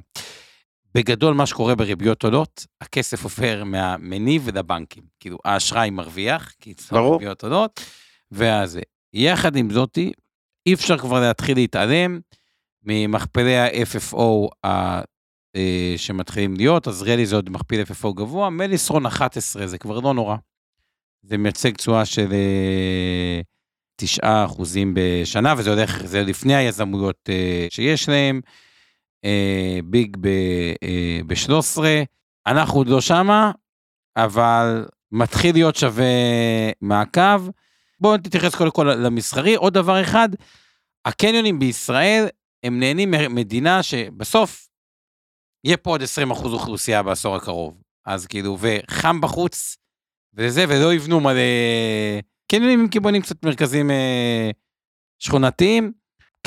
בגדול 0.96 1.34
מה 1.34 1.46
שקורה 1.46 1.76
בריביות 1.76 2.24
עולות, 2.24 2.66
הכסף 2.82 3.24
עובר 3.24 3.64
מהמניב 3.64 4.50
לבנקים. 4.58 5.04
כאילו, 5.20 5.38
האשראי 5.46 5.90
מרוויח, 5.90 6.54
כי 6.60 6.72
אצלו 6.72 6.98
ברור. 6.98 7.14
הריביות 7.14 7.44
עולות, 7.44 7.80
ואז. 8.32 8.80
יחד 9.14 9.56
עם 9.56 9.72
זאתי, 9.72 10.12
אי 10.66 10.74
אפשר 10.74 10.98
כבר 10.98 11.20
להתחיל 11.20 11.58
להתעלם 11.58 12.20
ממכפלי 12.84 13.58
ה-FFO 13.58 14.48
ה- 14.66 15.02
אה, 15.56 15.94
שמתחילים 15.98 16.54
להיות, 16.56 16.88
אז 16.88 17.04
רלי 17.04 17.26
זה 17.26 17.36
עוד 17.36 17.50
מכפיל 17.50 17.82
FFO 17.82 18.14
גבוה, 18.14 18.50
מליסרון 18.50 19.06
11 19.06 19.68
זה 19.68 19.78
כבר 19.78 20.00
לא 20.00 20.14
נורא. 20.14 20.36
זה 21.24 21.38
מייצג 21.38 21.76
תשואה 21.76 22.06
של 22.06 22.34
אה, 22.34 23.42
9 24.02 24.46
אחוזים 24.46 24.94
בשנה, 24.96 25.54
וזה 25.58 25.70
הולך, 25.70 26.06
זה 26.06 26.22
לפני 26.22 26.56
היזמויות 26.56 27.30
אה, 27.30 27.68
שיש 27.70 28.10
להם. 28.10 28.42
אה, 29.26 29.80
ביג 29.84 30.18
ב-13, 30.22 31.82
אנחנו 32.48 32.78
עוד 32.78 32.88
לא 32.88 33.02
שמה, 33.02 33.52
אבל 34.18 34.86
מתחיל 35.12 35.56
להיות 35.56 35.76
שווה 35.76 36.06
מעקב. 36.82 37.50
בואו 38.00 38.18
נתייחס 38.18 38.56
קודם 38.56 38.72
כל 38.72 38.84
למסחרי. 38.84 39.56
עוד 39.56 39.74
דבר 39.74 40.02
אחד, 40.02 40.30
הקניונים 41.06 41.60
בישראל, 41.60 42.28
הם 42.64 42.80
נהנים 42.80 43.12
ממדינה 43.12 43.84
שבסוף 43.84 44.68
יהיה 45.64 45.78
פה 45.78 45.90
עוד 45.90 46.02
20 46.02 46.32
אחוז 46.32 46.54
אוכלוסייה 46.54 47.04
בעשור 47.04 47.36
הקרוב. 47.36 47.82
אז 48.06 48.28
כאילו, 48.28 48.58
וחם 48.60 49.22
בחוץ, 49.22 49.78
וזה, 50.34 50.66
ולא 50.70 50.94
יבנו 50.94 51.20
מלא 51.20 51.42
קניונים 52.52 52.80
עם 52.80 52.88
קיבונים 52.88 53.22
קצת 53.22 53.46
מרכזיים 53.46 53.92
אה, 53.92 54.52
שכונתיים. 55.20 55.92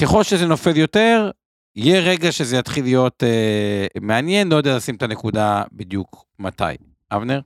ככל 0.01 0.23
שזה 0.23 0.47
נופל 0.47 0.77
יותר, 0.77 1.31
יהיה 1.77 2.01
רגע 2.01 2.33
שזה 2.33 2.57
יתחיל 2.57 2.85
להיות 2.85 3.23
אה, 3.23 3.87
מעניין, 4.01 4.49
לא 4.49 4.57
יודע 4.57 4.77
לשים 4.77 4.95
את 4.95 5.03
הנקודה 5.03 5.63
בדיוק 5.73 6.25
מתי. 6.39 6.65
אבנר? 7.13 7.41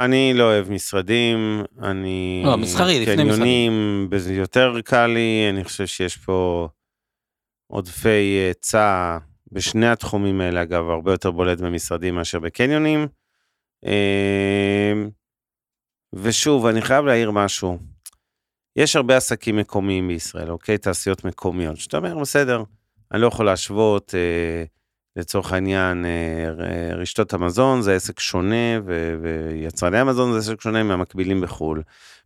אני 0.00 0.32
לא 0.34 0.44
אוהב 0.44 0.70
משרדים, 0.70 1.62
אני... 1.82 2.42
לא, 2.44 2.56
מסחרי, 2.56 3.00
לפני 3.00 3.16
קניונים, 3.16 4.08
זה 4.16 4.34
יותר 4.34 4.80
קל 4.84 5.06
לי, 5.06 5.46
אני 5.50 5.64
חושב 5.64 5.86
שיש 5.86 6.16
פה 6.16 6.68
עודפי 7.66 8.08
היצע 8.08 9.18
בשני 9.52 9.88
התחומים 9.88 10.40
האלה, 10.40 10.62
אגב, 10.62 10.90
הרבה 10.90 11.12
יותר 11.12 11.30
בולט 11.30 11.60
במשרדים 11.60 12.14
מאשר 12.14 12.38
בקניונים. 12.38 13.06
אמ, 13.84 15.10
ושוב, 16.22 16.66
אני 16.66 16.82
חייב 16.82 17.04
להעיר 17.04 17.30
משהו. 17.30 17.78
יש 18.76 18.96
הרבה 18.96 19.16
עסקים 19.16 19.56
מקומיים 19.56 20.08
בישראל, 20.08 20.50
אוקיי? 20.50 20.78
תעשיות 20.78 21.24
מקומיות, 21.24 21.76
שאתה 21.76 21.96
אומר, 21.96 22.18
בסדר, 22.18 22.62
אני 23.12 23.20
לא 23.20 23.26
יכול 23.26 23.46
להשוות, 23.46 24.14
אה, 24.14 24.64
לצורך 25.16 25.52
העניין, 25.52 26.04
אה, 26.04 26.94
רשתות 26.94 27.32
המזון 27.32 27.82
זה 27.82 27.94
עסק 27.94 28.20
שונה, 28.20 28.80
ו- 28.86 29.14
ויצרני 29.22 29.98
המזון 29.98 30.32
זה 30.32 30.38
עסק 30.38 30.60
שונה 30.60 30.82
מהמקבילים 30.82 31.40
בחו"ל. 31.40 31.82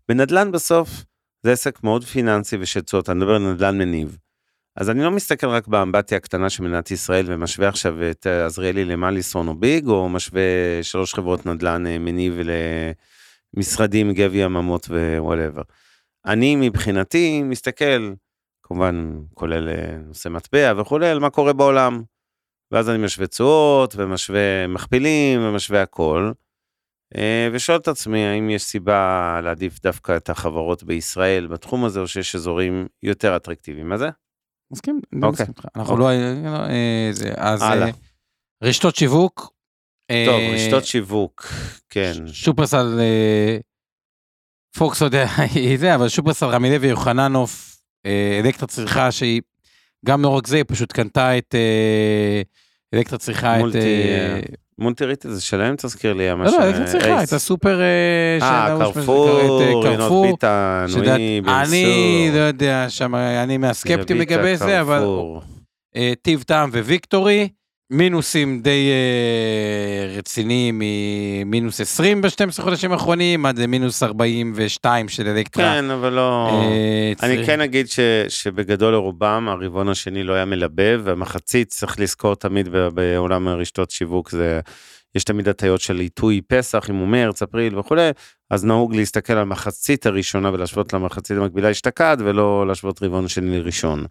בנדל"ן 0.09 0.53
בסוף, 0.53 1.05
זה 1.43 1.53
עסק 1.53 1.85
מאוד 1.85 2.05
פיננסי 2.05 2.57
ושל 2.61 2.81
תשואות, 2.81 3.11
אני 3.11 3.19
מדבר 3.19 3.35
על 3.35 3.53
נדל"ן 3.53 3.79
מניב. 3.79 4.19
אז 4.77 4.91
אני 4.91 5.03
לא 5.03 5.11
מסתכל 5.11 5.47
רק 5.47 5.69
באמבטיה 5.69 6.19
הקטנה 6.19 6.51
של 6.51 6.63
מדינת 6.63 6.91
ישראל 6.91 7.25
ומשווה 7.29 7.69
עכשיו 7.69 8.11
את 8.11 8.27
עזריאלי 8.27 8.85
למליסון 8.85 9.49
או 9.49 9.55
ביג, 9.55 9.87
או 9.87 10.09
משווה 10.09 10.43
שלוש 10.83 11.15
חברות 11.15 11.47
נדל"ן 11.47 11.87
אה, 11.87 11.99
מניב 11.99 12.39
למשרדים, 13.55 14.13
גבי 14.13 14.39
יממות 14.39 14.87
ווואטאבר. 14.89 15.63
אני 16.27 16.57
מבחינתי 16.57 17.43
מסתכל, 17.43 18.13
כמובן 18.63 19.21
כולל 19.35 19.69
אה, 19.69 19.97
נושא 19.99 20.29
מטבע 20.29 20.73
וכולי, 20.77 21.09
על 21.09 21.19
מה 21.19 21.31
קורה 21.31 21.53
בעולם. 21.53 22.03
ואז 22.73 22.91
אני 22.91 23.05
משווה 23.05 23.27
תשואות 23.27 23.95
ומשווה 23.97 24.67
מכפילים 24.67 25.41
ומשווה 25.41 25.83
הכל. 25.83 26.33
אה, 27.17 27.49
ושואל 27.53 27.79
את 27.79 27.89
עצמי 27.89 28.27
האם 28.27 28.51
יש 28.51 28.63
סיבה 28.63 29.41
להעדיף 29.45 29.81
דווקא 29.83 30.17
את 30.17 30.31
החברות 30.31 30.83
בישראל 30.83 31.47
בתחום 31.47 31.85
הזה, 31.85 32.01
או 32.01 32.09
שיש 32.09 32.35
אזורים 32.35 32.87
יותר 33.03 33.37
אטרקטיביים. 33.37 33.89
מה 33.89 33.97
זה? 33.99 34.09
מסכים, 34.73 35.01
אני 35.13 35.27
אוקיי. 35.27 35.47
אנחנו 35.77 35.97
לא... 35.97 36.07
לא, 36.45 36.57
אה, 36.57 37.11
אז 37.37 37.63
רשתות 38.63 38.97
שיווק. 38.97 39.60
טוב, 40.27 40.41
אה, 40.41 40.55
רשתות 40.55 40.85
שיווק, 40.85 41.47
כן. 41.91 42.13
שופרסל, 42.27 42.99
אה, 43.01 43.57
פוקס 44.77 45.03
עוד 45.03 45.15
היא 45.55 45.79
זה, 45.79 45.95
אבל 45.95 46.09
שופרסל, 46.09 46.47
רמי 46.47 46.71
לוי, 46.71 46.89
יוחננוף, 46.89 47.77
אה, 48.07 48.41
אלקטרה 48.45 48.67
צריכה 48.69 49.13
שהיא, 49.13 49.41
גם 50.07 50.23
לא 50.23 50.29
רק 50.29 50.47
זה, 50.47 50.57
היא 50.57 50.65
פשוט 50.69 50.93
קנתה 50.93 51.39
את 51.39 51.55
אלקטרה 52.95 53.19
צריכה 53.19 53.55
את... 53.55 53.61
מולטי, 53.61 54.03
מונטריטי 54.79 55.29
זה 55.31 55.41
שלהם, 55.41 55.77
תזכיר 55.77 56.13
לי, 56.13 56.35
מה 56.35 56.45
לא, 56.45 56.51
ש- 56.51 56.55
לא, 56.55 56.65
אלקטרה 56.65 56.87
צריכה. 56.87 57.23
את 57.23 57.33
הסופר... 57.33 57.81
אה, 57.81 58.69
קרפור, 58.79 59.41
רינות. 59.85 60.27
ביטן, 60.27 60.87
נוי, 60.89 61.41
בן 61.41 61.49
אני 61.49 62.31
לא. 62.33 62.39
יודע, 62.39 62.87
שם 62.89 63.15
אני 63.15 63.57
מהסקפטים 63.59 64.17
לגבי 64.19 64.57
זה, 64.57 64.81
אבל 64.81 65.05
טיב 66.23 66.43
טעם 66.43 66.71
וויקטורי, 66.71 67.49
מינוסים 67.91 68.61
די 68.63 68.91
אה, 68.91 70.17
רציניים, 70.19 70.83
ממינוס 71.45 71.81
20 71.81 72.23
ב-12 72.23 72.63
חודשים 72.63 72.93
האחרונים, 72.93 73.47
עד 73.47 73.59
למינוס 73.59 74.03
42 74.03 75.09
של 75.09 75.29
אלקטרה. 75.29 75.65
כן, 75.65 75.91
אבל 75.91 76.13
לא... 76.13 76.49
אה, 76.63 77.13
אני 77.23 77.47
כן 77.47 77.61
אגיד 77.61 77.89
ש, 77.89 78.01
שבגדול 78.29 78.93
לרובם 78.93 79.49
הרבעון 79.49 79.89
השני 79.89 80.23
לא 80.23 80.33
היה 80.33 80.45
מלבב, 80.45 81.01
והמחצית 81.05 81.69
צריך 81.69 82.01
לזכור 82.01 82.35
תמיד 82.35 82.69
בעולם 82.95 83.49
הרשתות 83.49 83.91
שיווק 83.91 84.31
זה, 84.31 84.61
יש 85.15 85.25
תמיד 85.25 85.49
הטיות 85.49 85.81
של 85.81 85.99
עיתוי 85.99 86.41
פסח, 86.49 86.91
אם 86.91 86.97
הוא 86.97 87.09
מרץ, 87.09 87.43
אפריל 87.43 87.79
וכולי, 87.79 88.11
אז 88.51 88.65
נהוג 88.65 88.95
להסתכל 88.95 89.33
על 89.33 89.39
המחצית 89.39 90.07
הראשונה 90.07 90.53
ולהשוות 90.53 90.93
למחצית 90.93 91.37
המקבילה 91.37 91.71
אשתקד, 91.71 92.17
ולא 92.21 92.67
להשוות 92.67 93.03
רבעון 93.03 93.29
שני 93.29 93.59
לראשון. 93.59 94.07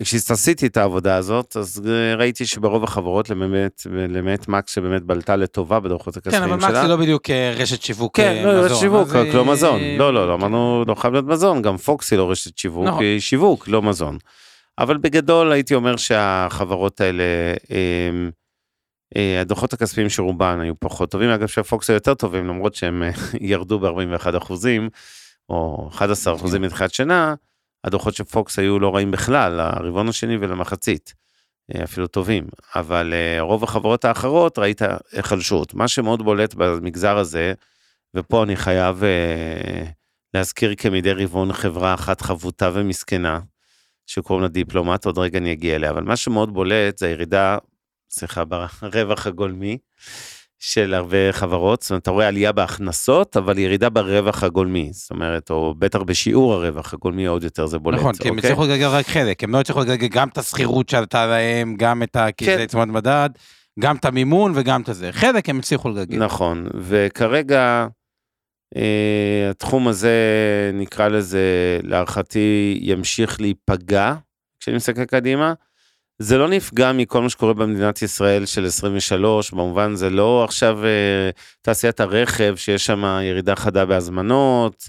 כשעשיתי 0.00 0.66
את 0.66 0.76
העבודה 0.76 1.16
הזאת, 1.16 1.56
אז 1.56 1.82
אה, 1.88 2.14
ראיתי 2.14 2.46
שברוב 2.46 2.84
החברות, 2.84 3.30
למעט, 3.30 3.82
למעט 3.86 4.48
מקס 4.48 4.74
שבאמת 4.74 5.02
בלטה 5.02 5.36
לטובה 5.36 5.80
בדוחות 5.80 6.14
כן, 6.14 6.20
הכספיים 6.20 6.42
אבל 6.52 6.60
שלה. 6.60 6.68
מקס 6.68 6.82
זה 6.82 6.88
לא 6.88 6.96
בדיוק 6.96 7.30
אה, 7.30 7.54
רשת 7.56 7.82
שיווק 7.82 8.16
כן, 8.16 8.34
אה, 8.36 8.44
לא, 8.44 8.52
מזון. 8.52 8.64
רשת 8.64 8.76
שיווק, 8.76 9.08
רק 9.08 9.34
לא 9.34 9.44
מזון. 9.44 9.80
לא, 9.98 10.14
לא, 10.14 10.28
לא, 10.28 10.36
כן. 10.36 10.40
אמרנו, 10.40 10.84
לא 10.88 10.94
חייב 10.94 11.12
להיות 11.12 11.26
מזון, 11.26 11.62
גם 11.62 11.76
פוקס 11.76 12.10
היא 12.10 12.18
לא 12.18 12.30
רשת 12.30 12.58
שיווק, 12.58 12.86
נכון. 12.86 13.02
היא 13.02 13.20
שיווק, 13.20 13.68
לא 13.68 13.82
מזון. 13.82 14.18
אבל 14.78 14.96
בגדול 14.96 15.52
הייתי 15.52 15.74
אומר 15.74 15.96
שהחברות 15.96 17.00
האלה, 17.00 17.22
אה, 17.70 18.10
אה, 19.16 19.40
הדוחות 19.40 19.72
הכספיים 19.72 20.08
של 20.08 20.22
רובן 20.22 20.60
היו 20.60 20.74
פחות 20.80 21.10
טובים, 21.10 21.30
אגב 21.30 21.48
שהפוקס 21.48 21.90
היו 21.90 21.94
יותר 21.94 22.14
טובים, 22.14 22.46
למרות 22.46 22.74
שהם 22.74 23.02
ירדו 23.40 23.78
ב-41 23.78 24.36
אחוזים, 24.38 24.88
או 25.48 25.88
11 25.92 26.34
אחוזים 26.34 26.62
מתחילת 26.62 26.94
שנה, 26.94 27.34
הדוחות 27.84 28.14
של 28.14 28.24
פוקס 28.24 28.58
היו 28.58 28.78
לא 28.78 28.94
רעים 28.94 29.10
בכלל, 29.10 29.52
לרבעון 29.52 30.08
השני 30.08 30.36
ולמחצית. 30.36 31.14
אה, 31.74 31.84
אפילו 31.84 32.06
טובים, 32.06 32.46
אבל 32.74 33.14
אה, 33.14 33.40
רוב 33.40 33.64
החברות 33.64 34.04
האחרות 34.04 34.58
ראית 34.58 34.82
היחלשות. 35.12 35.74
מה 35.74 35.88
שמאוד 35.88 36.22
בולט 36.22 36.54
במגזר 36.54 37.16
הזה, 37.16 37.52
ופה 38.14 38.42
אני 38.42 38.56
חייב 38.56 39.04
אה, 39.04 39.84
להזכיר 40.34 40.74
כמדי 40.74 41.12
רבעון 41.12 41.52
חברה 41.52 41.94
אחת 41.94 42.20
חבוטה 42.20 42.70
ומסכנה, 42.74 43.40
שקוראים 44.06 44.42
לה 44.42 44.48
דיפלומט, 44.48 45.04
עוד 45.04 45.18
רגע 45.18 45.38
אני 45.38 45.52
אגיע 45.52 45.76
אליה, 45.76 45.90
אבל 45.90 46.02
מה 46.02 46.16
שמאוד 46.16 46.54
בולט 46.54 46.98
זה 46.98 47.06
הירידה, 47.06 47.58
סליחה, 48.10 48.44
ברווח 48.44 49.26
הגולמי 49.26 49.78
של 50.64 50.94
הרבה 50.94 51.32
חברות, 51.32 51.82
זאת 51.82 51.90
אומרת, 51.90 52.02
אתה 52.02 52.10
רואה 52.10 52.28
עלייה 52.28 52.52
בהכנסות, 52.52 53.36
אבל 53.36 53.58
ירידה 53.58 53.88
ברווח 53.88 54.42
הגולמי, 54.42 54.90
זאת 54.92 55.10
אומרת, 55.10 55.50
או 55.50 55.74
בטח 55.78 56.02
בשיעור 56.02 56.54
הרווח 56.54 56.94
הגולמי 56.94 57.26
עוד 57.26 57.44
יותר 57.44 57.66
זה 57.66 57.78
בולט. 57.78 57.98
נכון, 57.98 58.14
כי 58.14 58.28
הם 58.28 58.36
אוקיי? 58.36 58.50
הצליחו 58.50 58.64
לגלגל 58.64 58.86
רק 58.86 59.06
חלק, 59.06 59.44
הם 59.44 59.52
לא 59.52 59.60
הצליחו 59.60 59.80
לגלגל 59.80 60.08
גם 60.08 60.28
את 60.28 60.38
השכירות 60.38 60.88
שעלתה 60.88 61.26
להם, 61.26 61.74
גם 61.76 62.02
את 62.02 62.16
ה... 62.16 62.32
כי 62.32 62.44
כן. 62.44 62.56
זה 62.58 62.66
צמוד 62.66 62.88
מדד, 62.88 63.30
גם 63.80 63.96
את 63.96 64.04
המימון 64.04 64.52
וגם 64.54 64.82
את 64.82 64.88
הזה. 64.88 65.12
חלק 65.12 65.48
הם 65.48 65.58
הצליחו 65.58 65.88
לגלגל. 65.88 66.18
נכון, 66.18 66.66
וכרגע 66.74 67.86
אה, 68.76 69.50
התחום 69.50 69.88
הזה, 69.88 70.16
נקרא 70.74 71.08
לזה, 71.08 71.78
להערכתי, 71.82 72.78
ימשיך 72.82 73.40
להיפגע, 73.40 74.14
כשאני 74.60 74.76
מסתכל 74.76 75.04
קדימה. 75.04 75.52
זה 76.22 76.38
לא 76.38 76.48
נפגע 76.48 76.92
מכל 76.92 77.22
מה 77.22 77.28
שקורה 77.28 77.54
במדינת 77.54 78.02
ישראל 78.02 78.46
של 78.46 78.66
23, 78.66 79.50
במובן 79.50 79.94
זה 79.94 80.10
לא 80.10 80.44
עכשיו 80.44 80.84
אה, 80.84 81.30
תעשיית 81.62 82.00
הרכב, 82.00 82.54
שיש 82.56 82.86
שם 82.86 83.20
ירידה 83.22 83.56
חדה 83.56 83.86
בהזמנות, 83.86 84.88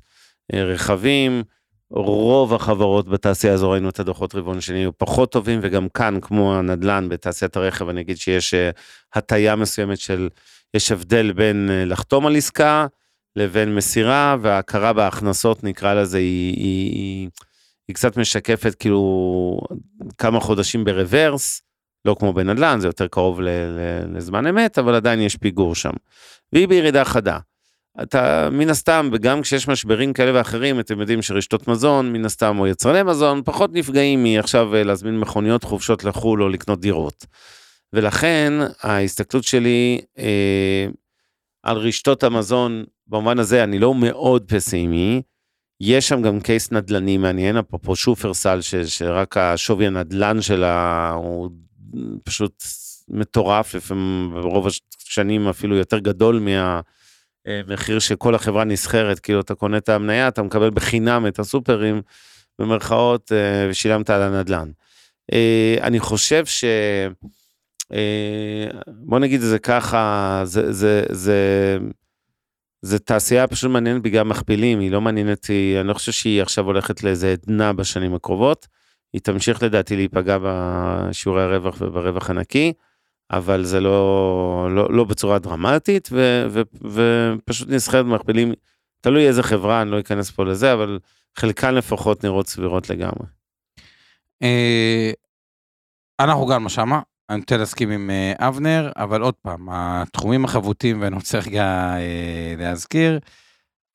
אה, 0.53 0.63
רכבים. 0.63 1.43
רוב 1.89 2.53
החברות 2.53 3.09
בתעשייה 3.09 3.53
הזו 3.53 3.69
ראינו 3.69 3.89
את 3.89 3.99
הדוחות 3.99 4.35
רבעון 4.35 4.61
שני 4.61 4.77
היו 4.77 4.97
פחות 4.97 5.31
טובים, 5.31 5.59
וגם 5.63 5.89
כאן, 5.89 6.19
כמו 6.21 6.55
הנדל"ן 6.55 7.09
בתעשיית 7.09 7.55
הרכב, 7.55 7.89
אני 7.89 8.01
אגיד 8.01 8.17
שיש 8.17 8.53
אה, 8.53 8.69
הטיה 9.13 9.55
מסוימת 9.55 9.99
של, 9.99 10.29
יש 10.73 10.91
הבדל 10.91 11.31
בין 11.31 11.69
לחתום 11.85 12.25
על 12.25 12.35
עסקה 12.35 12.87
לבין 13.35 13.75
מסירה, 13.75 14.35
וההכרה 14.41 14.93
בהכנסות, 14.93 15.63
נקרא 15.63 15.93
לזה, 15.93 16.17
היא, 16.17 16.55
היא, 16.57 16.91
היא, 16.91 17.29
היא 17.87 17.95
קצת 17.95 18.17
משקפת 18.17 18.75
כאילו 18.75 19.59
כמה 20.17 20.39
חודשים 20.39 20.83
ברוורס, 20.83 21.61
לא 22.05 22.15
כמו 22.19 22.33
בנדל"ן, 22.33 22.79
זה 22.79 22.87
יותר 22.87 23.07
קרוב 23.07 23.41
ל, 23.41 23.49
ל, 23.49 23.79
לזמן 24.17 24.47
אמת, 24.47 24.77
אבל 24.77 24.95
עדיין 24.95 25.21
יש 25.21 25.35
פיגור 25.35 25.75
שם. 25.75 25.93
והיא 26.53 26.67
בירידה 26.67 27.05
חדה. 27.05 27.37
אתה 28.01 28.49
מן 28.51 28.69
הסתם, 28.69 29.09
וגם 29.13 29.41
כשיש 29.41 29.67
משברים 29.67 30.13
כאלה 30.13 30.39
ואחרים, 30.39 30.79
אתם 30.79 30.99
יודעים 30.99 31.21
שרשתות 31.21 31.67
מזון, 31.67 32.13
מן 32.13 32.25
הסתם, 32.25 32.59
או 32.59 32.67
יצרני 32.67 33.03
מזון, 33.03 33.41
פחות 33.45 33.73
נפגעים 33.73 34.23
מעכשיו 34.23 34.75
אה, 34.75 34.83
להזמין 34.83 35.19
מכוניות 35.19 35.63
חופשות 35.63 36.03
לחו"ל 36.03 36.43
או 36.43 36.49
לקנות 36.49 36.79
דירות. 36.79 37.25
ולכן 37.93 38.53
ההסתכלות 38.81 39.43
שלי 39.43 40.01
אה, 40.17 40.87
על 41.63 41.77
רשתות 41.77 42.23
המזון, 42.23 42.83
במובן 43.07 43.39
הזה 43.39 43.63
אני 43.63 43.79
לא 43.79 43.95
מאוד 43.95 44.43
פסימי, 44.47 45.21
יש 45.85 46.07
שם 46.09 46.21
גם 46.21 46.39
קייס 46.39 46.71
נדל"ני 46.71 47.17
מעניין, 47.17 47.57
אפרופו 47.57 47.95
שופרסל, 47.95 48.61
ש, 48.61 48.75
שרק 48.75 49.37
השווי 49.37 49.87
הנדל"ן 49.87 50.41
שלה 50.41 51.09
הוא 51.09 51.49
פשוט 52.23 52.63
מטורף, 53.09 53.75
לפעמים 53.75 54.31
ברוב 54.33 54.67
השנים 55.07 55.47
אפילו 55.47 55.75
יותר 55.75 55.99
גדול 55.99 56.39
מה... 56.39 56.81
אה, 57.47 57.61
מחיר 57.67 57.99
שכל 57.99 58.35
החברה 58.35 58.63
נסחרת, 58.63 59.19
כאילו 59.19 59.41
אתה 59.41 59.55
קונה 59.55 59.77
את 59.77 59.89
המניה, 59.89 60.27
אתה 60.27 60.43
מקבל 60.43 60.69
בחינם 60.69 61.27
את 61.27 61.39
הסופרים, 61.39 62.01
במרכאות, 62.59 63.31
אה, 63.31 63.67
ושילמת 63.69 64.09
על 64.09 64.21
הנדל"ן. 64.21 64.69
אה, 65.33 65.75
אני 65.81 65.99
חושב 65.99 66.45
ש... 66.45 66.63
אה, 67.93 68.67
בוא 68.87 69.19
נגיד 69.19 69.41
את 69.41 69.47
זה 69.47 69.59
ככה, 69.59 70.41
זה, 70.43 70.71
זה, 70.71 71.03
זה, 71.09 71.77
זה 72.85 72.99
תעשייה 72.99 73.47
פשוט 73.47 73.71
מעניינת 73.71 74.01
בגלל 74.01 74.23
מכפילים, 74.23 74.79
היא 74.79 74.91
לא 74.91 75.01
מעניינת, 75.01 75.37
אותי, 75.37 75.75
אני 75.79 75.87
לא 75.87 75.93
חושב 75.93 76.11
שהיא 76.11 76.41
עכשיו 76.41 76.65
הולכת 76.65 77.03
לאיזה 77.03 77.31
עדנה 77.31 77.73
בשנים 77.73 78.13
הקרובות, 78.13 78.67
היא 79.13 79.21
תמשיך 79.21 79.63
לדעתי 79.63 79.95
להיפגע 79.95 80.37
בשיעורי 80.41 81.43
הרווח 81.43 81.77
וברווח 81.81 82.29
הנקי. 82.29 82.73
אבל 83.31 83.63
זה 83.63 83.79
לא, 83.79 84.67
לא, 84.71 84.93
לא 84.93 85.03
בצורה 85.03 85.39
דרמטית, 85.39 86.09
ו, 86.11 86.45
ו, 86.49 86.61
ופשוט 86.91 87.69
נסחרת 87.69 88.05
במכפילים, 88.05 88.53
תלוי 89.01 89.27
איזה 89.27 89.43
חברה, 89.43 89.81
אני 89.81 89.91
לא 89.91 89.99
אכנס 89.99 90.31
פה 90.31 90.45
לזה, 90.45 90.73
אבל 90.73 90.99
חלקן 91.35 91.75
לפחות 91.75 92.23
נראות 92.23 92.47
סבירות 92.47 92.89
לגמרי. 92.89 93.27
אה, 94.43 95.11
אנחנו 96.19 96.45
גם 96.45 96.69
שמה, 96.69 97.01
אני 97.29 97.39
רוצה 97.39 97.57
להסכים 97.57 97.91
עם 97.91 98.09
אה, 98.09 98.47
אבנר, 98.47 98.91
אבל 98.95 99.21
עוד 99.21 99.33
פעם, 99.33 99.67
התחומים 99.71 100.45
החבוטים, 100.45 101.01
ואני 101.01 101.15
רוצה 101.15 101.39
רגע 101.39 101.95
אה, 101.97 102.55
להזכיר, 102.57 103.19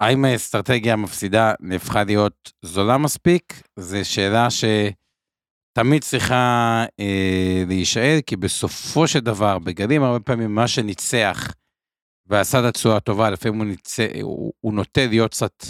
האם 0.01 0.25
האסטרטגיה 0.25 0.93
המפסידה 0.93 1.53
נהפכה 1.61 2.05
להיות 2.05 2.53
זולה 2.65 2.99
מספיק? 2.99 3.63
זו 3.77 3.99
שאלה 4.03 4.49
שתמיד 4.51 6.03
צריכה 6.03 6.85
אה, 7.01 7.65
להישאל, 7.67 8.19
כי 8.27 8.37
בסופו 8.37 9.09
של 9.09 9.21
דבר, 9.21 9.59
בגלים 9.59 10.03
הרבה 10.03 10.21
פעמים 10.21 10.55
מה 10.55 10.69
שניצח 10.69 11.53
ועשה 12.27 12.61
את 12.61 12.65
התשואה 12.65 12.97
הטובה, 12.97 13.31
לפעמים 13.31 13.59
הוא, 13.61 13.67
ניצח, 13.67 14.03
הוא, 14.23 14.53
הוא 14.61 14.75
נוטה 14.75 15.07
להיות 15.07 15.31
קצת 15.31 15.65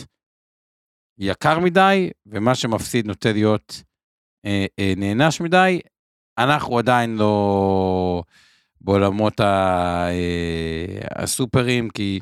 יקר 1.19 1.59
מדי, 1.59 2.11
ומה 2.27 2.55
שמפסיד 2.55 3.07
נוטה 3.07 3.33
להיות 3.33 3.83
אה, 4.47 4.67
אה, 4.79 4.93
נענש 4.97 5.41
מדי. 5.41 5.81
אנחנו 6.39 6.79
עדיין 6.79 7.17
לא 7.17 8.23
בעולמות 8.81 9.41
אה, 9.41 10.11
הסופרים, 11.17 11.91
כי 11.91 12.21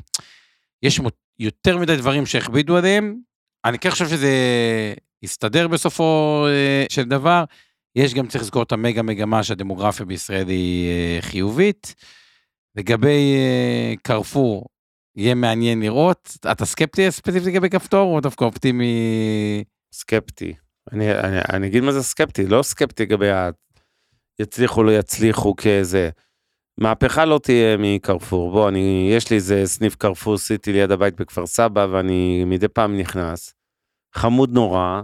יש 0.83 1.01
יותר 1.39 1.77
מדי 1.77 1.95
דברים 1.95 2.25
שהכבידו 2.25 2.77
עליהם. 2.77 3.15
אני 3.65 3.79
כן 3.79 3.89
חושב 3.89 4.07
שזה 4.07 4.33
יסתדר 5.23 5.67
בסופו 5.67 6.43
אה, 6.47 6.85
של 6.89 7.03
דבר. 7.03 7.43
יש 7.95 8.13
גם 8.13 8.27
צריך 8.27 8.43
לזכור 8.43 8.63
את 8.63 8.71
המגה 8.71 9.01
מגמה 9.01 9.43
שהדמוגרפיה 9.43 10.05
בישראל 10.05 10.47
היא 10.47 10.89
אה, 10.89 11.17
חיובית. 11.21 11.95
לגבי 12.75 13.37
קרפור, 14.03 14.65
יהיה 15.15 15.35
מעניין 15.35 15.81
לראות. 15.81 16.37
אתה 16.51 16.65
סקפטי 16.65 17.11
ספציפית 17.11 17.43
לגבי 17.43 17.69
כפתור, 17.69 18.15
או 18.15 18.21
דווקא 18.21 18.45
אופטימי? 18.45 19.63
סקפטי. 19.93 20.53
אני, 20.91 21.11
אני, 21.11 21.37
אני 21.53 21.67
אגיד 21.67 21.83
מה 21.83 21.91
זה 21.91 22.03
סקפטי, 22.03 22.47
לא 22.47 22.63
סקפטי 22.63 23.03
לגבי. 23.03 23.27
יצליחו 24.39 24.83
לא 24.83 24.91
יצליחו 24.91 25.55
כאיזה. 25.55 26.09
מהפכה 26.79 27.25
לא 27.25 27.39
תהיה 27.43 27.77
מקרפור. 27.77 28.51
בוא, 28.51 28.69
אני, 28.69 29.09
יש 29.13 29.29
לי 29.29 29.35
איזה 29.35 29.61
סניף 29.65 29.95
קרפור 29.95 30.37
סיטי 30.37 30.73
ליד 30.73 30.91
הבית 30.91 31.21
בכפר 31.21 31.45
סבא, 31.45 31.87
ואני 31.91 32.43
מדי 32.45 32.67
פעם 32.67 32.97
נכנס. 32.97 33.53
חמוד 34.15 34.53
נורא, 34.53 35.01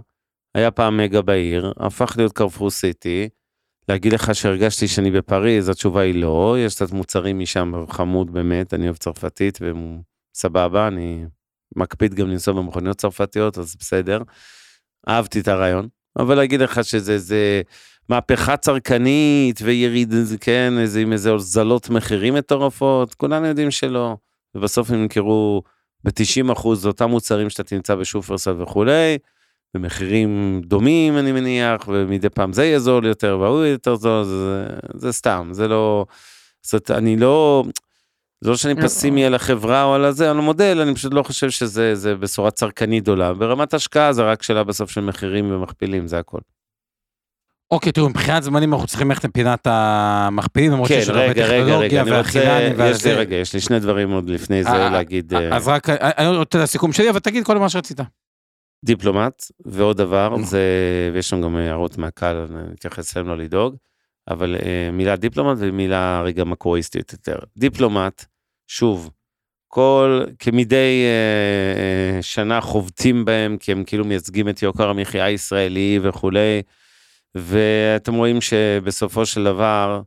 היה 0.54 0.70
פעם 0.70 0.96
מגה 0.96 1.22
בעיר, 1.22 1.72
הפך 1.76 2.14
להיות 2.16 2.32
קרפור 2.32 2.70
סיטי. 2.70 3.28
להגיד 3.88 4.12
לך 4.12 4.34
שהרגשתי 4.34 4.88
שאני 4.88 5.10
בפריז, 5.10 5.68
התשובה 5.68 6.00
היא 6.00 6.14
לא, 6.14 6.56
יש 6.58 6.74
קצת 6.74 6.92
מוצרים 6.92 7.38
משם, 7.38 7.72
חמוד 7.88 8.32
באמת, 8.32 8.74
אני 8.74 8.84
אוהב 8.84 8.96
צרפתית, 8.96 9.58
וסבבה, 10.36 10.88
אני 10.88 11.24
מקפיד 11.76 12.14
גם 12.14 12.28
לנסוע 12.28 12.54
במכוניות 12.54 12.96
צרפתיות, 12.96 13.58
אז 13.58 13.76
בסדר. 13.80 14.22
אהבתי 15.08 15.40
את 15.40 15.48
הרעיון, 15.48 15.88
אבל 16.18 16.34
להגיד 16.34 16.60
לך 16.60 16.84
שזה 16.84 17.18
זה 17.18 17.62
מהפכה 18.08 18.56
צרכנית 18.56 19.60
ויריד, 19.62 20.14
כן, 20.40 20.72
איזה, 20.78 21.00
עם 21.00 21.12
איזה 21.12 21.30
הוזלות 21.30 21.90
מחירים 21.90 22.34
מטורפות, 22.34 23.14
כולנו 23.14 23.46
יודעים 23.46 23.70
שלא. 23.70 24.16
ובסוף 24.54 24.90
הם 24.90 25.02
ימכרו 25.02 25.62
ב-90 26.04 26.52
אחוז 26.52 26.86
אותם 26.86 27.10
מוצרים 27.10 27.50
שאתה 27.50 27.62
תמצא 27.62 27.94
בשופרסל 27.94 28.62
וכולי, 28.62 29.18
במחירים 29.74 30.60
דומים 30.64 31.18
אני 31.18 31.32
מניח, 31.32 31.88
ומדי 31.88 32.28
פעם 32.28 32.52
זה 32.52 32.64
יהיה 32.64 32.78
זול 32.78 33.06
יותר 33.06 33.38
והוא 33.40 33.62
יהיה 33.62 33.72
יותר 33.72 33.94
זול, 33.94 34.24
זה, 34.24 34.66
זה 34.94 35.12
סתם, 35.12 35.48
זה 35.52 35.68
לא, 35.68 36.06
זאת, 36.62 36.90
אני 36.90 37.16
לא, 37.16 37.64
זה 38.40 38.50
לא 38.50 38.56
שאני 38.56 38.82
פסימי 38.82 39.24
על 39.24 39.34
החברה 39.34 39.84
או 39.84 39.94
על 39.94 40.04
הזה, 40.04 40.30
על 40.30 40.38
המודל, 40.38 40.80
אני 40.80 40.94
פשוט 40.94 41.14
לא 41.14 41.22
חושב 41.22 41.50
שזה 41.50 41.94
זה 41.94 42.14
בשורה 42.14 42.50
צרכנית 42.50 43.02
גדולה. 43.02 43.34
ברמת 43.34 43.74
השקעה 43.74 44.12
זה 44.12 44.22
רק 44.22 44.42
שאלה 44.42 44.64
בסוף 44.64 44.90
של 44.90 45.00
מחירים 45.00 45.52
ומכפילים, 45.52 46.06
זה 46.06 46.18
הכל. 46.18 46.38
אוקיי, 47.70 47.92
תראו, 47.92 48.08
מבחינת 48.08 48.42
זמנים 48.42 48.72
אנחנו 48.72 48.86
צריכים 48.86 49.08
ללכת 49.08 49.24
לפינת 49.24 49.66
המכפילים, 49.70 50.72
למרות 50.72 50.88
כן, 50.88 50.94
שיש 50.94 51.08
הרבה 51.08 51.34
טכנולוגיה 51.34 52.02
אני 52.02 52.10
רוצה, 52.10 52.16
והחילני 52.16 52.90
יש 52.90 53.06
לי. 53.06 53.14
רגע, 53.14 53.36
יש 53.36 53.54
לי 53.54 53.60
שני 53.60 53.80
דברים 53.80 54.10
עוד 54.10 54.30
לפני 54.30 54.64
זה 54.64 54.70
אה, 54.70 54.90
להגיד. 54.90 55.34
אה, 55.34 55.56
אז 55.56 55.68
רק, 55.68 55.88
אני 55.90 56.36
רוצה 56.36 56.62
לסיכום 56.62 56.92
שלי, 56.92 57.10
אבל 57.10 57.18
תגיד 57.18 57.44
כל 57.44 57.58
מה 57.58 57.68
שרצית. 57.68 58.00
דיפלומט, 58.84 59.42
ועוד 59.66 59.96
דבר, 59.96 60.28
נכון. 60.28 60.44
זה, 60.44 60.60
ויש 61.12 61.30
שם 61.30 61.40
גם 61.40 61.56
הערות 61.56 61.98
מהקהל, 61.98 62.36
אני 62.36 62.74
אתייחס 62.74 63.16
אליהם 63.16 63.28
לא 63.28 63.36
לדאוג, 63.36 63.76
אבל 64.28 64.56
אה, 64.56 64.90
מילה 64.92 65.16
דיפלומט 65.16 65.58
ומילה 65.60 66.22
רגע 66.24 66.44
מקרואיסטית 66.44 67.12
יותר. 67.12 67.38
דיפלומט, 67.56 68.24
שוב, 68.66 69.10
כל, 69.68 70.24
כמדי 70.38 71.04
אה, 71.04 72.16
אה, 72.16 72.22
שנה 72.22 72.60
חובטים 72.60 73.24
בהם, 73.24 73.56
כי 73.56 73.72
הם 73.72 73.84
כאילו 73.84 74.04
מייצגים 74.04 74.48
את 74.48 74.62
יוקר 74.62 74.88
המחיה 74.88 75.24
הישראלי 75.24 75.98
וכולי, 76.02 76.62
ואתם 77.34 78.14
רואים 78.14 78.40
שבסופו 78.40 79.26
של 79.26 79.44
דבר, 79.44 80.02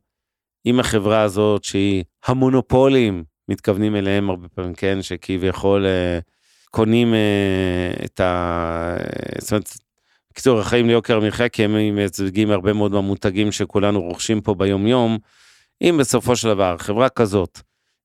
עם 0.64 0.80
החברה 0.80 1.22
הזאת, 1.22 1.64
שהיא 1.64 2.04
המונופולים, 2.26 3.24
מתכוונים 3.50 3.96
אליהם 3.96 4.30
הרבה 4.30 4.48
פעמים, 4.48 4.74
כן, 4.74 5.02
שכביכול 5.02 5.86
אה, 5.86 6.20
קונים 6.72 7.14
אה, 7.14 8.06
את 8.06 8.20
ה... 8.20 8.98
זאת 9.40 9.52
אומרת, 9.52 9.70
בקיצור, 10.32 10.60
החיים 10.60 10.88
ליוקר 10.88 11.18
המחיה, 11.18 11.50
כי 11.50 11.64
הם 11.64 11.96
מייצגים 11.96 12.52
הרבה 12.52 12.74
מאוד 12.74 12.92
מהמותגים 12.92 13.52
שכולנו 13.52 14.02
רוכשים 14.02 14.42
פה 14.42 14.54
ביום-יום. 14.54 15.18
אם 15.82 15.98
בסופו 16.00 16.36
של 16.36 16.48
דבר, 16.48 16.76
חברה 16.78 17.10
כזאת, 17.10 17.60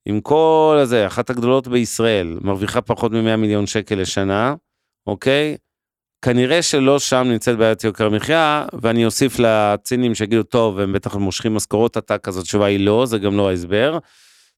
עם 0.07 0.20
כל 0.20 0.79
הזה, 0.83 1.07
אחת 1.07 1.31
הגדולות 1.31 1.68
בישראל, 1.68 2.39
מרוויחה 2.41 2.81
פחות 2.81 3.12
מ-100 3.12 3.37
מיליון 3.37 3.66
שקל 3.66 3.95
לשנה, 3.95 4.55
אוקיי? 5.07 5.57
כנראה 6.23 6.62
שלא 6.62 6.99
שם 6.99 7.27
נמצאת 7.31 7.57
בעיית 7.57 7.85
יוקר 7.85 8.07
המחיה, 8.07 8.64
ואני 8.83 9.05
אוסיף 9.05 9.39
לצינים 9.39 10.14
שיגידו, 10.14 10.43
טוב, 10.43 10.79
הם 10.79 10.93
בטח 10.93 11.16
מושכים 11.16 11.55
משכורות 11.55 11.97
עתק, 11.97 12.29
אז 12.29 12.39
התשובה 12.39 12.66
היא 12.66 12.81
לא, 12.81 13.07
זה 13.07 13.18
גם 13.18 13.37
לא 13.37 13.49
ההסבר. 13.49 13.99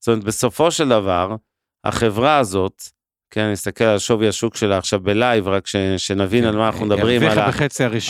זאת 0.00 0.08
אומרת, 0.08 0.24
בסופו 0.24 0.70
של 0.70 0.88
דבר, 0.88 1.36
החברה 1.84 2.38
הזאת, 2.38 2.82
כן, 3.30 3.40
אני 3.40 3.54
אסתכל 3.54 3.84
על 3.84 3.98
שווי 3.98 4.28
השוק 4.28 4.56
שלה 4.56 4.78
עכשיו 4.78 5.00
בלייב, 5.00 5.48
רק 5.48 5.66
ש, 5.66 5.76
שנבין 5.96 6.44
על 6.44 6.56
מה 6.56 6.66
אנחנו 6.66 6.86
מדברים, 6.86 7.22
על, 7.22 7.38
ה. 7.38 7.50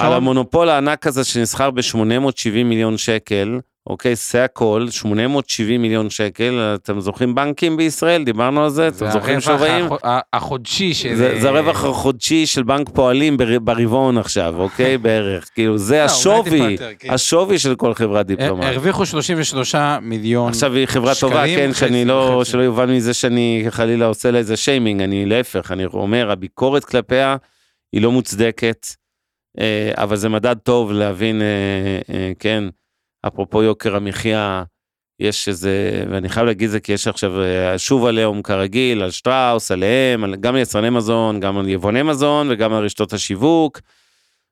על 0.01 0.13
המונופול 0.13 0.69
הענק 0.69 1.07
הזה 1.07 1.25
שנסחר 1.25 1.71
ב-870 1.71 2.65
מיליון 2.65 2.97
שקל, 2.97 3.59
אוקיי, 3.87 4.14
זה 4.14 4.45
הכל, 4.45 4.87
870 4.91 5.82
מיליון 5.82 6.11
שקל, 6.11 6.74
אתם 6.74 7.01
זוכרים 7.01 7.35
בנקים 7.35 7.76
בישראל? 7.76 8.24
דיברנו 8.24 8.64
על 8.64 8.70
זה, 8.70 8.89
אתם 8.89 9.11
זוכרים 9.11 9.41
שווים? 9.41 9.85
הח- 9.93 10.05
ה- 10.05 10.20
החודשי 10.32 10.95
של... 10.95 11.14
זה, 11.14 11.41
זה 11.41 11.49
הרווח 11.49 11.85
החודשי 11.85 12.47
של 12.47 12.62
בנק 12.62 12.89
פועלים 12.89 13.37
בר- 13.37 13.59
ברבעון 13.59 14.18
עכשיו, 14.18 14.55
אוקיי? 14.59 14.99
בערך. 15.05 15.51
כאילו, 15.55 15.78
זה 15.78 15.97
לא, 15.99 16.03
השווי, 16.05 16.59
יותר, 16.72 16.91
כן. 16.99 17.11
השווי 17.11 17.59
של 17.59 17.74
כל 17.74 17.95
חברת 17.95 18.30
הר- 18.30 18.37
דיפלומט. 18.37 18.64
הרוויחו 18.64 19.07
33 19.07 19.74
מיליון. 20.03 20.49
עכשיו 20.49 20.74
היא 20.74 20.87
חברה 20.87 21.12
טובה, 21.20 21.47
שקלים, 21.47 21.59
כן, 21.59 21.74
שאני 21.74 22.05
לא. 22.05 22.43
שלא 22.45 22.62
יובן 22.62 22.91
מזה 22.91 23.14
שאני 23.14 23.64
חלילה 23.70 24.07
עושה 24.07 24.30
לה 24.30 24.39
איזה 24.39 24.57
שיימינג, 24.57 25.03
אני 25.03 25.26
להפך, 25.26 25.72
אני 25.72 25.85
אומר, 25.85 26.30
הביקורת 26.30 26.85
כלפיה 26.85 27.37
היא 27.93 28.03
לא 28.03 28.12
מוצדקת, 28.12 28.87
אה, 29.61 29.91
אבל 29.97 30.16
זה 30.16 30.28
מדד 30.28 30.57
טוב 30.62 30.93
להבין, 30.93 31.43
אה, 31.43 31.47
אה, 32.14 32.32
כן, 32.39 32.64
אפרופו 33.27 33.62
יוקר 33.62 33.97
המחיה, 33.97 34.64
יש 35.20 35.49
איזה, 35.49 36.05
ואני 36.11 36.29
חייב 36.29 36.47
להגיד 36.47 36.70
זה 36.70 36.81
כי 36.81 36.93
יש 36.93 37.09
עכשיו 37.09 37.41
אה, 37.41 37.79
שוב 37.79 38.07
עליהום 38.07 38.43
כרגיל, 38.43 39.03
על 39.03 39.11
שטראוס, 39.11 39.70
עליהם, 39.70 40.25
על, 40.25 40.37
גם 40.37 40.55
על 40.55 40.61
יצרני 40.61 40.91
מזון, 40.91 41.41
גם 41.41 41.59
על 41.59 41.68
יבואני 41.68 42.03
מזון 42.03 42.47
וגם 42.51 42.72
על 42.72 42.85
רשתות 42.85 43.12
השיווק. 43.12 43.81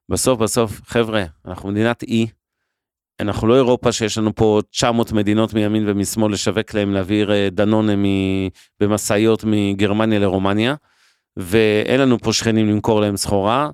בסוף 0.09 0.39
בסוף, 0.39 0.81
חבר'ה, 0.87 1.25
אנחנו 1.47 1.69
מדינת 1.69 2.03
אי, 2.03 2.27
אנחנו 3.21 3.47
לא 3.47 3.57
אירופה 3.57 3.93
שיש 3.93 4.19
לנו 4.19 4.35
פה 4.35 4.61
900 4.71 5.13
מדינות 5.13 5.55
מימין 5.55 5.85
ומשמאל 5.89 6.33
לשווק 6.33 6.75
להם 6.75 6.93
להעביר 6.93 7.33
אה, 7.33 7.49
דנונה 7.51 7.93
במשאיות 8.81 9.45
מגרמניה 9.47 10.19
לרומניה, 10.19 10.75
ואין 11.37 12.01
לנו 12.01 12.19
פה 12.19 12.33
שכנים 12.33 12.69
למכור 12.69 13.01
להם 13.01 13.17
סחורה, 13.17 13.71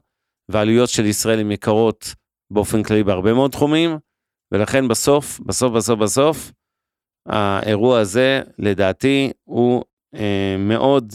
והעלויות 0.49 0.88
של 0.88 1.07
ישראל 1.07 1.40
הן 1.40 1.51
יקרות 1.51 2.14
באופן 2.51 2.82
כללי 2.82 3.05
בהרבה 3.05 3.32
מאוד 3.32 3.51
תחומים, 3.51 3.99
ולכן 4.53 4.88
בסוף, 4.88 5.40
בסוף, 5.40 5.72
בסוף, 5.72 5.99
בסוף, 5.99 6.53
האירוע 7.28 8.01
הזה, 8.01 8.42
לדעתי, 8.59 9.30
הוא 9.44 9.84
אה, 10.14 10.57
מאוד, 10.59 11.12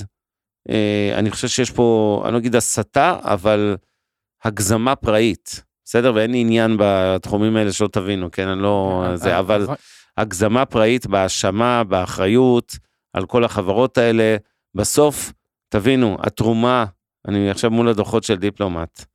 אה, 0.70 1.14
אני 1.18 1.32
חושב 1.32 1.48
שיש 1.48 1.72
פה, 1.72 2.22
אני 2.26 2.34
לא 2.34 2.38
אגיד 2.38 2.56
הסתה, 2.56 3.20
אבל 3.24 3.78
הגזמה 4.44 4.96
פראית, 4.96 5.64
בסדר? 5.86 6.12
ואין 6.16 6.32
לי 6.32 6.42
עניין 6.42 6.78
בתחומים 6.80 7.56
האלה 7.56 7.72
שלא 7.72 7.88
תבינו, 7.88 8.32
כן? 8.32 8.48
אני 8.48 8.62
לא... 8.62 9.04
אה, 9.06 9.18
זה, 9.18 9.40
אבל 9.40 9.68
הגזמה 10.18 10.66
פראית 10.66 11.08
בהאשמה, 11.08 11.84
באחריות, 11.84 12.78
על 13.14 13.26
כל 13.26 13.44
החברות 13.44 13.98
האלה. 13.98 14.36
בסוף, 14.76 15.34
תבינו, 15.70 16.18
התרומה, 16.20 16.86
אני 17.28 17.50
עכשיו 17.50 17.72
מול 17.72 17.90
הדוחות 17.90 18.24
של 18.24 18.36
דיפלומט. 18.36 19.06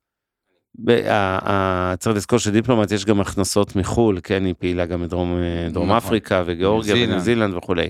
צריך 1.99 2.15
לזכור 2.15 2.39
שדיפלומט 2.39 2.91
יש 2.91 3.05
גם 3.05 3.21
הכנסות 3.21 3.75
מחו"ל, 3.75 4.19
כן, 4.23 4.45
היא 4.45 4.53
פעילה 4.59 4.85
גם 4.85 5.01
בדרום 5.03 5.37
אה, 5.37 5.67
נכון. 5.69 5.91
אפריקה 5.91 6.43
וגיאורגיה 6.45 6.95
ניו 6.95 7.07
וניו 7.07 7.19
זילנד. 7.19 7.53
וכולי. 7.53 7.89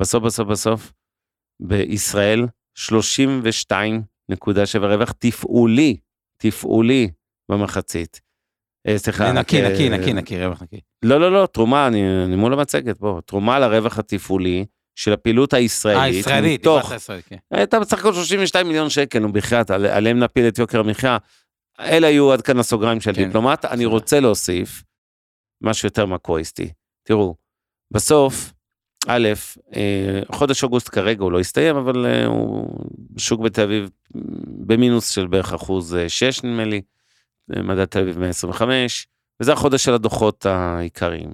בסוף, 0.00 0.22
בסוף, 0.24 0.48
בסוף, 0.48 0.92
בישראל 1.60 2.46
32.7 2.78 4.34
רווח 4.80 5.12
תפעולי, 5.18 5.96
תפעולי 6.36 7.10
במחצית. 7.50 8.20
אה, 8.88 8.98
סליחה. 8.98 9.32
נקי, 9.32 9.62
אה, 9.64 9.72
נקי, 9.72 9.88
נקי, 9.88 10.12
נקי, 10.12 10.44
רווח 10.46 10.62
נקי. 10.62 10.80
לא, 11.04 11.20
לא, 11.20 11.32
לא, 11.32 11.46
תרומה, 11.46 11.86
אני, 11.86 12.24
אני 12.24 12.36
מול 12.36 12.52
המצגת, 12.52 12.98
בוא, 13.00 13.20
תרומה 13.20 13.58
לרווח 13.58 13.98
התפעולי 13.98 14.64
של 14.94 15.12
הפעילות 15.12 15.54
הישראלית. 15.54 16.00
אה, 16.02 16.08
ישראלית, 16.08 16.60
מתוך, 16.60 16.82
דיברת 16.82 16.96
ישראלית, 17.00 17.24
כן. 17.28 17.36
הייתה 17.50 17.80
בסך 17.80 17.98
הכל 17.98 18.12
32 18.14 18.66
מיליון 18.68 18.90
שקל, 18.90 19.18
נו 19.18 19.32
בחייאת, 19.32 19.70
על- 19.70 19.86
עליהם 19.86 20.18
נפיל 20.18 20.48
את 20.48 20.58
יוקר 20.58 20.80
המחיה. 20.80 21.16
אלה 21.80 22.06
היו 22.06 22.32
עד 22.32 22.42
כאן 22.42 22.58
הסוגריים 22.58 23.00
של 23.00 23.12
כן, 23.14 23.24
דיפלומט. 23.24 23.64
אני. 23.64 23.84
רוצה 23.84 24.20
להוסיף 24.20 24.84
משהו 25.60 25.86
יותר 25.86 26.06
מקרואיסטי. 26.06 26.72
תראו, 27.02 27.34
בסוף, 27.90 28.52
א', 29.06 29.28
אה, 29.76 30.20
חודש 30.32 30.64
אוגוסט 30.64 30.88
כרגע 30.88 31.22
הוא 31.22 31.32
לא 31.32 31.40
הסתיים, 31.40 31.76
אבל 31.76 32.06
אה, 32.06 32.26
הוא 32.26 32.68
שוק 33.16 33.40
בתל 33.40 33.62
אביב 33.62 33.90
במינוס 34.66 35.08
של 35.08 35.26
בערך 35.26 35.52
אחוז 35.52 35.96
6 36.08 36.44
נדמה 36.44 36.64
לי, 36.64 36.82
מדד 37.48 37.84
תל 37.84 37.98
אביב 37.98 38.18
125, 38.18 39.06
וזה 39.40 39.52
החודש 39.52 39.84
של 39.84 39.94
הדוחות 39.94 40.46
העיקריים. 40.46 41.32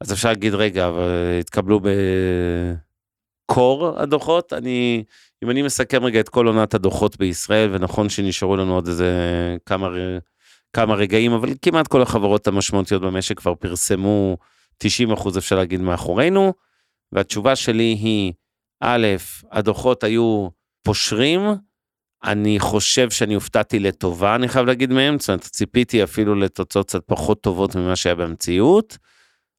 אז 0.00 0.12
אפשר 0.12 0.28
להגיד, 0.28 0.54
רגע, 0.54 0.88
אבל 0.88 1.08
התקבלו 1.40 1.80
בקור 3.48 4.00
הדוחות, 4.00 4.52
אני, 4.52 5.04
אם 5.44 5.50
אני 5.50 5.62
מסכם 5.62 6.04
רגע 6.04 6.20
את 6.20 6.28
כל 6.28 6.46
עונת 6.46 6.74
הדוחות 6.74 7.16
בישראל, 7.16 7.70
ונכון 7.72 8.08
שנשארו 8.08 8.56
לנו 8.56 8.74
עוד 8.74 8.86
איזה 8.88 9.10
כמה, 9.66 9.88
כמה 10.72 10.94
רגעים, 10.94 11.32
אבל 11.32 11.48
כמעט 11.62 11.88
כל 11.88 12.02
החברות 12.02 12.46
המשמעותיות 12.46 13.02
במשק 13.02 13.38
כבר 13.38 13.54
פרסמו 13.54 14.36
90 14.78 15.12
אחוז 15.12 15.38
אפשר 15.38 15.56
להגיד 15.56 15.80
מאחורינו, 15.80 16.52
והתשובה 17.12 17.56
שלי 17.56 17.98
היא, 18.00 18.32
א', 18.80 19.06
הדוחות 19.52 20.04
היו 20.04 20.48
פושרים, 20.82 21.40
אני 22.24 22.60
חושב 22.60 23.10
שאני 23.10 23.34
הופתעתי 23.34 23.78
לטובה, 23.78 24.34
אני 24.34 24.48
חייב 24.48 24.66
להגיד 24.66 24.92
מהם, 24.92 25.18
זאת 25.18 25.28
אומרת, 25.28 25.42
ציפיתי 25.42 26.04
אפילו 26.04 26.34
לתוצאות 26.34 26.86
קצת 26.86 27.02
פחות 27.06 27.40
טובות 27.40 27.76
ממה 27.76 27.96
שהיה 27.96 28.14
במציאות. 28.14 28.98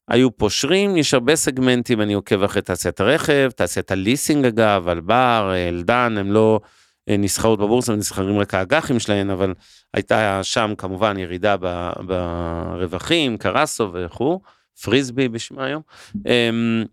היו 0.07 0.37
פושרים, 0.37 0.97
יש 0.97 1.13
הרבה 1.13 1.35
סגמנטים, 1.35 2.01
אני 2.01 2.13
עוקב 2.13 2.43
אחרי 2.43 2.61
תעשיית 2.61 2.99
הרכב, 2.99 3.49
תעשיית 3.55 3.91
הליסינג 3.91 4.45
אגב, 4.45 4.87
אלבר, 4.87 5.53
אלדן, 5.69 6.15
הם 6.19 6.31
לא 6.31 6.59
אה, 7.09 7.17
נסחרות 7.17 7.59
בבורסה, 7.59 7.93
הם 7.93 7.99
נסחרים 7.99 8.39
רק 8.39 8.53
האג"חים 8.53 8.99
שלהם, 8.99 9.29
אבל 9.29 9.53
הייתה 9.93 10.39
שם 10.43 10.73
כמובן 10.77 11.17
ירידה 11.17 11.55
ברווחים, 12.77 13.37
קרסו 13.37 13.91
וכו', 13.93 14.39
פריסבי 14.81 15.29
בשמה 15.29 15.65
היום. 15.65 15.81
אמ, 16.15 16.83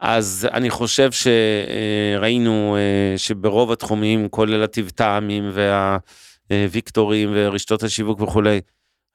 אז 0.00 0.48
אני 0.52 0.70
חושב 0.70 1.10
שראינו 1.12 2.76
אה, 2.76 3.18
שברוב 3.18 3.72
התחומים, 3.72 4.28
כולל 4.28 4.62
הטיב-טעמים 4.62 5.50
והוויקטורים 6.50 7.30
ורשתות 7.34 7.82
השיווק 7.82 8.20
וכולי, 8.20 8.60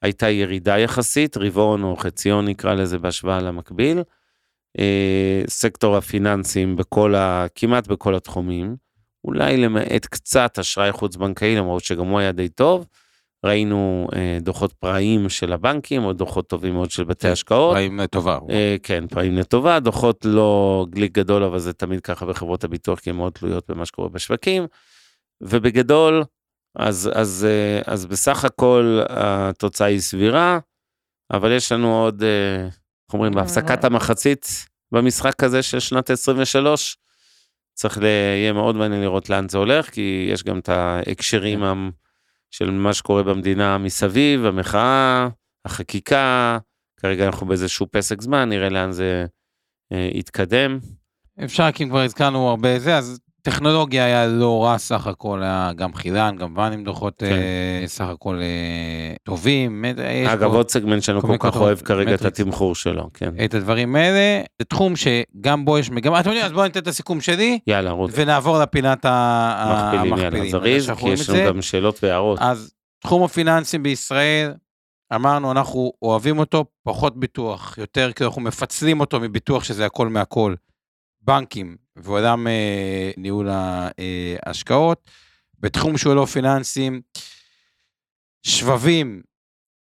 הייתה 0.04 0.30
ירידה 0.30 0.78
יחסית, 0.78 1.36
רבעון 1.36 1.82
או 1.82 1.96
חציון 1.96 2.44
נקרא 2.44 2.74
לזה 2.74 2.98
בהשוואה 2.98 3.40
למקביל. 3.40 4.02
אה, 4.78 5.42
סקטור 5.48 5.96
הפיננסים 5.96 6.76
בכל 6.76 7.14
ה... 7.14 7.46
כמעט 7.54 7.86
בכל 7.86 8.14
התחומים, 8.14 8.76
אולי 9.24 9.56
למעט 9.56 10.06
קצת 10.06 10.58
אשראי 10.58 10.92
חוץ 10.92 11.16
בנקאי, 11.16 11.56
למרות 11.56 11.84
שגם 11.84 12.06
הוא 12.06 12.18
היה 12.18 12.32
די 12.32 12.48
טוב. 12.48 12.86
ראינו 13.44 14.08
אה, 14.14 14.38
דוחות 14.40 14.72
פראיים 14.72 15.28
של 15.28 15.52
הבנקים, 15.52 16.04
או 16.04 16.12
דוחות 16.12 16.48
טובים 16.48 16.74
מאוד 16.74 16.90
של 16.90 17.04
בתי 17.04 17.28
השקעות. 17.28 17.74
פראים 17.74 18.00
לטובה. 18.00 18.38
אה, 18.50 18.76
כן, 18.82 19.04
פראים 19.06 19.34
לטובה, 19.36 19.80
דוחות 19.80 20.24
לא 20.24 20.86
גליק 20.90 21.12
גדול, 21.12 21.42
אבל 21.42 21.58
זה 21.58 21.72
תמיד 21.72 22.00
ככה 22.00 22.26
בחברות 22.26 22.64
הביטוח, 22.64 22.98
כי 22.98 23.10
הן 23.10 23.16
מאוד 23.16 23.32
תלויות 23.32 23.70
במה 23.70 23.86
שקורה 23.86 24.08
בשווקים. 24.08 24.66
ובגדול, 25.40 26.24
אז, 26.76 27.10
אז, 27.14 27.46
אה, 27.48 27.92
אז 27.92 28.06
בסך 28.06 28.44
הכל 28.44 29.00
התוצאה 29.08 29.86
היא 29.86 30.00
סבירה, 30.00 30.58
אבל 31.30 31.52
יש 31.52 31.72
לנו 31.72 32.02
עוד, 32.02 32.22
אה, 32.22 32.64
איך 32.64 33.14
אומרים, 33.14 33.32
בהפסקת 33.32 33.84
המחצית 33.84 34.66
במשחק 34.92 35.44
הזה 35.44 35.62
של 35.62 35.80
שנת 35.80 36.10
23, 36.10 36.96
צריך, 37.74 37.98
יהיה 38.02 38.52
מאוד 38.52 38.76
מעניין 38.76 39.00
לראות 39.02 39.30
לאן 39.30 39.48
זה 39.48 39.58
הולך, 39.58 39.90
כי 39.90 40.28
יש 40.32 40.42
גם 40.42 40.58
את 40.58 40.68
ההקשרים 40.68 41.60
כן. 41.60 41.88
של 42.50 42.70
מה 42.70 42.94
שקורה 42.94 43.22
במדינה 43.22 43.78
מסביב, 43.78 44.44
המחאה, 44.44 45.28
החקיקה, 45.64 46.58
כרגע 47.00 47.26
אנחנו 47.26 47.46
באיזשהו 47.46 47.86
פסק 47.90 48.20
זמן, 48.20 48.48
נראה 48.48 48.68
לאן 48.68 48.92
זה 48.92 49.26
אה, 49.92 50.08
יתקדם. 50.12 50.78
אפשר, 51.44 51.72
כי 51.72 51.84
אם 51.84 51.88
כבר 51.88 52.00
הזכרנו 52.00 52.48
הרבה 52.48 52.78
זה, 52.78 52.96
אז 52.96 53.20
טכנולוגיה 53.44 54.04
היה 54.04 54.26
לא 54.26 54.64
רע 54.64 54.78
סך 54.78 55.06
הכל, 55.06 55.42
היה 55.42 55.72
גם 55.76 55.94
חילן, 55.94 56.36
גם 56.38 56.54
ואן 56.56 56.72
עם 56.72 56.84
דוחות 56.84 57.14
כן. 57.18 57.26
אה, 57.26 57.82
סך 57.86 58.04
הכל 58.04 58.40
אה, 58.42 59.14
טובים. 59.22 59.84
אגב, 60.32 60.54
עוד 60.54 60.70
סגמנט 60.70 61.02
שאני 61.02 61.20
כל 61.20 61.36
כך 61.38 61.56
אוהב 61.56 61.78
כרגע 61.78 62.14
את 62.14 62.24
התמחור 62.24 62.74
שלו, 62.74 63.10
כן. 63.14 63.30
את 63.44 63.54
הדברים 63.54 63.96
האלה, 63.96 64.42
זה 64.58 64.64
תחום 64.64 64.94
שגם 64.96 65.64
בו 65.64 65.78
יש 65.78 65.90
מגמה, 65.90 66.20
אתם 66.20 66.28
יודעים, 66.28 66.46
אז 66.46 66.52
בואו 66.52 66.64
ניתן 66.64 66.80
את 66.80 66.88
הסיכום 66.88 67.20
שלי. 67.20 67.58
יאללה, 67.66 67.90
רות. 67.90 68.10
ונעבור 68.14 68.58
לפינת 68.58 69.04
המכפילים. 69.04 70.12
המכפילים, 70.12 70.34
יאללה, 70.34 70.50
זריז, 70.50 70.90
כי 70.90 71.08
יש 71.08 71.30
לנו 71.30 71.48
גם 71.48 71.62
שאלות 71.62 72.04
והערות. 72.04 72.38
אז 72.42 72.74
תחום 73.02 73.22
הפיננסים 73.22 73.82
בישראל, 73.82 74.52
אמרנו, 75.14 75.50
אנחנו 75.50 75.92
אוהבים 76.02 76.38
אותו, 76.38 76.64
פחות 76.84 77.16
ביטוח, 77.20 77.78
יותר 77.78 78.12
כי 78.12 78.24
אנחנו 78.24 78.42
מפצלים 78.42 79.00
אותו 79.00 79.20
מביטוח 79.20 79.64
שזה 79.64 79.86
הכל 79.86 80.08
מהכל. 80.08 80.54
בנקים 81.22 81.83
ועולם 81.96 82.46
אה, 82.46 83.10
ניהול 83.16 83.48
ההשקעות. 84.46 85.10
בתחום 85.60 85.98
שהוא 85.98 86.14
לא 86.14 86.26
פיננסים, 86.26 87.00
שבבים, 88.42 89.22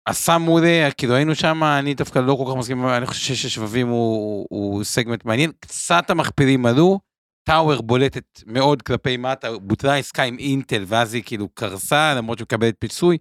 עשה 0.04 0.38
מעולה, 0.38 0.88
כאילו 0.98 1.14
היינו 1.14 1.34
שם, 1.34 1.64
אני 1.64 1.94
דווקא 1.94 2.18
לא 2.18 2.34
כל 2.34 2.50
כך 2.50 2.58
מסכים, 2.58 2.86
אני 2.86 3.06
חושב 3.06 3.34
ששבבים 3.34 3.88
הוא, 3.88 4.46
הוא 4.50 4.84
סגמנט 4.84 5.24
מעניין. 5.24 5.52
קצת 5.60 6.10
המכפילים 6.10 6.66
עלו, 6.66 7.00
טאוור 7.44 7.82
בולטת 7.82 8.42
מאוד 8.46 8.82
כלפי 8.82 9.16
מטה, 9.16 9.58
בוטלה 9.58 9.96
עסקה 9.96 10.22
עם 10.22 10.38
אינטל, 10.38 10.84
ואז 10.86 11.14
היא 11.14 11.22
כאילו 11.26 11.48
קרסה, 11.48 12.14
למרות 12.14 12.38
שהיא 12.38 12.44
מקבלת 12.44 12.74
פיצוי, 12.78 13.18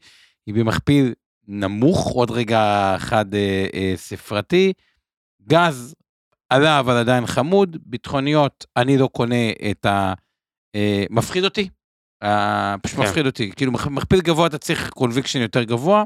היא 0.47 0.55
במכפיל 0.55 1.13
נמוך, 1.47 2.07
עוד 2.07 2.31
רגע 2.31 2.93
אחד 2.95 3.35
אה, 3.35 3.67
אה, 3.73 3.93
ספרתי. 3.95 4.73
גז 5.47 5.95
עלה 6.49 6.79
אבל 6.79 6.97
עדיין 6.97 7.25
חמוד, 7.25 7.77
ביטחוניות, 7.85 8.65
אני 8.77 8.97
לא 8.97 9.07
קונה 9.07 9.49
את 9.71 9.85
ה... 9.85 10.13
אה, 10.75 11.03
מפחיד 11.09 11.43
אותי, 11.43 11.69
אה, 12.23 12.75
פשוט 12.83 12.99
כן. 12.99 13.03
מפחיד 13.03 13.25
אותי, 13.25 13.51
כאילו 13.55 13.71
מכפיל 13.71 14.21
גבוה 14.21 14.47
אתה 14.47 14.57
צריך 14.57 14.89
קונביקשן 14.89 15.39
יותר 15.39 15.63
גבוה. 15.63 16.03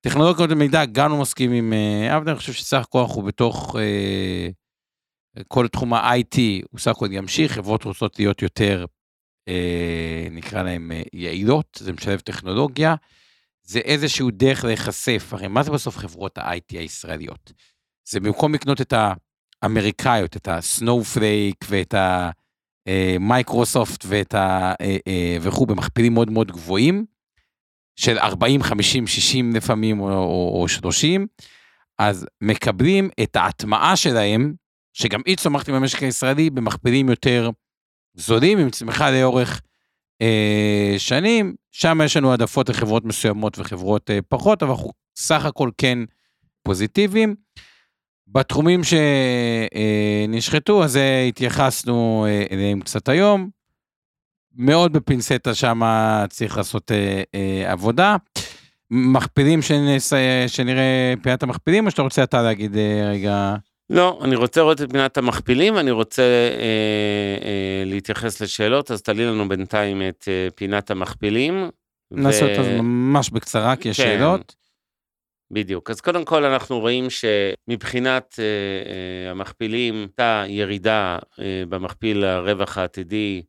טכנולוגיות 0.00 0.50
למידע, 0.50 0.84
גם 0.84 1.10
לא 1.10 1.16
מסכים 1.16 1.52
עם 1.52 1.72
אה, 1.72 2.16
אבנר, 2.16 2.30
אני 2.30 2.38
חושב 2.38 2.52
שסך 2.52 2.80
הכל 2.80 2.98
אנחנו 2.98 3.22
בתוך 3.22 3.76
אה, 3.78 4.48
כל 5.48 5.68
תחום 5.68 5.94
ה-IT, 5.94 6.38
הוא 6.70 6.80
סך 6.80 6.90
הכל 6.90 7.06
ימשיך, 7.10 7.52
חברות 7.52 7.84
רוצות 7.84 8.18
להיות 8.18 8.42
יותר, 8.42 8.84
אה, 9.48 10.26
נקרא 10.30 10.62
להן 10.62 10.92
אה, 10.92 11.02
יעילות, 11.12 11.78
זה 11.80 11.92
משלב 11.92 12.20
טכנולוגיה, 12.20 12.94
זה 13.62 13.78
איזשהו 13.78 14.30
דרך 14.30 14.64
להיחשף, 14.64 15.28
הרי 15.32 15.48
מה 15.48 15.62
זה 15.62 15.70
בסוף 15.70 15.96
חברות 15.96 16.38
ה-IT 16.38 16.78
הישראליות? 16.78 17.52
זה 18.08 18.20
במקום 18.20 18.54
לקנות 18.54 18.80
את 18.80 18.92
ה... 18.92 19.12
אמריקאיות, 19.64 20.36
את 20.36 20.48
הסנואופלייק 20.48 21.64
ואת 21.68 21.94
המייקרוסופט 22.86 24.04
ואת 24.08 24.34
ה... 24.34 24.72
אה, 24.80 24.96
אה, 25.06 25.36
וכו', 25.40 25.66
במכפילים 25.66 26.14
מאוד 26.14 26.30
מאוד 26.30 26.52
גבוהים, 26.52 27.04
של 27.96 28.18
40, 28.18 28.62
50, 28.62 29.06
60 29.06 29.56
לפעמים, 29.56 30.00
או, 30.00 30.08
או, 30.08 30.60
או 30.62 30.68
30, 30.68 31.26
אז 31.98 32.26
מקבלים 32.40 33.10
את 33.22 33.36
ההטמעה 33.36 33.96
שלהם, 33.96 34.54
שגם 34.92 35.20
היא 35.26 35.36
צומחת 35.36 35.68
במשק 35.68 36.02
הישראלי, 36.02 36.50
במכפילים 36.50 37.08
יותר 37.08 37.50
זולים, 38.14 38.58
עם 38.58 38.70
צמיחה 38.70 39.10
לאורך 39.10 39.60
אה, 40.22 40.94
שנים. 40.98 41.54
שם 41.70 41.98
יש 42.04 42.16
לנו 42.16 42.30
העדפות 42.30 42.68
לחברות 42.68 43.04
מסוימות 43.04 43.58
וחברות 43.58 44.10
אה, 44.10 44.18
פחות, 44.28 44.62
אבל 44.62 44.72
אנחנו 44.72 44.90
סך 45.16 45.44
הכל 45.44 45.70
כן 45.78 45.98
פוזיטיביים. 46.62 47.34
בתחומים 48.32 48.80
שנשחטו, 50.28 50.84
אז 50.84 50.98
התייחסנו 51.28 52.26
אה, 52.28 52.44
אליהם 52.50 52.80
קצת 52.80 53.08
היום. 53.08 53.50
מאוד 54.56 54.92
בפינצטה 54.92 55.54
שם 55.54 55.80
צריך 56.28 56.56
לעשות 56.56 56.92
אה, 56.92 57.22
אה, 57.34 57.72
עבודה. 57.72 58.16
מכפילים 58.90 59.62
שנס... 59.62 60.12
שנראה 60.46 61.14
פינת 61.22 61.42
המכפילים, 61.42 61.86
או 61.86 61.90
שאתה 61.90 62.02
רוצה 62.02 62.22
אתה 62.22 62.42
להגיד 62.42 62.76
רגע? 63.10 63.54
לא, 63.90 64.18
אני 64.22 64.36
רוצה 64.36 64.60
לראות 64.60 64.82
את 64.82 64.92
פינת 64.92 65.18
המכפילים, 65.18 65.78
אני 65.78 65.90
רוצה 65.90 66.22
אה, 66.22 66.58
אה, 67.44 67.82
להתייחס 67.86 68.42
לשאלות, 68.42 68.90
אז 68.90 69.02
תעלי 69.02 69.26
לנו 69.26 69.48
בינתיים 69.48 70.02
את 70.08 70.28
אה, 70.28 70.48
פינת 70.54 70.90
המכפילים. 70.90 71.70
נעשה 72.10 72.44
ו... 72.44 72.50
אותה 72.50 72.82
ממש 72.82 73.30
בקצרה, 73.30 73.76
כי 73.76 73.88
יש 73.88 74.00
כן. 74.00 74.06
שאלות. 74.06 74.54
בדיוק. 75.52 75.90
אז 75.90 76.00
קודם 76.00 76.24
כל 76.24 76.44
אנחנו 76.44 76.80
רואים 76.80 77.06
שמבחינת 77.10 78.34
אה, 78.38 78.44
אה, 78.44 79.30
המכפילים, 79.30 79.94
הייתה 79.94 80.44
ירידה 80.48 81.18
אה, 81.40 81.62
במכפיל 81.68 82.24
הרווח 82.24 82.78
העתידי 82.78 83.42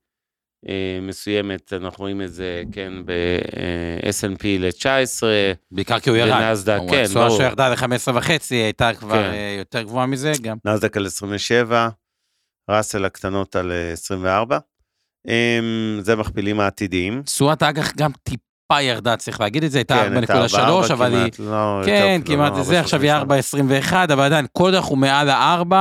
אה, 0.69 0.99
מסוימת, 1.01 1.73
אנחנו 1.73 2.01
רואים 2.01 2.21
את 2.21 2.33
זה, 2.33 2.63
כן, 2.71 2.93
ב-S&P 3.05 4.43
ל-19. 4.59 5.23
בעיקר 5.71 5.99
כי 5.99 6.09
הוא 6.09 6.17
ירד. 6.17 6.29
בנסדק, 6.41 6.79
כן, 6.89 7.03
ברור. 7.13 7.25
התשואה 7.25 7.29
שירדה 7.31 7.69
ל-15 7.69 8.11
וחצי 8.15 8.55
הייתה 8.55 8.93
כבר 8.93 9.23
כן. 9.23 9.33
אה, 9.33 9.55
יותר 9.59 9.81
גבוהה 9.81 10.05
מזה 10.05 10.31
גם. 10.41 10.57
נסדק 10.65 10.97
על 10.97 11.05
27, 11.05 11.89
ראסל 12.69 13.05
הקטנות 13.05 13.55
על 13.55 13.71
24. 13.93 14.59
אה, 15.27 15.59
זה 15.99 16.15
מכפילים 16.15 16.59
העתידיים. 16.59 17.21
תשואת 17.23 17.61
האג"ח 17.61 17.91
גם 17.95 18.11
טיפה. 18.23 18.50
טיפה 18.71 18.81
ירדה, 18.81 19.17
צריך 19.17 19.41
להגיד 19.41 19.63
את 19.63 19.71
זה, 19.71 19.77
הייתה 19.77 20.07
4.3, 20.87 20.93
אבל 20.93 21.15
היא... 21.15 21.31
לא, 21.39 21.81
כן, 21.85 22.21
כמעט 22.25 22.53
לא, 22.53 22.63
זה, 22.63 22.79
עכשיו 22.79 23.01
היא 23.01 23.13
4.21, 23.13 23.93
אבל 24.13 24.23
עדיין, 24.23 24.45
כל 24.51 24.75
הוא 24.75 24.97
מעל 24.97 25.29
ה-4, 25.29 25.75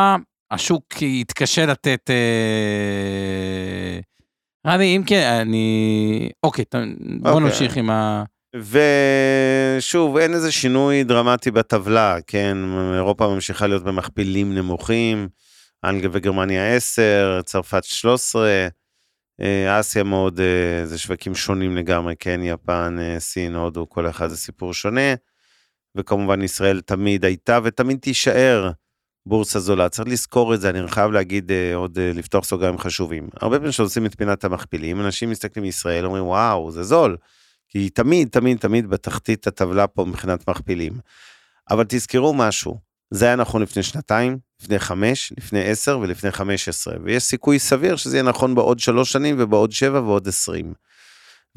השוק 0.51 1.03
יתקשה 1.03 1.67
לתת... 1.67 2.11
אה, 2.11 4.01
רני, 4.67 4.97
אם 4.97 5.03
כן, 5.07 5.39
אני... 5.41 6.29
אוקיי, 6.43 6.65
בוא 7.21 7.31
אוקיי. 7.31 7.47
נמשיך 7.47 7.77
עם 7.77 7.91
ה... 7.91 8.25
ושוב, 8.57 10.17
אין 10.17 10.35
איזה 10.35 10.53
שינוי 10.53 11.05
דרמטי 11.05 11.51
בטבלה, 11.51 12.17
כן? 12.27 12.59
אירופה 12.95 13.29
ממשיכה 13.29 13.67
להיות 13.67 13.85
במכפילים 13.85 14.55
נמוכים, 14.55 15.29
אנגליה 15.85 16.11
וגרמניה 16.13 16.77
10, 16.77 17.41
צרפת 17.45 17.85
13, 17.85 18.47
אה, 18.47 18.69
אסיה 19.69 20.03
מאוד, 20.03 20.41
אה, 20.41 20.87
זה 20.87 20.99
שווקים 20.99 21.35
שונים 21.35 21.77
לגמרי, 21.77 22.15
כן? 22.19 22.41
יפן, 22.43 22.97
אה, 23.01 23.21
סין, 23.21 23.57
הודו, 23.57 23.89
כל 23.89 24.09
אחד 24.09 24.27
זה 24.29 24.37
סיפור 24.37 24.75
שונה. 24.75 25.15
וכמובן 25.97 26.43
ישראל 26.43 26.81
תמיד 26.81 27.25
הייתה 27.25 27.59
ותמיד 27.65 27.99
תישאר 27.99 28.71
בורסה 29.27 29.61
זולה. 29.61 29.89
צריך 29.89 30.09
לזכור 30.09 30.55
את 30.55 30.61
זה, 30.61 30.71
אני 30.71 30.89
חייב 30.89 31.11
להגיד 31.13 31.53
אה, 31.53 31.75
עוד, 31.75 31.99
אה, 31.99 32.13
לפתוח 32.15 32.45
סוגריים 32.45 32.79
חשובים. 32.79 33.29
הרבה 33.41 33.57
פעמים 33.57 33.71
כשעושים 33.71 34.07
את 34.07 34.15
פינת 34.15 34.45
המכפילים, 34.45 35.01
אנשים 35.01 35.31
מסתכלים 35.31 35.65
מישראל, 35.65 36.05
אומרים, 36.05 36.25
וואו, 36.25 36.71
זה 36.71 36.83
זול. 36.83 37.17
כי 37.69 37.91
תמיד, 37.91 38.29
תמיד, 38.29 38.59
תמיד 38.59 38.87
בתחתית 38.87 39.47
הטבלה 39.47 39.87
פה 39.87 40.05
מבחינת 40.05 40.49
מכפילים. 40.49 40.93
אבל 41.71 41.85
תזכרו 41.89 42.35
משהו, 42.35 42.79
זה 43.11 43.27
היה 43.27 43.37
נכון 43.37 43.63
לפני 43.63 43.83
שנתיים, 43.83 44.39
לפני 44.63 44.79
חמש, 44.79 45.33
לפני 45.39 45.65
עשר 45.65 45.99
ולפני 45.99 46.31
חמש 46.31 46.69
עשרה, 46.69 46.95
ויש 47.05 47.23
סיכוי 47.23 47.59
סביר 47.59 47.97
שזה 47.97 48.17
יהיה 48.17 48.23
נכון 48.23 48.55
בעוד 48.55 48.79
שלוש 48.79 49.13
שנים 49.13 49.37
ובעוד 49.39 49.73
שבע 49.73 50.01
ועוד 50.01 50.29
עשרים. 50.29 50.75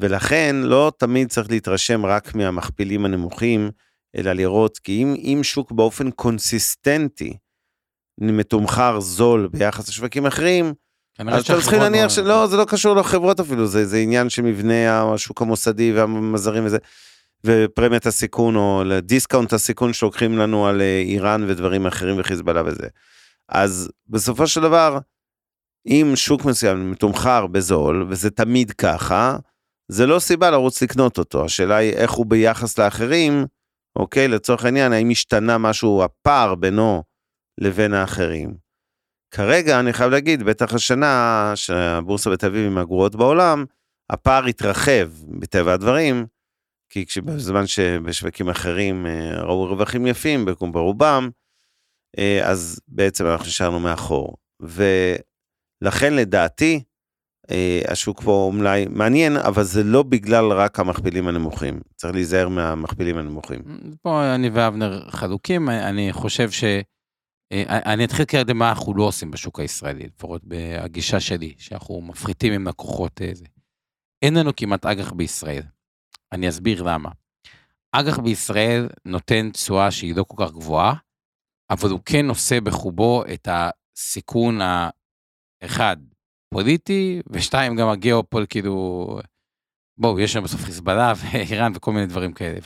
ולכן 0.00 0.56
לא 0.56 0.92
תמיד 0.98 1.28
צריך 1.28 1.50
להתרשם 1.50 2.06
רק 2.06 2.34
מהמכפילים 2.34 3.04
הנמוכים, 3.04 3.70
אלא 4.16 4.32
לראות, 4.32 4.78
כי 4.78 5.02
אם, 5.02 5.14
אם 5.14 5.40
שוק 5.42 5.72
באופן 5.72 6.10
קונסיסטנטי 6.10 7.36
מתומחר 8.20 9.00
זול 9.00 9.48
ביחס 9.52 9.88
לשווקים 9.88 10.26
אחרים, 10.26 10.74
כנראה 11.14 11.36
אז 11.36 11.44
אתם 11.44 11.60
צריכים 11.60 11.80
להניח 11.80 12.02
לא- 12.02 12.08
שלא, 12.08 12.46
זה 12.46 12.56
לא 12.56 12.64
קשור 12.64 12.96
לחברות 12.96 13.40
אפילו, 13.40 13.66
זה, 13.66 13.86
זה 13.86 13.98
עניין 13.98 14.28
של 14.30 14.42
מבנה 14.42 15.12
השוק 15.12 15.42
המוסדי 15.42 15.92
והמזרים 15.92 16.66
וזה, 16.66 16.78
ופרמיית 17.46 18.06
הסיכון 18.06 18.56
או 18.56 18.82
דיסקאונט 19.02 19.52
הסיכון 19.52 19.92
שלוקחים 19.92 20.38
לנו 20.38 20.66
על 20.66 20.80
אה, 20.80 21.02
איראן 21.06 21.44
ודברים 21.48 21.86
אחרים 21.86 22.20
וחיזבאללה 22.20 22.62
וזה. 22.66 22.86
אז 23.48 23.90
בסופו 24.08 24.46
של 24.46 24.60
דבר, 24.60 24.98
אם 25.86 26.12
שוק 26.14 26.44
מסוים 26.44 26.90
מתומחר 26.90 27.46
בזול, 27.46 28.06
וזה 28.08 28.30
תמיד 28.30 28.72
ככה, 28.72 29.36
זה 29.88 30.06
לא 30.06 30.18
סיבה 30.18 30.50
לרוץ 30.50 30.82
לקנות 30.82 31.18
אותו. 31.18 31.44
השאלה 31.44 31.76
היא 31.76 31.92
איך 31.92 32.10
הוא 32.10 32.26
ביחס 32.26 32.78
לאחרים, 32.78 33.46
אוקיי? 33.96 34.28
לצורך 34.28 34.64
העניין, 34.64 34.92
האם 34.92 35.10
השתנה 35.10 35.58
משהו, 35.58 36.04
הפער 36.04 36.54
בינו 36.54 37.02
לבין 37.58 37.94
האחרים. 37.94 38.54
כרגע 39.30 39.80
אני 39.80 39.92
חייב 39.92 40.10
להגיד, 40.10 40.42
בטח 40.42 40.74
השנה 40.74 41.52
שהבורסה 41.54 42.30
בתל 42.30 42.46
אביב 42.46 42.62
היא 42.62 42.70
מהגרועות 42.70 43.16
בעולם, 43.16 43.64
הפער 44.10 44.44
התרחב 44.44 45.08
מטבע 45.28 45.72
הדברים, 45.72 46.26
כי 46.94 47.20
בזמן 47.20 47.66
שבשווקים 47.66 48.48
אחרים 48.48 49.06
אה, 49.06 49.42
ראו 49.42 49.64
רווחים 49.64 50.06
יפים 50.06 50.46
ברובם, 50.72 51.30
אה, 52.18 52.50
אז 52.50 52.80
בעצם 52.88 53.26
אנחנו 53.26 53.46
נשארנו 53.46 53.80
מאחור. 53.80 54.36
ולכן 54.62 56.14
לדעתי, 56.14 56.82
אה, 57.50 57.80
השוק 57.88 58.22
פה 58.22 58.52
מלאי 58.54 58.86
מעניין, 58.90 59.36
אבל 59.36 59.62
זה 59.62 59.84
לא 59.84 60.02
בגלל 60.02 60.52
רק 60.52 60.80
המכפילים 60.80 61.28
הנמוכים. 61.28 61.80
צריך 61.96 62.14
להיזהר 62.14 62.48
מהמכפילים 62.48 63.18
הנמוכים. 63.18 63.62
פה 64.02 64.34
אני 64.34 64.48
ואבנר 64.48 65.10
חלוקים, 65.10 65.68
אני 65.68 66.12
חושב 66.12 66.50
ש... 66.50 66.64
אני 67.68 68.04
אתחיל 68.04 68.24
כרגע 68.24 68.54
מה 68.54 68.68
אנחנו 68.68 68.94
לא 68.94 69.04
עושים 69.04 69.30
בשוק 69.30 69.60
הישראלי, 69.60 70.06
לפחות 70.16 70.44
בהגישה 70.44 71.20
שלי, 71.20 71.54
שאנחנו 71.58 72.00
מפחיתים 72.00 72.52
עם 72.52 72.68
לקוחות 72.68 73.20
איזה. 73.20 73.44
אין 74.22 74.34
לנו 74.34 74.56
כמעט 74.56 74.86
אג"ח 74.86 75.12
בישראל. 75.12 75.62
אני 76.32 76.48
אסביר 76.48 76.82
למה. 76.82 77.10
אג"ח 77.92 78.18
בישראל 78.18 78.88
נותן 79.04 79.50
תשואה 79.50 79.90
שהיא 79.90 80.16
לא 80.16 80.24
כל 80.28 80.44
כך 80.44 80.52
גבוהה, 80.52 80.94
אבל 81.70 81.90
הוא 81.90 82.00
כן 82.04 82.26
נושא 82.26 82.60
בחובו 82.60 83.24
את 83.34 83.48
הסיכון 83.50 84.60
האחד, 85.62 85.96
פוליטי, 86.54 87.20
ושתיים, 87.30 87.76
גם 87.76 87.88
הגיאופול, 87.88 88.46
כאילו, 88.48 89.06
בואו, 89.98 90.20
יש 90.20 90.36
לנו 90.36 90.44
בסוף 90.44 90.64
חיזבאללה 90.64 91.12
ואיראן 91.16 91.72
וכל 91.74 91.92
מיני 91.92 92.06
דברים 92.06 92.32
כאלה, 92.32 92.58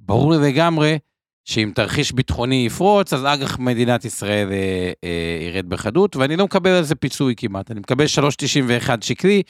וברור 0.00 0.32
לגמרי 0.32 0.98
שאם 1.44 1.72
תרחיש 1.74 2.12
ביטחוני 2.12 2.64
יפרוץ, 2.66 3.12
אז 3.12 3.24
אג"ח 3.24 3.58
מדינת 3.58 4.04
ישראל 4.04 4.52
אה, 4.52 4.92
אה, 5.04 5.48
ירד 5.48 5.68
בחדות, 5.68 6.16
ואני 6.16 6.36
לא 6.36 6.44
מקבל 6.44 6.70
על 6.70 6.84
זה 6.84 6.94
פיצוי 6.94 7.34
כמעט, 7.36 7.70
אני 7.70 7.80
מקבל 7.80 8.04
3.91 8.04 8.90
שקלי, 9.00 9.42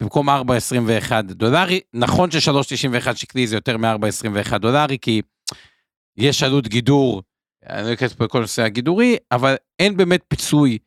במקום 0.00 0.28
4.21 0.28 0.32
דולרי, 1.22 1.80
נכון 1.94 2.30
ש-3.91 2.30 3.16
שקלי 3.16 3.46
זה 3.46 3.56
יותר 3.56 3.76
מ-4.21 3.76 4.58
דולרי, 4.58 4.98
כי 4.98 5.22
יש 6.16 6.42
עלות 6.42 6.68
גידור, 6.68 7.22
אני 7.66 7.88
לא 7.88 7.92
אכנס 7.92 8.12
פה 8.12 8.24
לכל 8.24 8.40
נושא 8.40 8.62
הגידורי, 8.62 9.16
אבל 9.32 9.54
אין 9.78 9.96
באמת 9.96 10.20
פיצוי 10.28 10.78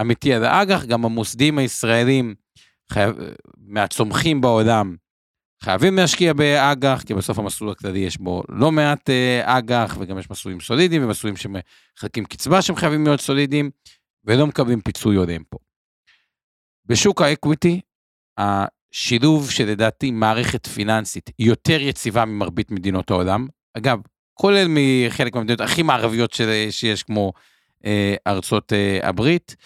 אמיתי 0.00 0.34
על 0.34 0.44
האג"ח, 0.44 0.84
גם 0.84 1.04
המוסדים 1.04 1.58
הישראלים 1.58 2.34
חייב, 2.92 3.16
מהצומחים 3.56 4.40
בעולם 4.40 4.96
חייבים 5.62 5.96
להשקיע 5.96 6.32
באג"ח, 6.32 7.02
כי 7.06 7.14
בסוף 7.14 7.38
המסלול 7.38 7.70
הכללי 7.70 7.98
יש 7.98 8.18
בו 8.18 8.42
לא 8.48 8.72
מעט 8.72 9.10
אה, 9.10 9.58
אג"ח, 9.58 9.96
וגם 10.00 10.18
יש 10.18 10.30
מסלולים 10.30 10.60
סולידיים 10.60 11.04
ומסלולים 11.04 11.36
שמחלקים 11.36 12.24
קצבה 12.24 12.62
שהם 12.62 12.76
חייבים 12.76 13.04
להיות 13.04 13.20
סולידיים, 13.20 13.70
ולא 14.24 14.46
מקבלים 14.46 14.80
פיצוי 14.80 15.16
הולם 15.16 15.42
פה. 15.48 15.58
בשוק 16.86 17.22
האקוויטי, 17.22 17.80
השילוב 18.40 19.50
שלדעתי 19.50 20.10
מערכת 20.10 20.66
פיננסית 20.66 21.30
יותר 21.38 21.80
יציבה 21.80 22.24
ממרבית 22.24 22.70
מדינות 22.70 23.10
העולם, 23.10 23.46
אגב, 23.74 23.98
כולל 24.34 24.66
מחלק 24.68 25.34
מהמדינות 25.34 25.60
הכי 25.60 25.82
מערביות 25.82 26.32
של, 26.32 26.66
שיש 26.70 27.02
כמו 27.02 27.32
אה, 27.84 28.14
ארצות 28.26 28.72
אה, 28.72 29.08
הברית, 29.08 29.56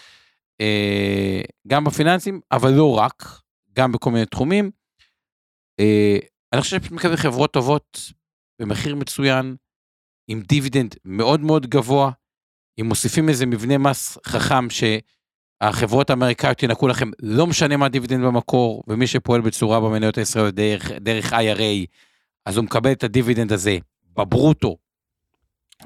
אה, 0.61 1.41
גם 1.69 1.85
בפיננסים, 1.85 2.41
אבל 2.53 2.71
לא 2.73 2.99
רק, 2.99 3.25
גם 3.73 3.93
בכל 3.93 4.11
מיני 4.11 4.27
תחומים. 4.27 4.71
אה, 5.81 6.19
אני 6.53 6.61
חושב 6.61 6.83
שמקבל 6.83 7.17
חברות 7.17 7.53
טובות 7.53 7.99
במחיר 8.59 8.95
מצוין, 8.95 9.57
עם 10.29 10.41
דיבידנד 10.41 10.95
מאוד 11.05 11.41
מאוד 11.41 11.67
גבוה, 11.67 12.11
אם 12.81 12.87
מוסיפים 12.87 13.29
איזה 13.29 13.47
מבנה 13.47 13.79
מס 13.79 14.19
חכם 14.27 14.71
שהחברות 15.65 16.11
האמריקאיות 16.11 16.63
ינכו 16.63 16.89
לכם, 16.89 17.11
לא 17.23 17.47
משנה 17.47 17.77
מה 17.77 17.87
הדיבידנד 17.87 18.25
במקור, 18.25 18.83
ומי 18.89 19.07
שפועל 19.07 19.41
בצורה 19.41 19.81
במניות 19.81 20.19
הישראליות 20.19 20.55
דרך, 20.55 20.91
דרך 20.91 21.33
IRA, 21.33 21.87
אז 22.47 22.57
הוא 22.57 22.65
מקבל 22.65 22.93
את 22.93 23.05
הדיבידנד 23.05 23.53
הזה 23.53 23.79
בברוטו, 24.17 24.77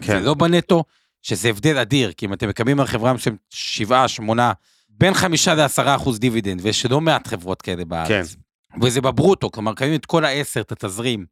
כן. 0.00 0.16
ולא 0.16 0.34
בנטו, 0.34 0.84
שזה 1.22 1.48
הבדל 1.48 1.78
אדיר, 1.78 2.12
כי 2.12 2.26
אם 2.26 2.32
אתם 2.32 2.48
מקבלים 2.48 2.80
על 2.80 2.86
חברה 2.86 3.12
מסוימת 3.12 3.38
7, 3.50 4.08
8, 4.08 4.52
בין 4.88 5.14
5 5.14 5.48
ל-10 5.48 5.96
אחוז 5.96 6.18
דיבידנד, 6.18 6.60
ויש 6.62 6.86
לא 6.86 7.00
מעט 7.00 7.26
חברות 7.26 7.62
כאלה 7.62 7.84
בארץ. 7.84 8.08
כן. 8.08 8.80
וזה 8.82 9.00
בברוטו, 9.00 9.50
כלומר, 9.50 9.74
קיבלתם 9.74 9.98
את 9.98 10.06
כל 10.06 10.24
העשר, 10.24 10.60
את 10.60 10.72
התזרים. 10.72 11.26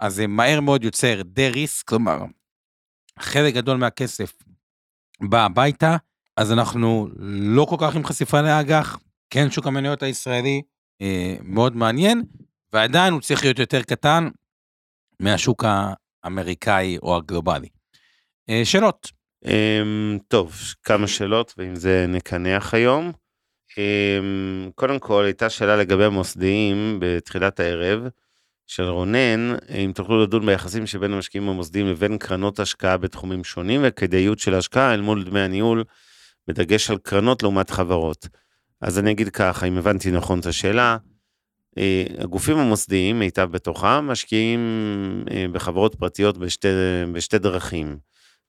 אז 0.00 0.14
זה 0.14 0.26
מהר 0.26 0.60
מאוד 0.60 0.84
יוצר 0.84 1.22
דה 1.24 1.48
ריסק, 1.48 1.88
כלומר, 1.88 2.18
חלק 3.18 3.54
גדול 3.54 3.76
מהכסף 3.76 4.32
בא 5.20 5.44
הביתה, 5.44 5.96
אז 6.36 6.52
אנחנו 6.52 7.08
לא 7.28 7.64
כל 7.64 7.76
כך 7.80 7.96
עם 7.96 8.04
חשיפה 8.04 8.40
לאג"ח, 8.40 8.98
כן, 9.30 9.50
שוק 9.50 9.66
המניות 9.66 10.02
הישראלי 10.02 10.62
אה, 11.02 11.36
מאוד 11.42 11.76
מעניין, 11.76 12.22
ועדיין 12.72 13.12
הוא 13.12 13.20
צריך 13.20 13.44
להיות 13.44 13.58
יותר 13.58 13.82
קטן 13.82 14.28
מהשוק 15.20 15.64
האמריקאי 16.24 16.98
או 17.02 17.16
הגלובלי. 17.16 17.68
אה, 18.50 18.60
שאלות? 18.64 19.10
Um, 19.44 20.18
טוב, 20.28 20.54
כמה 20.82 21.06
שאלות, 21.06 21.54
ועם 21.56 21.76
זה 21.76 22.06
נקנח 22.08 22.74
היום. 22.74 23.12
Um, 23.70 24.72
קודם 24.74 24.98
כל, 24.98 25.24
הייתה 25.24 25.50
שאלה 25.50 25.76
לגבי 25.76 26.04
המוסדיים 26.04 26.98
בתחילת 27.00 27.60
הערב, 27.60 28.08
של 28.66 28.82
רונן, 28.82 29.54
אם 29.84 29.92
תוכלו 29.94 30.22
לדון 30.22 30.46
ביחסים 30.46 30.86
שבין 30.86 31.12
המשקיעים 31.12 31.48
המוסדיים 31.48 31.86
לבין 31.86 32.18
קרנות 32.18 32.60
השקעה 32.60 32.96
בתחומים 32.96 33.44
שונים, 33.44 33.80
וכדאיות 33.84 34.38
של 34.38 34.54
ההשקעה 34.54 34.94
אל 34.94 35.00
מול 35.00 35.24
דמי 35.24 35.40
הניהול, 35.40 35.84
בדגש 36.48 36.90
על 36.90 36.98
קרנות 36.98 37.42
לעומת 37.42 37.70
חברות. 37.70 38.28
אז 38.80 38.98
אני 38.98 39.10
אגיד 39.10 39.28
ככה, 39.28 39.66
אם 39.66 39.78
הבנתי 39.78 40.10
נכון 40.10 40.40
את 40.40 40.46
השאלה, 40.46 40.96
אה, 41.78 42.04
הגופים 42.18 42.58
המוסדיים, 42.58 43.18
מיטב 43.18 43.48
בתוכם, 43.50 44.06
משקיעים 44.06 44.60
אה, 45.30 45.46
בחברות 45.52 45.94
פרטיות 45.94 46.38
בשתי, 46.38 46.68
בשתי 47.12 47.38
דרכים. 47.38 47.98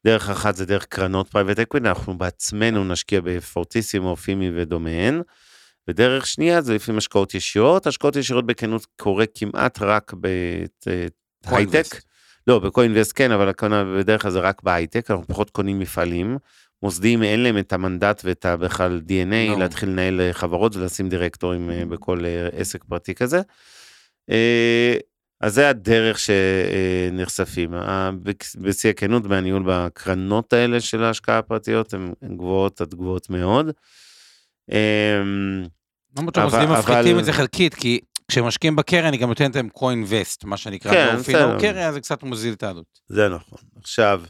דרך 0.06 0.30
אחת 0.30 0.56
זה 0.56 0.66
דרך 0.66 0.86
קרנות 0.86 1.28
private 1.28 1.60
equity, 1.60 1.88
אנחנו 1.88 2.18
בעצמנו 2.18 2.84
נשקיע 2.84 3.22
בפורטיסימו, 3.24 4.16
פימי 4.16 4.52
ודומיהן. 4.56 5.22
ודרך 5.88 6.28
שנייה 6.28 6.62
זה 6.62 6.76
לפעמים 6.76 6.98
השקעות 6.98 7.34
ישירות, 7.34 7.88
השקעות 7.88 8.16
ישירות 8.16 8.46
בכנות 8.46 8.86
קורה 8.96 9.26
כמעט 9.36 9.82
רק 9.82 10.14
בהייטק. 11.46 11.86
לא, 12.48 12.60
בקו-אינבסט 12.60 13.12
כן, 13.16 13.32
אבל 13.32 13.52
בדרך 14.00 14.22
כלל 14.22 14.32
זה 14.32 14.40
רק 14.40 14.64
בהייטק, 14.64 15.12
אנחנו 15.12 15.28
פחות 15.28 15.50
קונים 15.50 15.80
מפעלים, 15.80 16.38
מוסדיים 16.84 17.24
אין 17.24 17.44
להם 17.44 17.58
את 17.58 17.74
המנדט 17.74 18.22
ואת 18.26 18.46
ה- 18.46 18.58
בכלל 18.58 19.02
DNA 19.08 19.50
לא. 19.52 19.60
להתחיל 19.60 19.90
לנהל 19.90 20.22
אה, 20.22 20.34
חברות 20.34 20.76
ולשים 20.76 21.10
דירקטורים 21.10 21.70
אה, 21.70 21.84
בכל 21.86 22.26
אה, 22.26 22.48
עסק 22.60 22.84
פרטי 22.84 23.16
כזה. 23.16 23.42
אז 25.42 25.54
זה 25.54 25.70
הדרך 25.70 26.18
שנחשפים. 26.20 27.74
בשיא 28.62 28.90
הכנות, 28.90 29.24
דמי 29.24 29.36
הניהול 29.36 29.64
בקרנות 29.68 30.54
האלה 30.54 30.80
של 30.82 31.04
ההשקעה 31.04 31.38
הפרטיות 31.38 31.94
הן 31.94 32.14
גבוהות 32.38 32.82
עד 32.82 32.94
גבוהות 32.94 33.30
מאוד. 33.30 33.72
אמ, 34.72 34.76
למרות 36.18 36.38
אבל- 36.38 36.50
שהמוסדים 36.50 36.70
מפחיתים 36.80 37.20
את 37.20 37.26
זה 37.26 37.34
חלקית, 37.34 37.74
כי 37.76 38.00
כשמשקיעים 38.28 38.76
בקרן, 38.76 39.14
היא 39.14 39.22
גם 39.22 39.30
נותנת 39.30 39.56
להם 39.56 39.70
co-invest, 39.78 40.38
מה 40.48 40.58
שנקרא, 40.58 40.92
כן, 40.92 41.16
בסדר. 41.20 41.54
לא 41.56 41.60
קרן, 41.60 41.92
זה 41.94 42.00
קצת 42.02 42.24
מוזיל 42.24 42.54
את 42.54 42.64
העלות. 42.64 43.00
זה 43.08 43.30
נכון. 43.30 43.60
עכשיו, 43.76 44.22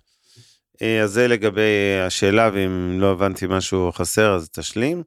אז 1.04 1.12
זה 1.12 1.28
לגבי 1.28 2.00
השאלה, 2.08 2.50
ואם 2.54 3.00
לא 3.00 3.12
הבנתי 3.12 3.46
משהו 3.50 3.92
חסר, 3.92 4.36
אז 4.36 4.50
תשלים. 4.50 5.04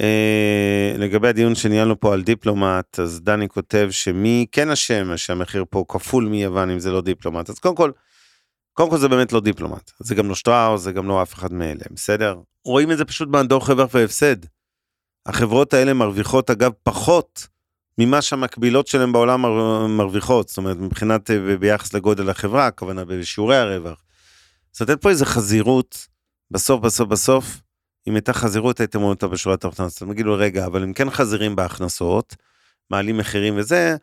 אה, 0.00 0.94
לגבי 0.98 1.28
הדיון 1.28 1.54
שניהלנו 1.54 2.00
פה 2.00 2.12
על 2.12 2.22
דיפלומט, 2.22 3.00
אז 3.00 3.20
דני 3.20 3.48
כותב 3.48 3.88
שמי 3.90 4.46
כן 4.52 4.70
אשם 4.70 5.16
שהמחיר 5.16 5.64
פה 5.70 5.84
כפול 5.88 6.24
מיוון 6.24 6.70
אם 6.70 6.78
זה 6.78 6.92
לא 6.92 7.00
דיפלומט. 7.00 7.50
אז 7.50 7.58
קודם 7.58 7.74
כל, 7.76 7.90
קודם 8.72 8.90
כל 8.90 8.98
זה 8.98 9.08
באמת 9.08 9.32
לא 9.32 9.40
דיפלומט. 9.40 9.90
זה 9.98 10.14
גם 10.14 10.28
לא 10.28 10.34
שטראוס, 10.34 10.82
זה 10.82 10.92
גם 10.92 11.08
לא 11.08 11.22
אף 11.22 11.34
אחד 11.34 11.52
מאלה, 11.52 11.84
בסדר? 11.90 12.36
רואים 12.64 12.92
את 12.92 12.98
זה 12.98 13.04
פשוט 13.04 13.28
מהדוח 13.28 13.70
רווח 13.70 13.88
והפסד. 13.92 14.36
החברות 15.26 15.74
האלה 15.74 15.92
מרוויחות 15.92 16.50
אגב 16.50 16.72
פחות 16.82 17.46
ממה 17.98 18.22
שהמקבילות 18.22 18.86
שלהם 18.86 19.12
בעולם 19.12 19.42
מר- 19.42 19.86
מרוויחות, 19.86 20.48
זאת 20.48 20.58
אומרת 20.58 20.76
מבחינת 20.76 21.30
אה, 21.30 21.56
ביחס 21.56 21.94
לגודל 21.94 22.30
החברה, 22.30 22.66
הכוונה 22.66 23.04
בשיעורי 23.04 23.56
הרווח. 23.56 24.05
לתת 24.80 25.02
פה 25.02 25.10
איזה 25.10 25.26
חזירות, 25.26 26.06
בסוף 26.50 26.80
בסוף 26.80 27.08
בסוף, 27.08 27.60
אם 28.08 28.14
הייתה 28.14 28.32
חזירות 28.32 28.80
הייתם 28.80 28.98
רואים 28.98 29.10
אותה 29.10 29.28
בשורה 29.28 29.54
התחתונה, 29.54 29.86
אז 29.86 29.92
אתם 29.92 30.12
תגידו 30.12 30.34
רגע, 30.34 30.66
אבל 30.66 30.82
הם 30.82 30.92
כן 30.92 31.10
חזירים 31.10 31.56
בהכנסות, 31.56 32.36
מעלים 32.90 33.16
מחירים 33.16 33.56
וזה, 33.56 33.96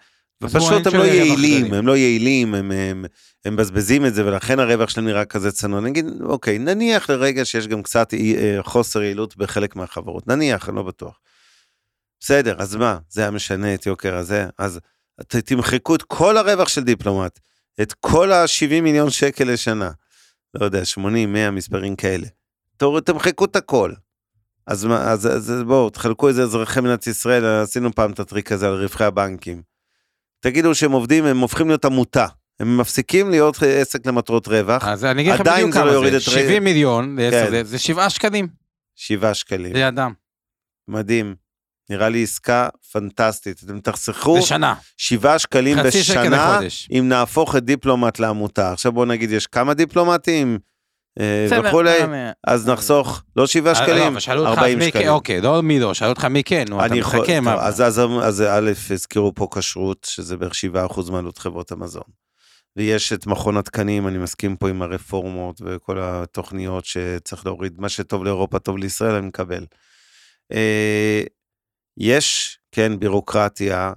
ופשוט 0.43 0.71
אין 0.71 0.95
הם 0.95 0.99
לא 0.99 1.03
יעילים. 1.03 1.73
הם 1.73 1.87
לא 1.87 1.97
יעילים, 1.97 2.55
הם, 2.55 2.71
הם, 2.71 3.05
הם 3.45 3.53
מבזבזים 3.53 4.05
את 4.05 4.13
זה 4.13 4.25
ולכן 4.25 4.59
הרווח 4.59 4.89
שלהם 4.89 5.07
נראה 5.07 5.25
כזה 5.25 5.51
צנוע. 5.51 5.79
נגיד, 5.79 6.05
אוקיי, 6.21 6.59
נניח 6.59 7.09
לרגע 7.09 7.45
שיש 7.45 7.67
גם 7.67 7.83
קצת 7.83 8.13
אה, 8.13 8.57
חוסר 8.63 9.01
יעילות 9.03 9.37
בחלק 9.37 9.75
מהחברות, 9.75 10.27
נניח, 10.27 10.69
אני 10.69 10.75
לא 10.75 10.83
בטוח. 10.83 11.19
בסדר, 12.19 12.55
אז 12.61 12.75
מה, 12.75 12.97
זה 13.09 13.21
היה 13.21 13.31
משנה 13.31 13.73
את 13.73 13.85
יוקר 13.85 14.15
הזה? 14.15 14.47
אז 14.57 14.79
ת- 15.27 15.35
תמחקו 15.35 15.95
את 15.95 16.03
כל 16.03 16.37
הרווח 16.37 16.67
של 16.67 16.83
דיפלומט, 16.83 17.39
את 17.81 17.93
כל 17.93 18.31
ה-70 18.31 18.81
מיליון 18.81 19.09
שקל 19.09 19.51
לשנה, 19.51 19.91
לא 20.53 20.65
יודע, 20.65 20.85
80, 20.85 21.33
100 21.33 21.51
מספרים 21.51 21.95
כאלה. 21.95 22.27
תורידו, 22.77 23.13
תמחקו 23.13 23.45
את 23.45 23.55
הכל. 23.55 23.91
אז, 24.67 24.87
אז, 24.91 25.27
אז 25.27 25.53
בואו, 25.67 25.89
תחלקו 25.89 26.27
איזה 26.27 26.43
אזרחי 26.43 26.81
מדינת 26.81 27.07
ישראל, 27.07 27.45
עשינו 27.45 27.91
פעם 27.95 28.11
את 28.11 28.19
הטריק 28.19 28.51
הזה 28.51 28.67
על 28.67 28.73
רווחי 28.81 29.03
הבנקים. 29.03 29.61
תגידו 30.39 30.75
שהם 30.75 30.91
עובדים, 30.91 31.25
הם 31.25 31.39
הופכים 31.39 31.67
להיות 31.67 31.85
עמותה. 31.85 32.25
הם 32.59 32.77
מפסיקים 32.77 33.29
להיות 33.29 33.57
עסק 33.81 34.05
למטרות 34.07 34.47
רווח, 34.47 34.87
אז 34.87 35.05
אני 35.05 35.21
אגיד 35.21 35.33
לך 35.33 35.39
עדיין 35.39 35.61
בדיוק 35.69 35.75
לא 35.77 35.81
כמה 35.81 35.91
יוריד 35.91 36.11
זה, 36.11 36.17
את 36.17 36.27
ר- 36.27 36.31
70 36.31 36.63
מיליון, 36.63 37.15
לעשר 37.19 37.45
כן. 37.45 37.51
זה- 37.51 37.63
זה 37.63 37.79
7 37.79 38.09
שקלים, 38.09 38.47
שבעה 38.95 39.33
שקלים. 39.33 39.73
זה 39.73 39.87
אדם, 39.87 40.13
מדהים. 40.87 41.35
נראה 41.93 42.09
לי 42.09 42.23
עסקה 42.23 42.69
פנטסטית. 42.91 43.63
אתם 43.65 43.79
תחסכו 43.79 44.37
בשנה, 44.37 44.75
שבעה 44.97 45.39
שקלים 45.39 45.77
חצי 45.79 46.03
שקל 46.03 46.21
בשנה, 46.21 46.53
לחודש. 46.53 46.87
אם 46.91 47.05
נהפוך 47.09 47.55
את 47.55 47.63
דיפלומט 47.63 48.19
לעמותה. 48.19 48.71
עכשיו 48.71 48.91
בוא 48.91 49.05
נגיד, 49.05 49.31
יש 49.31 49.47
כמה 49.47 49.73
דיפלומטים 49.73 50.59
אה, 51.19 51.47
וכולי, 51.63 52.01
אה, 52.01 52.31
אז 52.47 52.69
נחסוך 52.69 53.23
לא 53.35 53.47
שבעה 53.47 53.73
אה, 53.73 53.79
לא, 53.79 53.85
שקלים, 53.85 54.07
אבל 54.07 54.19
שאלו 54.19 54.47
אותך 54.47 54.57
40 54.57 54.79
מי 54.79 54.85
כן, 54.85 54.89
שקלים. 54.89 55.09
אוקיי, 55.09 55.41
לא 55.41 55.63
מי 55.63 55.79
לא, 55.79 55.93
שאלו 55.93 56.09
אותך 56.09 56.25
מי 56.25 56.43
כן, 56.43 56.65
נו, 56.69 56.85
אתה 56.85 56.95
מחכה. 56.95 57.37
אז, 57.59 58.41
א', 58.49 58.71
הזכירו 58.89 59.35
פה 59.35 59.47
כשרות, 59.55 60.07
שזה 60.09 60.37
בערך 60.37 60.53
7% 60.53 61.11
מעלות 61.11 61.37
חברות 61.37 61.71
המזון. 61.71 62.03
ויש 62.75 63.13
את 63.13 63.27
מכון 63.27 63.57
התקנים, 63.57 64.07
אני 64.07 64.17
מסכים 64.17 64.55
פה 64.55 64.69
עם 64.69 64.81
הרפורמות 64.81 65.61
וכל 65.65 65.97
התוכניות 66.01 66.85
שצריך 66.85 67.45
להוריד, 67.45 67.73
מה 67.77 67.89
שטוב 67.89 68.23
לאירופה 68.23 68.59
טוב 68.59 68.77
לישראל, 68.77 69.15
אני 69.15 69.27
מקבל. 69.27 69.65
יש, 71.97 72.59
כן, 72.71 72.99
בירוקרטיה, 72.99 73.93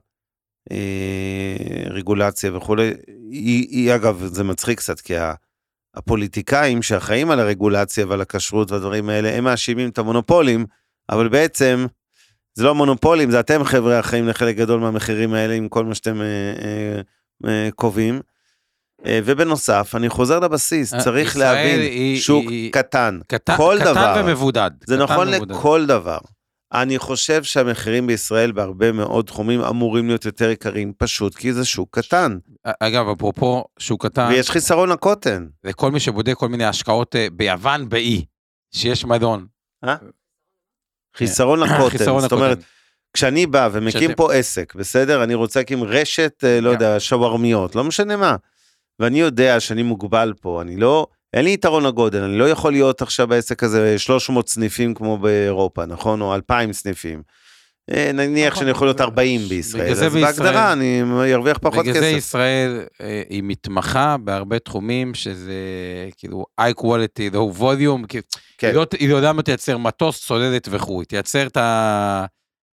אה, 0.73 1.57
רגולציה 1.91 2.57
וכולי, 2.57 2.93
היא, 3.31 3.67
היא 3.71 3.95
אגב, 3.95 4.25
זה 4.27 4.45
מצחיק 4.45 4.79
קצת, 4.79 5.01
כי 5.01 5.15
הפוליטיקאים 5.95 6.83
שאחראים 6.83 7.31
על 7.31 7.41
הרגולציה 7.41 8.07
ועל 8.07 8.21
הכשרות 8.21 8.71
והדברים 8.71 9.09
האלה, 9.09 9.35
הם 9.37 9.45
מאשימים 9.45 9.89
את 9.89 9.99
המונופולים, 9.99 10.67
אבל 11.11 11.29
בעצם 11.29 11.87
זה 12.55 12.65
לא 12.65 12.75
מונופולים, 12.75 13.31
זה 13.31 13.41
אתם 13.41 13.65
חבר'ה 13.65 14.01
אחראים 14.01 14.29
לחלק 14.29 14.57
גדול 14.57 14.81
מהמחירים 14.81 15.35
האלה 15.35 15.55
עם 15.55 15.69
כל 15.69 15.85
מה 15.85 15.95
שאתם 15.95 16.21
אה, 16.21 16.27
אה, 16.65 17.01
אה, 17.51 17.69
קובעים. 17.75 18.21
אה, 19.07 19.21
ובנוסף, 19.25 19.93
אני 19.97 20.09
חוזר 20.09 20.39
לבסיס, 20.41 20.95
אה, 20.95 21.01
צריך 21.05 21.37
להבין, 21.37 21.81
היא- 21.81 22.21
שוק 22.21 22.45
היא- 22.51 22.73
קטן, 22.73 23.19
קטן, 23.27 23.57
כל 23.57 23.77
קטן 23.81 23.91
דבר. 23.93 24.23
ומבודד. 24.25 24.71
זה 24.87 24.95
קטן 24.95 25.03
נכון 25.05 25.29
ומבודד. 25.29 25.55
לכל 25.55 25.87
דבר. 25.87 26.19
אני 26.73 26.99
חושב 26.99 27.43
שהמחירים 27.45 28.07
בישראל 28.07 28.53
בהרבה 28.53 28.93
מאוד 28.93 29.27
תחומים 29.27 29.61
אמורים 29.61 30.07
להיות 30.07 30.25
יותר 30.25 30.51
יקרים, 30.51 30.93
פשוט 30.99 31.35
כי 31.35 31.53
זה 31.53 31.65
שוק 31.65 31.99
קטן, 31.99 32.39
אגב, 32.81 33.09
אפרופו 33.09 33.65
שוק 33.79 34.07
קטן, 34.07 34.29
ויש 34.31 34.51
חיסרון 34.51 34.89
לקוטן. 34.89 35.47
וכל 35.65 35.91
מי 35.91 36.01
שבודק 36.01 36.35
כל 36.35 36.49
מיני 36.49 36.65
השקעות 36.65 37.17
אה, 37.17 37.27
ביוון, 37.33 37.89
באי, 37.89 38.25
שיש 38.75 39.05
מדון. 39.05 39.47
חיסרון 41.17 41.61
לקוטן, 41.65 41.99
חיסרון 41.99 42.21
זאת 42.21 42.33
אומרת. 42.33 42.59
כשאני 43.13 43.47
בא 43.47 43.69
ומקים 43.73 44.01
שאתם- 44.03 44.15
פה 44.15 44.35
עסק, 44.35 44.75
בסדר? 44.75 45.25
אני 45.25 45.35
רוצה 45.35 45.61
להקים 45.61 45.85
רשת, 45.85 46.45
אה, 46.45 46.61
לא 46.61 46.69
כן. 46.69 46.75
יודע, 46.75 47.01
שווארמיות, 47.01 47.75
לא 47.75 47.85
משנה 47.85 48.17
מה. 48.17 48.37
ואני 49.01 49.21
יודע 49.21 49.61
שאני 49.61 49.83
מוגבל 49.83 50.33
פה, 50.41 50.63
אני 50.63 50.77
לא, 50.77 51.07
אין 51.35 51.45
לי 51.45 51.53
יתרון 51.53 51.85
לגודל, 51.87 52.23
אני 52.23 52.39
לא 52.39 52.49
יכול 52.51 52.73
להיות 52.73 53.03
עכשיו 53.03 53.27
בעסק 53.27 53.63
הזה 53.63 53.99
300 53.99 54.49
סניפים 54.49 54.95
כמו 54.95 55.19
באירופה, 55.19 55.87
נכון? 55.87 56.21
או 56.21 56.35
2,000 56.35 56.73
סניפים. 56.73 57.23
אה, 57.91 58.11
נניח 58.15 58.49
נכון, 58.53 58.61
שאני 58.61 58.71
יכול 58.71 58.87
להיות 58.87 58.97
בגלל 58.97 59.09
40 59.09 59.41
בישראל, 59.49 59.95
זה 59.95 60.07
אז 60.07 60.13
בישראל- 60.13 60.33
בהגדרה 60.35 60.73
אני 60.73 61.03
ארוויח 61.35 61.59
פחות 61.59 61.79
בגלל 61.87 61.95
זה 61.95 62.01
כסף. 62.01 62.17
ישראל 62.17 62.81
אה, 63.01 63.23
היא 63.29 63.43
מתמחה 63.45 64.17
בהרבה 64.25 64.59
תחומים 64.59 65.15
שזה 65.15 65.53
כאילו 66.17 66.45
high 66.61 66.81
quality, 66.81 67.33
low 67.35 67.61
volume, 67.61 68.07
כן. 68.09 68.21
היא 68.69 68.75
לא- 68.75 68.87
היא 68.99 69.09
לא 69.09 69.17
יודעת 69.17 69.45
תייצר 69.45 69.79
מטוס, 69.79 70.27
צוללת 70.27 70.69
וכו', 70.71 71.05
תייצר 71.05 71.47
את 71.47 71.57
ה... 71.57 72.25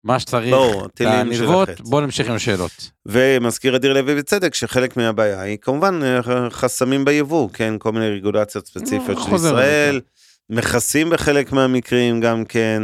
מה 0.04 0.20
שצריך, 0.20 0.56
הנלוות. 1.02 1.82
בואו 1.82 2.02
נמשיך 2.02 2.30
עם 2.30 2.36
השאלות. 2.36 2.72
ומזכיר 3.06 3.76
אדיר 3.76 3.94
לוי 3.94 4.16
בצדק 4.16 4.54
שחלק 4.56 4.98
מהבעיה 4.98 5.42
היא 5.42 5.58
כמובן 5.62 6.00
אה, 6.04 6.20
חסמים 6.50 7.06
ביבוא, 7.06 7.50
כן, 7.54 7.74
כל 7.80 7.92
מיני 7.92 8.10
רגולציות 8.10 8.68
ספציפיות 8.68 9.18
אה, 9.18 9.24
של 9.24 9.36
ישראל, 9.36 10.02
מכסים 10.50 11.10
בחלק 11.10 11.52
מהמקרים 11.52 12.22
גם 12.22 12.46
כן. 12.46 12.84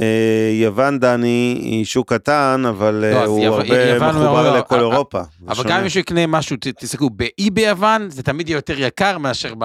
אה, 0.00 0.50
יוון 0.62 0.98
דני 0.98 1.58
היא 1.62 1.84
שוק 1.84 2.12
קטן 2.12 2.62
אבל 2.68 3.04
אה, 3.04 3.10
לא, 3.14 3.24
הוא 3.24 3.40
יו- 3.44 3.54
הרבה 3.54 3.98
מחובר 4.08 4.26
הרבה- 4.26 4.58
לכל 4.58 4.78
אירופה. 4.78 5.20
אבל. 5.48 5.64
גם 5.68 5.76
אם 5.78 5.84
מישהו 5.84 6.00
יקנה 6.00 6.26
משהו, 6.26 6.56
תסתכלו, 6.80 7.10
באי 7.10 7.50
ביוון, 7.50 8.10
זה 8.10 8.22
תמיד 8.22 8.48
יהיה 8.48 8.56
יותר 8.56 8.80
יקר 8.80 9.18
מאשר 9.18 9.54
ב... 9.58 9.64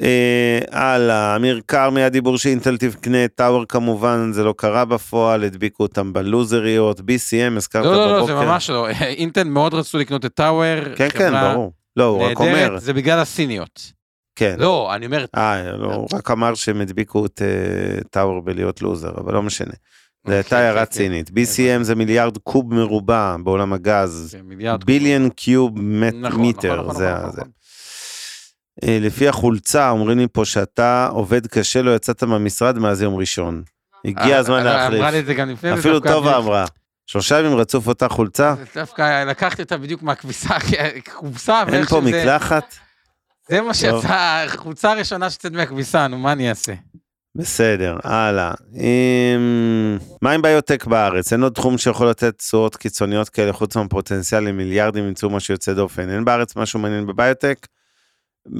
אה, 0.00 0.58
הלאה, 0.70 1.36
אמיר 1.36 1.60
כרמי 1.68 2.02
הדיבור 2.02 2.38
שאינטל 2.38 2.76
תקנה 2.76 3.28
טאוור 3.34 3.64
כמובן 3.68 4.30
זה 4.32 4.44
לא 4.44 4.54
קרה 4.56 4.84
בפועל 4.84 5.44
הדביקו 5.44 5.82
אותם 5.82 6.12
בלוזריות 6.12 7.00
BCM 7.00 7.56
הזכרת 7.56 7.84
לא, 7.84 7.90
בבוקר. 7.90 8.06
לא, 8.12 8.18
לא, 8.20 8.26
זה 8.26 8.34
ממש 8.34 8.70
לא. 8.70 8.88
אינטל 9.20 9.44
מאוד 9.44 9.74
רצו 9.74 9.98
לקנות 9.98 10.24
את 10.24 10.34
טאוור. 10.34 10.94
כן 10.96 11.08
כן 11.08 11.32
ברור. 11.32 11.72
לא 11.96 12.04
הוא 12.04 12.22
רק 12.24 12.40
אומר. 12.40 12.78
זה 12.78 12.92
בגלל 12.92 13.18
הסיניות. 13.18 13.92
כן. 14.38 14.56
לא, 14.58 14.94
אני 14.94 15.06
אומר, 15.06 15.24
אה, 15.36 15.72
לא, 15.72 15.94
הוא 15.94 16.08
רק 16.12 16.30
אמר 16.30 16.54
שהם 16.54 16.80
הדביקו 16.80 17.26
את 17.26 17.42
אה, 17.42 18.00
טאוור 18.10 18.40
בלהיות 18.40 18.82
לוזר, 18.82 19.12
אבל 19.20 19.34
לא 19.34 19.42
משנה. 19.42 19.72
זו 20.26 20.32
הייתה 20.32 20.48
כן, 20.50 20.56
הערה 20.56 20.86
כן, 20.86 20.92
צינית. 20.92 21.28
כן. 21.28 21.34
BCM 21.34 21.82
זה 21.82 21.94
מיליארד 21.94 22.38
קוב 22.38 22.74
מרובע 22.74 23.36
בעולם 23.44 23.72
הגז. 23.72 24.28
זה 24.30 24.38
מיליארד. 24.44 24.84
ביליון 24.84 25.28
קיוב 25.30 25.72
נכון, 26.14 26.40
מיטר, 26.40 26.80
נכון, 26.82 26.94
זה 26.94 27.12
נכון, 27.14 27.24
ה- 27.28 27.30
זה. 27.30 27.40
נכון. 27.40 27.50
אה, 27.50 27.65
לפי 28.84 29.28
החולצה 29.28 29.90
אומרים 29.90 30.18
לי 30.18 30.26
פה 30.32 30.44
שאתה 30.44 31.08
עובד 31.12 31.46
קשה, 31.46 31.82
לא 31.82 31.96
יצאת 31.96 32.22
מהמשרד 32.22 32.78
מאז 32.78 33.02
יום 33.02 33.14
ראשון. 33.14 33.62
הגיע 34.04 34.34
אה, 34.34 34.38
הזמן 34.38 34.66
אה, 34.66 34.72
אמרה 34.72 34.88
לי 34.88 34.98
להחליף. 34.98 35.20
את 35.20 35.26
זה 35.26 35.34
גם 35.34 35.50
לפני 35.50 35.74
אפילו 35.74 36.00
טובה 36.00 36.36
אמרה. 36.36 36.64
שלושה 37.06 37.38
ימים 37.38 37.56
רצוף 37.58 37.86
אותה 37.86 38.08
חולצה? 38.08 38.54
דווקא 38.74 39.24
לקחתי 39.24 39.62
אותה 39.62 39.76
בדיוק 39.76 40.02
מהכביסה, 40.02 40.54
כובסה. 41.14 41.62
אין 41.72 41.84
פה 41.84 42.00
מקלחת? 42.00 42.74
זה 43.48 43.60
מה. 43.60 43.74
שיצא, 43.74 44.44
החולצה 44.46 44.90
הראשונה 44.90 45.30
שיוצאת 45.30 45.52
מהכביסה, 45.52 46.06
נו 46.06 46.18
מה 46.18 46.32
אני 46.32 46.50
אעשה? 46.50 46.72
בסדר, 47.34 47.96
הלאה. 48.04 48.52
אמ, 48.74 49.98
מה 50.22 50.32
עם 50.32 50.42
ביוטק 50.42 50.86
בארץ? 50.86 51.32
אין 51.32 51.42
עוד 51.42 51.52
תחום 51.52 51.78
שיכול 51.78 52.08
לתת 52.08 52.38
תשואות 52.38 52.76
קיצוניות 52.76 53.28
כאלה 53.28 53.52
חוץ 53.52 53.76
מהפוטנציאל 53.76 54.44
למיליארדים 54.44 55.04
ימצאו 55.04 55.30
משהו 55.30 55.54
יוצא 55.54 55.72
דופן. 55.72 56.10
אין 56.10 56.24
בארץ 56.24 56.56
משהו 56.56 56.80
מעניין 56.80 57.06
בביוטק? 57.06 57.66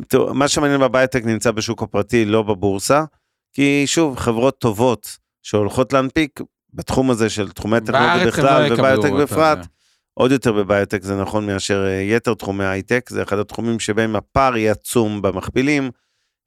תראו, 0.08 0.34
מה 0.34 0.48
שמעניין 0.48 0.80
בביוטק 0.80 1.24
נמצא 1.24 1.50
בשוק 1.50 1.82
הפרטי, 1.82 2.24
לא 2.24 2.42
בבורסה, 2.42 3.04
כי 3.52 3.82
שוב, 3.86 4.16
חברות 4.16 4.58
טובות 4.58 5.18
שהולכות 5.42 5.92
להנפיק 5.92 6.40
בתחום 6.74 7.10
הזה 7.10 7.30
של 7.30 7.50
תחומי 7.50 7.80
טכנולוגיה 7.80 8.26
בכלל 8.26 8.68
לא 8.68 8.74
אותה, 8.74 9.10
בפרט, 9.22 9.58
זה. 9.62 9.68
עוד 10.14 10.30
יותר 10.30 10.52
בביוטק 10.52 11.02
זה 11.02 11.20
נכון 11.20 11.46
מאשר 11.46 11.86
אה, 11.86 12.00
יתר 12.00 12.34
תחומי 12.34 12.64
הייטק, 12.64 13.10
זה 13.10 13.22
אחד 13.22 13.38
התחומים 13.38 13.80
שבהם 13.80 14.16
הפער 14.16 14.56
יהיה 14.56 14.72
עצום 14.72 15.22
במכפילים. 15.22 15.90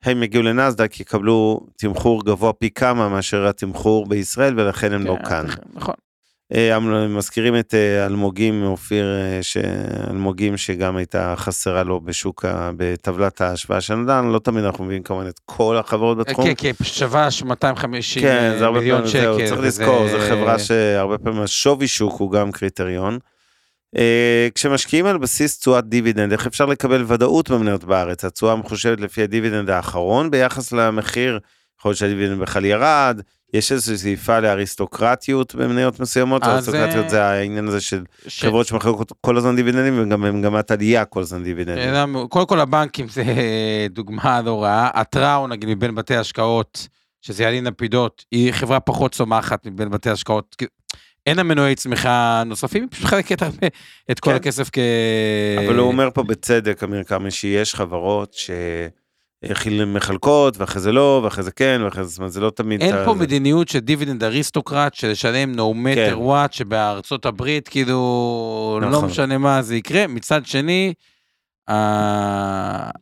הם 0.03 0.23
יגיעו 0.23 0.43
לנסדק, 0.43 0.99
יקבלו 0.99 1.67
תמחור 1.77 2.25
גבוה 2.25 2.53
פי 2.53 2.69
כמה 2.69 3.09
מאשר 3.09 3.47
התמחור 3.47 4.05
בישראל, 4.05 4.59
ולכן 4.59 4.93
הם 4.93 5.05
לא 5.05 5.15
כן, 5.15 5.29
כאן. 5.29 5.45
נכון. 5.73 5.95
אה, 6.55 6.77
אמ- 6.77 7.17
מזכירים 7.17 7.59
את 7.59 7.73
אה, 7.73 8.05
אלמוגים, 8.05 8.63
אופיר, 8.63 9.05
אה, 9.05 9.39
אלמוגים 10.09 10.57
שגם 10.57 10.95
הייתה 10.95 11.33
חסרה 11.37 11.83
לו 11.83 12.01
בשוק, 12.01 12.45
בטבלת 12.77 13.41
ההשוואה 13.41 13.81
של 13.81 13.95
נדל"ן, 13.95 14.25
לא 14.27 14.39
תמיד 14.39 14.63
אנחנו 14.63 14.85
מביאים 14.85 15.03
כמובן 15.03 15.27
את 15.27 15.39
כל 15.45 15.77
החברות 15.77 16.17
בתחום. 16.17 16.45
כן, 16.45 16.53
כן, 16.57 16.83
שווה 16.83 17.27
250 17.45 18.23
כן, 18.23 18.55
זה 18.57 18.65
הרבה 18.65 18.79
מיליון 18.79 18.97
פעמים, 18.97 19.11
שקל. 19.11 19.21
זהו, 19.21 19.47
צריך 19.47 19.61
לזכור, 19.61 20.07
זו 20.07 20.17
חברה 20.19 20.59
שהרבה 20.59 21.17
פעמים 21.17 21.41
השווי 21.41 21.87
שוק 21.87 22.19
הוא 22.19 22.31
גם 22.31 22.51
קריטריון. 22.51 23.19
כשמשקיעים 24.55 25.05
על 25.05 25.17
בסיס 25.17 25.59
תשואת 25.59 25.85
דיבידנד, 25.85 26.31
איך 26.31 26.47
אפשר 26.47 26.65
לקבל 26.65 27.03
ודאות 27.07 27.49
במניות 27.49 27.83
בארץ? 27.83 28.25
התשואה 28.25 28.55
מחושבת 28.55 28.99
לפי 28.99 29.23
הדיבידנד 29.23 29.69
האחרון 29.69 30.31
ביחס 30.31 30.71
למחיר, 30.71 31.39
יכול 31.79 31.89
להיות 31.89 31.97
שהדיבידנד 31.97 32.39
בכלל 32.39 32.65
ירד, 32.65 33.21
יש 33.53 33.71
איזושהי 33.71 33.97
שאיפה 33.97 34.39
לאריסטוקרטיות 34.39 35.55
במניות 35.55 35.99
מסוימות, 35.99 36.43
אז, 36.43 36.49
אריסטוקרטיות 36.49 37.03
אה, 37.05 37.09
זה 37.09 37.23
העניין 37.25 37.67
הזה 37.67 37.81
של 37.81 38.03
ש- 38.27 38.43
חברות 38.45 38.67
שמחלקות 38.67 39.11
כל 39.21 39.37
הזמן 39.37 39.55
דיבידנדים 39.55 40.01
וגם 40.01 40.21
במגמת 40.21 40.71
עלייה 40.71 41.05
כל 41.05 41.21
הזמן 41.21 41.43
דיבידנדים. 41.43 42.11
מאוד- 42.11 42.27
קודם 42.29 42.45
כל 42.47 42.59
הבנקים 42.59 43.07
זה 43.07 43.23
דוגמה 43.89 44.41
לא 44.41 44.63
רעה. 44.63 44.89
הטראו 44.93 45.47
נגיד 45.47 45.69
מבין 45.69 45.95
בתי 45.95 46.15
השקעות, 46.15 46.87
שזה 47.21 47.43
ילין 47.43 47.67
לפידות, 47.67 48.25
היא 48.31 48.51
חברה 48.51 48.79
פחות 48.79 49.11
צומחת 49.11 49.65
מבין 49.65 49.89
בתי 49.89 50.09
השקעות. 50.09 50.55
אין 51.25 51.37
לה 51.37 51.43
מנועי 51.43 51.75
צמיחה 51.75 52.43
נוספים, 52.45 52.81
היא 52.83 52.89
פשוט 52.91 53.05
מחלקת 53.05 53.41
הרבה 53.41 53.67
את 54.11 54.19
כל 54.19 54.29
כן. 54.29 54.35
הכסף 54.35 54.69
כ... 54.73 54.77
אבל 55.67 55.77
הוא 55.77 55.87
אומר 55.87 56.09
פה 56.13 56.23
בצדק, 56.23 56.83
אמיר 56.83 57.03
קאמי, 57.03 57.31
שיש 57.31 57.75
חברות 57.75 58.33
שמחלקות, 59.45 60.57
ואחרי 60.57 60.81
זה 60.81 60.91
לא, 60.91 61.21
ואחרי 61.23 61.43
זה 61.43 61.51
כן, 61.51 61.81
ואחרי 61.83 62.03
זה, 62.03 62.09
זאת 62.09 62.17
אומרת, 62.19 62.31
זה 62.31 62.39
לא 62.39 62.49
תמיד... 62.49 62.81
אין 62.81 62.95
פה 63.05 63.13
זה- 63.13 63.19
מדיניות 63.19 63.67
של 63.69 63.79
דיבידנד 63.79 64.23
אריסטוקרט, 64.23 64.93
של 64.93 65.07
לשלם 65.11 65.53
no 65.53 65.61
כן. 65.95 66.13
matter 66.13 66.17
what, 66.17 66.51
שבארצות 66.51 67.25
הברית, 67.25 67.67
כאילו, 67.67 68.79
לא 68.81 68.89
נכון. 68.89 69.05
משנה 69.09 69.37
מה 69.37 69.61
זה 69.61 69.75
יקרה. 69.75 70.07
מצד 70.07 70.45
שני, 70.45 70.93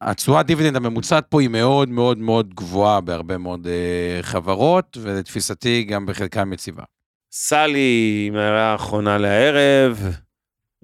התשואה 0.01 0.43
דיבידנד 0.43 0.75
הממוצעת 0.75 1.25
פה 1.29 1.41
היא 1.41 1.49
מאוד 1.49 1.89
מאוד 1.89 2.17
מאוד 2.17 2.53
גבוהה 2.53 3.01
בהרבה 3.01 3.37
מאוד 3.37 3.67
אה, 3.67 4.19
חברות, 4.23 4.97
ולתפיסתי 5.01 5.83
גם 5.83 6.05
בחלקם 6.05 6.53
יציבה. 6.53 6.83
סלי 7.31 8.25
עם 8.27 8.35
הערה 8.35 8.71
האחרונה 8.71 9.17
לערב, 9.17 10.15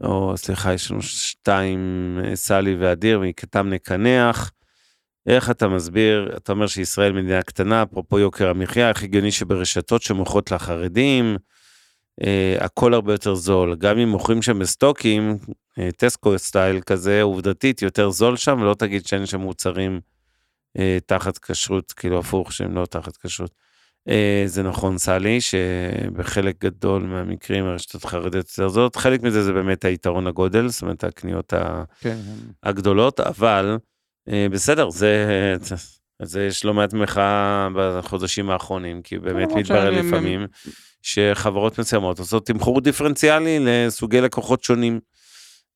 או 0.04 0.34
סליחה, 0.38 0.74
יש 0.74 0.91
לנו 0.91 1.01
שתיים, 1.01 1.80
אה, 2.26 2.36
סלי 2.36 2.76
ואדיר, 2.80 3.20
מכתם 3.20 3.70
נקנח. 3.70 4.51
איך 5.28 5.50
אתה 5.50 5.68
מסביר, 5.68 6.34
אתה 6.38 6.52
אומר 6.52 6.68
שישראל 6.68 7.14
מדינה 7.14 7.42
קטנה, 7.42 7.84
אפרופו 7.84 8.20
יוקר 8.20 8.50
המחיה, 8.50 8.90
איך 8.90 9.04
הגיוני 9.04 9.32
שברשתות 9.32 10.02
שמוכרות 10.02 10.52
לחרדים, 10.52 11.38
אה, 12.24 12.56
הכל 12.60 12.94
הרבה 12.94 13.14
יותר 13.14 13.36
זול. 13.36 13.76
גם 13.76 13.98
אם 13.98 14.10
מוכרים 14.10 14.42
שם 14.42 14.60
בסטוקים, 14.60 15.38
אה, 15.80 15.90
טסקו 15.98 16.40
סטייל 16.40 16.82
כזה, 16.82 17.22
עובדתית 17.22 17.82
יותר 17.82 18.10
זול 18.10 18.38
שם, 18.38 18.60
ולא 18.62 18.74
תגיד 18.74 19.06
שאין 19.06 19.26
שם 19.26 19.40
מוצרים 19.40 20.00
אה, 20.80 20.98
תחת 21.06 21.38
כשרות, 21.38 21.92
כאילו 21.92 22.20
הפוך, 22.20 22.54
שהם 22.54 22.76
לא 22.76 22.86
תחת 22.86 23.18
כשרות. 23.18 23.52
אה, 24.10 24.44
זה 24.46 24.64
נכון, 24.64 24.98
סלי, 24.98 25.42
שבחלק 25.42 26.62
גדול 26.62 27.04
מהמקרים 27.04 27.66
הרשתות 27.66 28.04
החרדיות 28.04 28.46
יותר 28.50 28.68
זולות, 28.68 28.96
חלק 28.96 29.24
מזה 29.24 29.44
זה 29.44 29.54
באמת 29.54 29.86
היתרון 29.86 30.28
הגודל, 30.28 30.68
זאת 30.68 30.82
אומרת 30.82 31.04
הקניות. 31.04 31.54
כן. 32.00 32.18
הגדולות, 32.64 33.20
אבל 33.20 33.78
בסדר, 34.28 34.90
זה, 34.90 35.56
זה 36.22 36.46
יש 36.46 36.66
לא 36.66 36.74
מעט 36.74 36.94
מחאה 36.94 37.68
בחודשים 37.76 38.50
האחרונים, 38.50 39.02
כי 39.02 39.20
באמת 39.20 39.50
מתברר 39.52 39.90
לפעמים 39.90 40.48
שחברות 41.02 41.80
מסוימות 41.80 42.20
עושות 42.20 42.46
תמחור 42.46 42.82
דיפרנציאלי 42.82 43.60
לסוגי 43.62 44.22
לקוחות 44.22 44.64
שונים. 44.64 45.00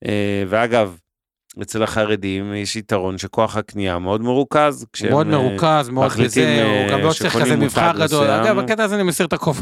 אה, 0.05 0.43
ואגב, 0.47 0.97
אצל 1.61 1.83
החרדים 1.83 2.53
יש 2.53 2.75
יתרון 2.75 3.17
שכוח 3.17 3.57
הקנייה 3.57 3.99
מאוד 3.99 4.21
מרוכז. 4.21 4.85
מאוד 5.09 5.27
אה, 5.27 5.31
מרוכז, 5.31 5.89
מאוד 5.89 6.11
בזה, 6.11 6.63
הוא 6.63 6.71
אה, 6.71 6.87
גם 6.91 7.01
לא 7.01 7.13
צריך 7.13 7.37
כזה 7.37 7.55
מבחר 7.55 7.91
גדול. 7.99 8.27
אגב, 8.27 8.59
בקטע 8.59 8.83
הזה 8.83 8.95
אני 8.95 9.03
מסיר 9.03 9.25
את 9.25 9.33
הקוף 9.33 9.59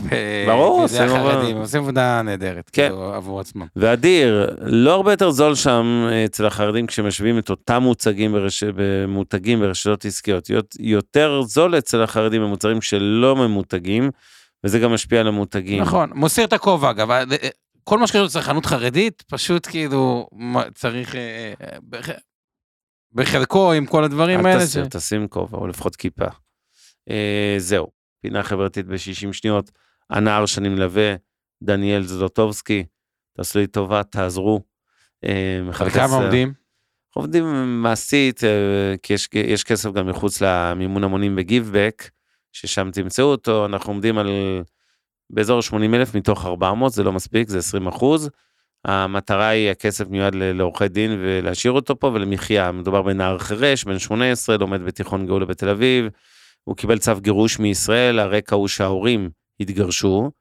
ברור, 0.48 0.82
עושים. 0.82 1.02
החרדים, 1.02 1.58
עושים 1.58 1.82
עבודה 1.82 2.22
נהדרת, 2.22 2.70
כן. 2.74 2.88
כאילו, 2.90 3.14
עבור 3.14 3.40
עצמם. 3.40 3.66
ואדיר, 3.76 4.56
לא 4.62 4.94
הרבה 4.94 5.14
יותר 5.14 5.32
זול 5.32 5.56
שם 5.56 6.08
אה, 6.12 6.26
אצל 6.26 6.46
החרדים 6.46 6.88
כשמשווים 6.88 7.38
את 7.38 7.50
אותם 7.50 7.84
מוצגים 7.84 8.32
ברש... 8.32 8.64
במותגים 8.64 9.60
ברשתות 9.60 10.06
עסקיות. 10.06 10.50
יות- 10.50 10.76
יותר 10.80 11.42
זול 11.46 11.78
אצל 11.78 12.02
החרדים 12.04 12.42
במוצרים 12.42 12.82
שלא 12.82 13.36
ממותגים, 13.36 14.10
וזה 14.64 14.80
גם 14.80 14.94
משפיע 14.94 15.20
על 15.20 15.28
המותגים. 15.28 15.82
נכון, 15.82 16.10
מוסיר 16.14 16.46
את 16.46 16.54
הכובע, 16.54 16.90
אגב, 16.90 17.12
כל 17.90 18.00
מה 18.00 18.08
שקשור 18.08 18.24
לצרכנות 18.26 18.66
חרדית, 18.66 19.22
פשוט 19.28 19.68
כאילו, 19.68 20.28
צריך, 20.76 21.16
אה, 21.16 21.54
אה, 21.62 21.78
בח- 21.84 22.10
בחלקו 23.12 23.74
עם 23.74 23.86
כל 23.86 24.04
הדברים 24.04 24.40
אל 24.40 24.46
האלה, 24.46 24.60
ש- 24.62 24.64
תסיר, 24.70 24.86
תשים 24.90 25.28
כובע, 25.28 25.58
או 25.58 25.68
לפחות 25.68 25.96
כיפה. 25.96 26.26
אה, 27.10 27.56
זהו, 27.58 27.88
פינה 28.22 28.44
חברתית 28.44 28.86
ב-60 28.88 28.98
שניות. 29.34 29.72
הנער 30.10 30.46
שאני 30.46 30.70
מלווה, 30.70 31.16
דניאל 31.64 32.04
זלוטובסקי, 32.04 32.86
תעשו 33.38 33.60
לי 33.60 33.68
טובה, 33.68 34.04
תעזרו. 34.04 34.62
כמה 35.94 36.16
עומדים? 36.16 36.54
עובדים 37.16 37.44
מעשית, 37.82 38.42
כי 39.04 39.14
יש, 39.14 39.30
יש 39.34 39.64
כסף 39.64 39.92
גם 39.92 40.08
מחוץ 40.10 40.42
למימון 40.42 41.04
המונים 41.04 41.36
בגיבבק, 41.36 42.10
ששם 42.52 42.90
תמצאו 42.94 43.26
אותו, 43.26 43.66
אנחנו 43.66 43.94
עומדים 43.94 44.18
על 44.18 44.28
באזור 45.30 45.62
80 45.62 45.94
אלף 45.94 46.16
מתוך 46.16 46.46
400, 46.46 46.94
זה 46.94 47.04
לא 47.04 47.14
מספיק, 47.14 47.50
זה 47.50 47.58
20 47.58 47.88
אחוז. 47.88 48.30
המטרה 48.86 49.48
היא, 49.48 49.70
הכסף 49.72 50.10
מיועד 50.10 50.36
לעורכי 50.36 50.88
דין 50.88 51.12
ולהשאיר 51.20 51.74
אותו 51.74 52.00
פה 52.00 52.12
ולמחיה. 52.14 52.72
מדובר 52.72 53.02
בנער 53.02 53.38
חירש, 53.38 53.84
בן 53.84 54.00
18, 54.00 54.58
לומד 54.58 54.82
בתיכון 54.82 55.26
גאולה 55.26 55.46
בתל 55.46 55.70
אביב. 55.70 56.06
הוא 56.64 56.76
קיבל 56.76 56.98
צו 56.98 57.12
גירוש 57.20 57.60
מישראל, 57.60 58.20
הרקע 58.20 58.56
הוא 58.56 58.68
שההורים 58.68 59.30
התגרשו. 59.60 60.32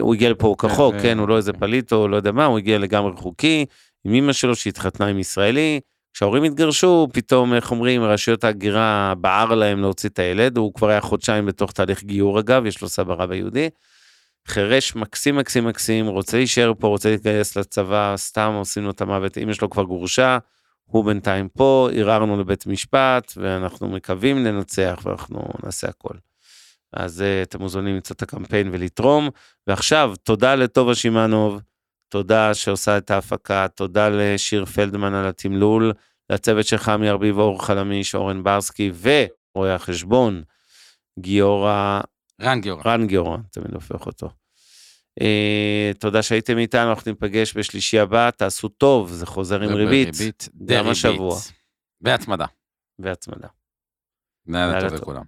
הוא 0.00 0.14
הגיע 0.14 0.30
לפה 0.30 0.54
כחוק, 0.58 0.94
ו- 0.98 1.02
כן, 1.02 1.18
הוא 1.18 1.28
לא 1.28 1.36
איזה 1.36 1.52
פליט 1.52 1.92
או 1.92 2.08
לא 2.08 2.16
יודע 2.16 2.32
מה, 2.32 2.44
הוא 2.44 2.58
הגיע 2.58 2.78
לגמרי 2.78 3.12
חוקי, 3.16 3.66
עם 4.04 4.14
אמא 4.14 4.32
שלו 4.32 4.56
שהתחתנה 4.56 5.06
עם 5.06 5.18
ישראלי. 5.18 5.80
כשההורים 6.14 6.42
התגרשו, 6.42 7.08
פתאום, 7.12 7.54
איך 7.54 7.70
אומרים, 7.70 8.02
רשויות 8.02 8.44
ההגירה 8.44 9.14
בער 9.20 9.54
להם 9.54 9.80
להוציא 9.80 10.08
את 10.08 10.18
הילד, 10.18 10.56
הוא 10.56 10.74
כבר 10.74 10.88
היה 10.88 11.00
חודשיים 11.00 11.46
בתוך 11.46 11.72
תהליך 11.72 12.04
גיור 12.04 12.40
אגב, 12.40 12.66
יש 12.66 12.82
לו 12.82 12.88
סבא 12.88 13.14
רב 13.14 13.30
היהודי. 13.30 13.68
חירש 14.48 14.96
מקסים 14.96 15.36
מקסים 15.36 15.66
מקסים, 15.66 16.06
רוצה 16.06 16.36
להישאר 16.36 16.72
פה, 16.78 16.86
רוצה 16.86 17.10
להתגייס 17.10 17.56
לצבא, 17.56 18.14
סתם 18.16 18.52
עושים 18.58 18.84
לו 18.84 18.90
את 18.90 19.00
המוות, 19.00 19.38
אמא 19.38 19.52
שלו 19.52 19.70
כבר 19.70 19.82
גורשה, 19.82 20.38
הוא 20.84 21.04
בינתיים 21.04 21.48
פה, 21.48 21.88
ערערנו 21.94 22.40
לבית 22.40 22.66
משפט, 22.66 23.32
ואנחנו 23.36 23.88
מקווים 23.88 24.44
לנצח, 24.44 25.00
ואנחנו 25.04 25.44
נעשה 25.64 25.88
הכל. 25.88 26.14
אז 26.92 27.22
אה, 27.22 27.42
אתם 27.42 27.58
מוזמנים 27.60 27.94
למצוא 27.94 28.16
את 28.16 28.22
הקמפיין 28.22 28.68
ולתרום. 28.72 29.28
ועכשיו, 29.66 30.12
תודה 30.22 30.54
לטובה 30.54 30.94
שמענוב, 30.94 31.60
תודה 32.08 32.54
שעושה 32.54 32.98
את 32.98 33.10
ההפקה, 33.10 33.66
תודה 33.74 34.08
לשיר 34.08 34.64
פלדמן 34.64 35.14
על 35.14 35.26
התמלול, 35.26 35.92
לצוות 36.30 36.66
של 36.66 36.76
חמי 36.76 37.10
ארביב, 37.10 37.38
אור 37.38 37.66
חלמיש, 37.66 38.14
אורן 38.14 38.42
ברסקי, 38.42 38.92
ורואה 39.54 39.74
החשבון, 39.74 40.42
גיורא 41.18 42.00
רן 42.42 42.60
גיורא. 42.60 42.82
רן 42.86 43.06
גיורא, 43.06 43.36
תמיד 43.50 43.74
הופך 43.74 44.06
אותו. 44.06 44.30
אה, 45.20 45.90
תודה 45.98 46.22
שהייתם 46.22 46.58
איתנו, 46.58 46.90
אנחנו 46.90 47.10
ניפגש 47.10 47.56
בשלישי 47.56 47.98
הבא, 47.98 48.30
תעשו 48.30 48.68
טוב, 48.68 49.12
זה 49.12 49.26
חוזר 49.26 49.62
עם 49.62 49.74
ריבית 49.74 50.20
ריבית, 50.20 50.48
גם 50.58 50.66
דריבית. 50.66 50.90
השבוע. 50.90 51.38
והצמדה. 52.00 52.46
והצמדה. 52.98 53.48
לילה 54.46 54.80
טוב 54.80 54.88
טוב. 54.88 54.98
לכולם. 54.98 55.22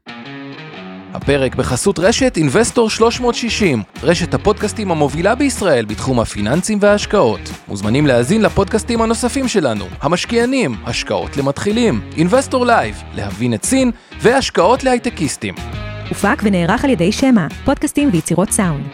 הפרק 1.15 1.55
בחסות 1.55 1.99
רשת 1.99 2.37
אינבסטור 2.37 2.91
360, 2.91 3.83
רשת 4.03 4.35
הפודקאסטים 4.35 4.91
המובילה 4.91 5.35
בישראל 5.35 5.85
בתחום 5.85 6.21
הפיננסים 6.21 6.79
וההשקעות. 6.81 7.41
מוזמנים 7.69 8.07
להאזין 8.07 8.43
לפודקאסטים 8.43 9.03
הנוספים 9.03 9.49
שלנו, 9.49 9.85
המשקיענים, 10.01 10.75
השקעות 10.85 11.37
למתחילים, 11.37 12.01
אינבסטור 12.17 12.67
לייב, 12.67 13.03
להבין 13.15 13.55
את 13.55 13.65
סין, 13.65 13.91
והשקעות 14.21 14.85
להייטקיסטים. 14.85 15.55
הופק 16.09 16.43
ונערך 16.43 16.85
על 16.85 16.91
ידי 16.91 17.13
שמע, 17.13 17.47
פודקאסטים 17.65 18.09
ויצירות 18.13 18.51
סאונד. 18.51 18.87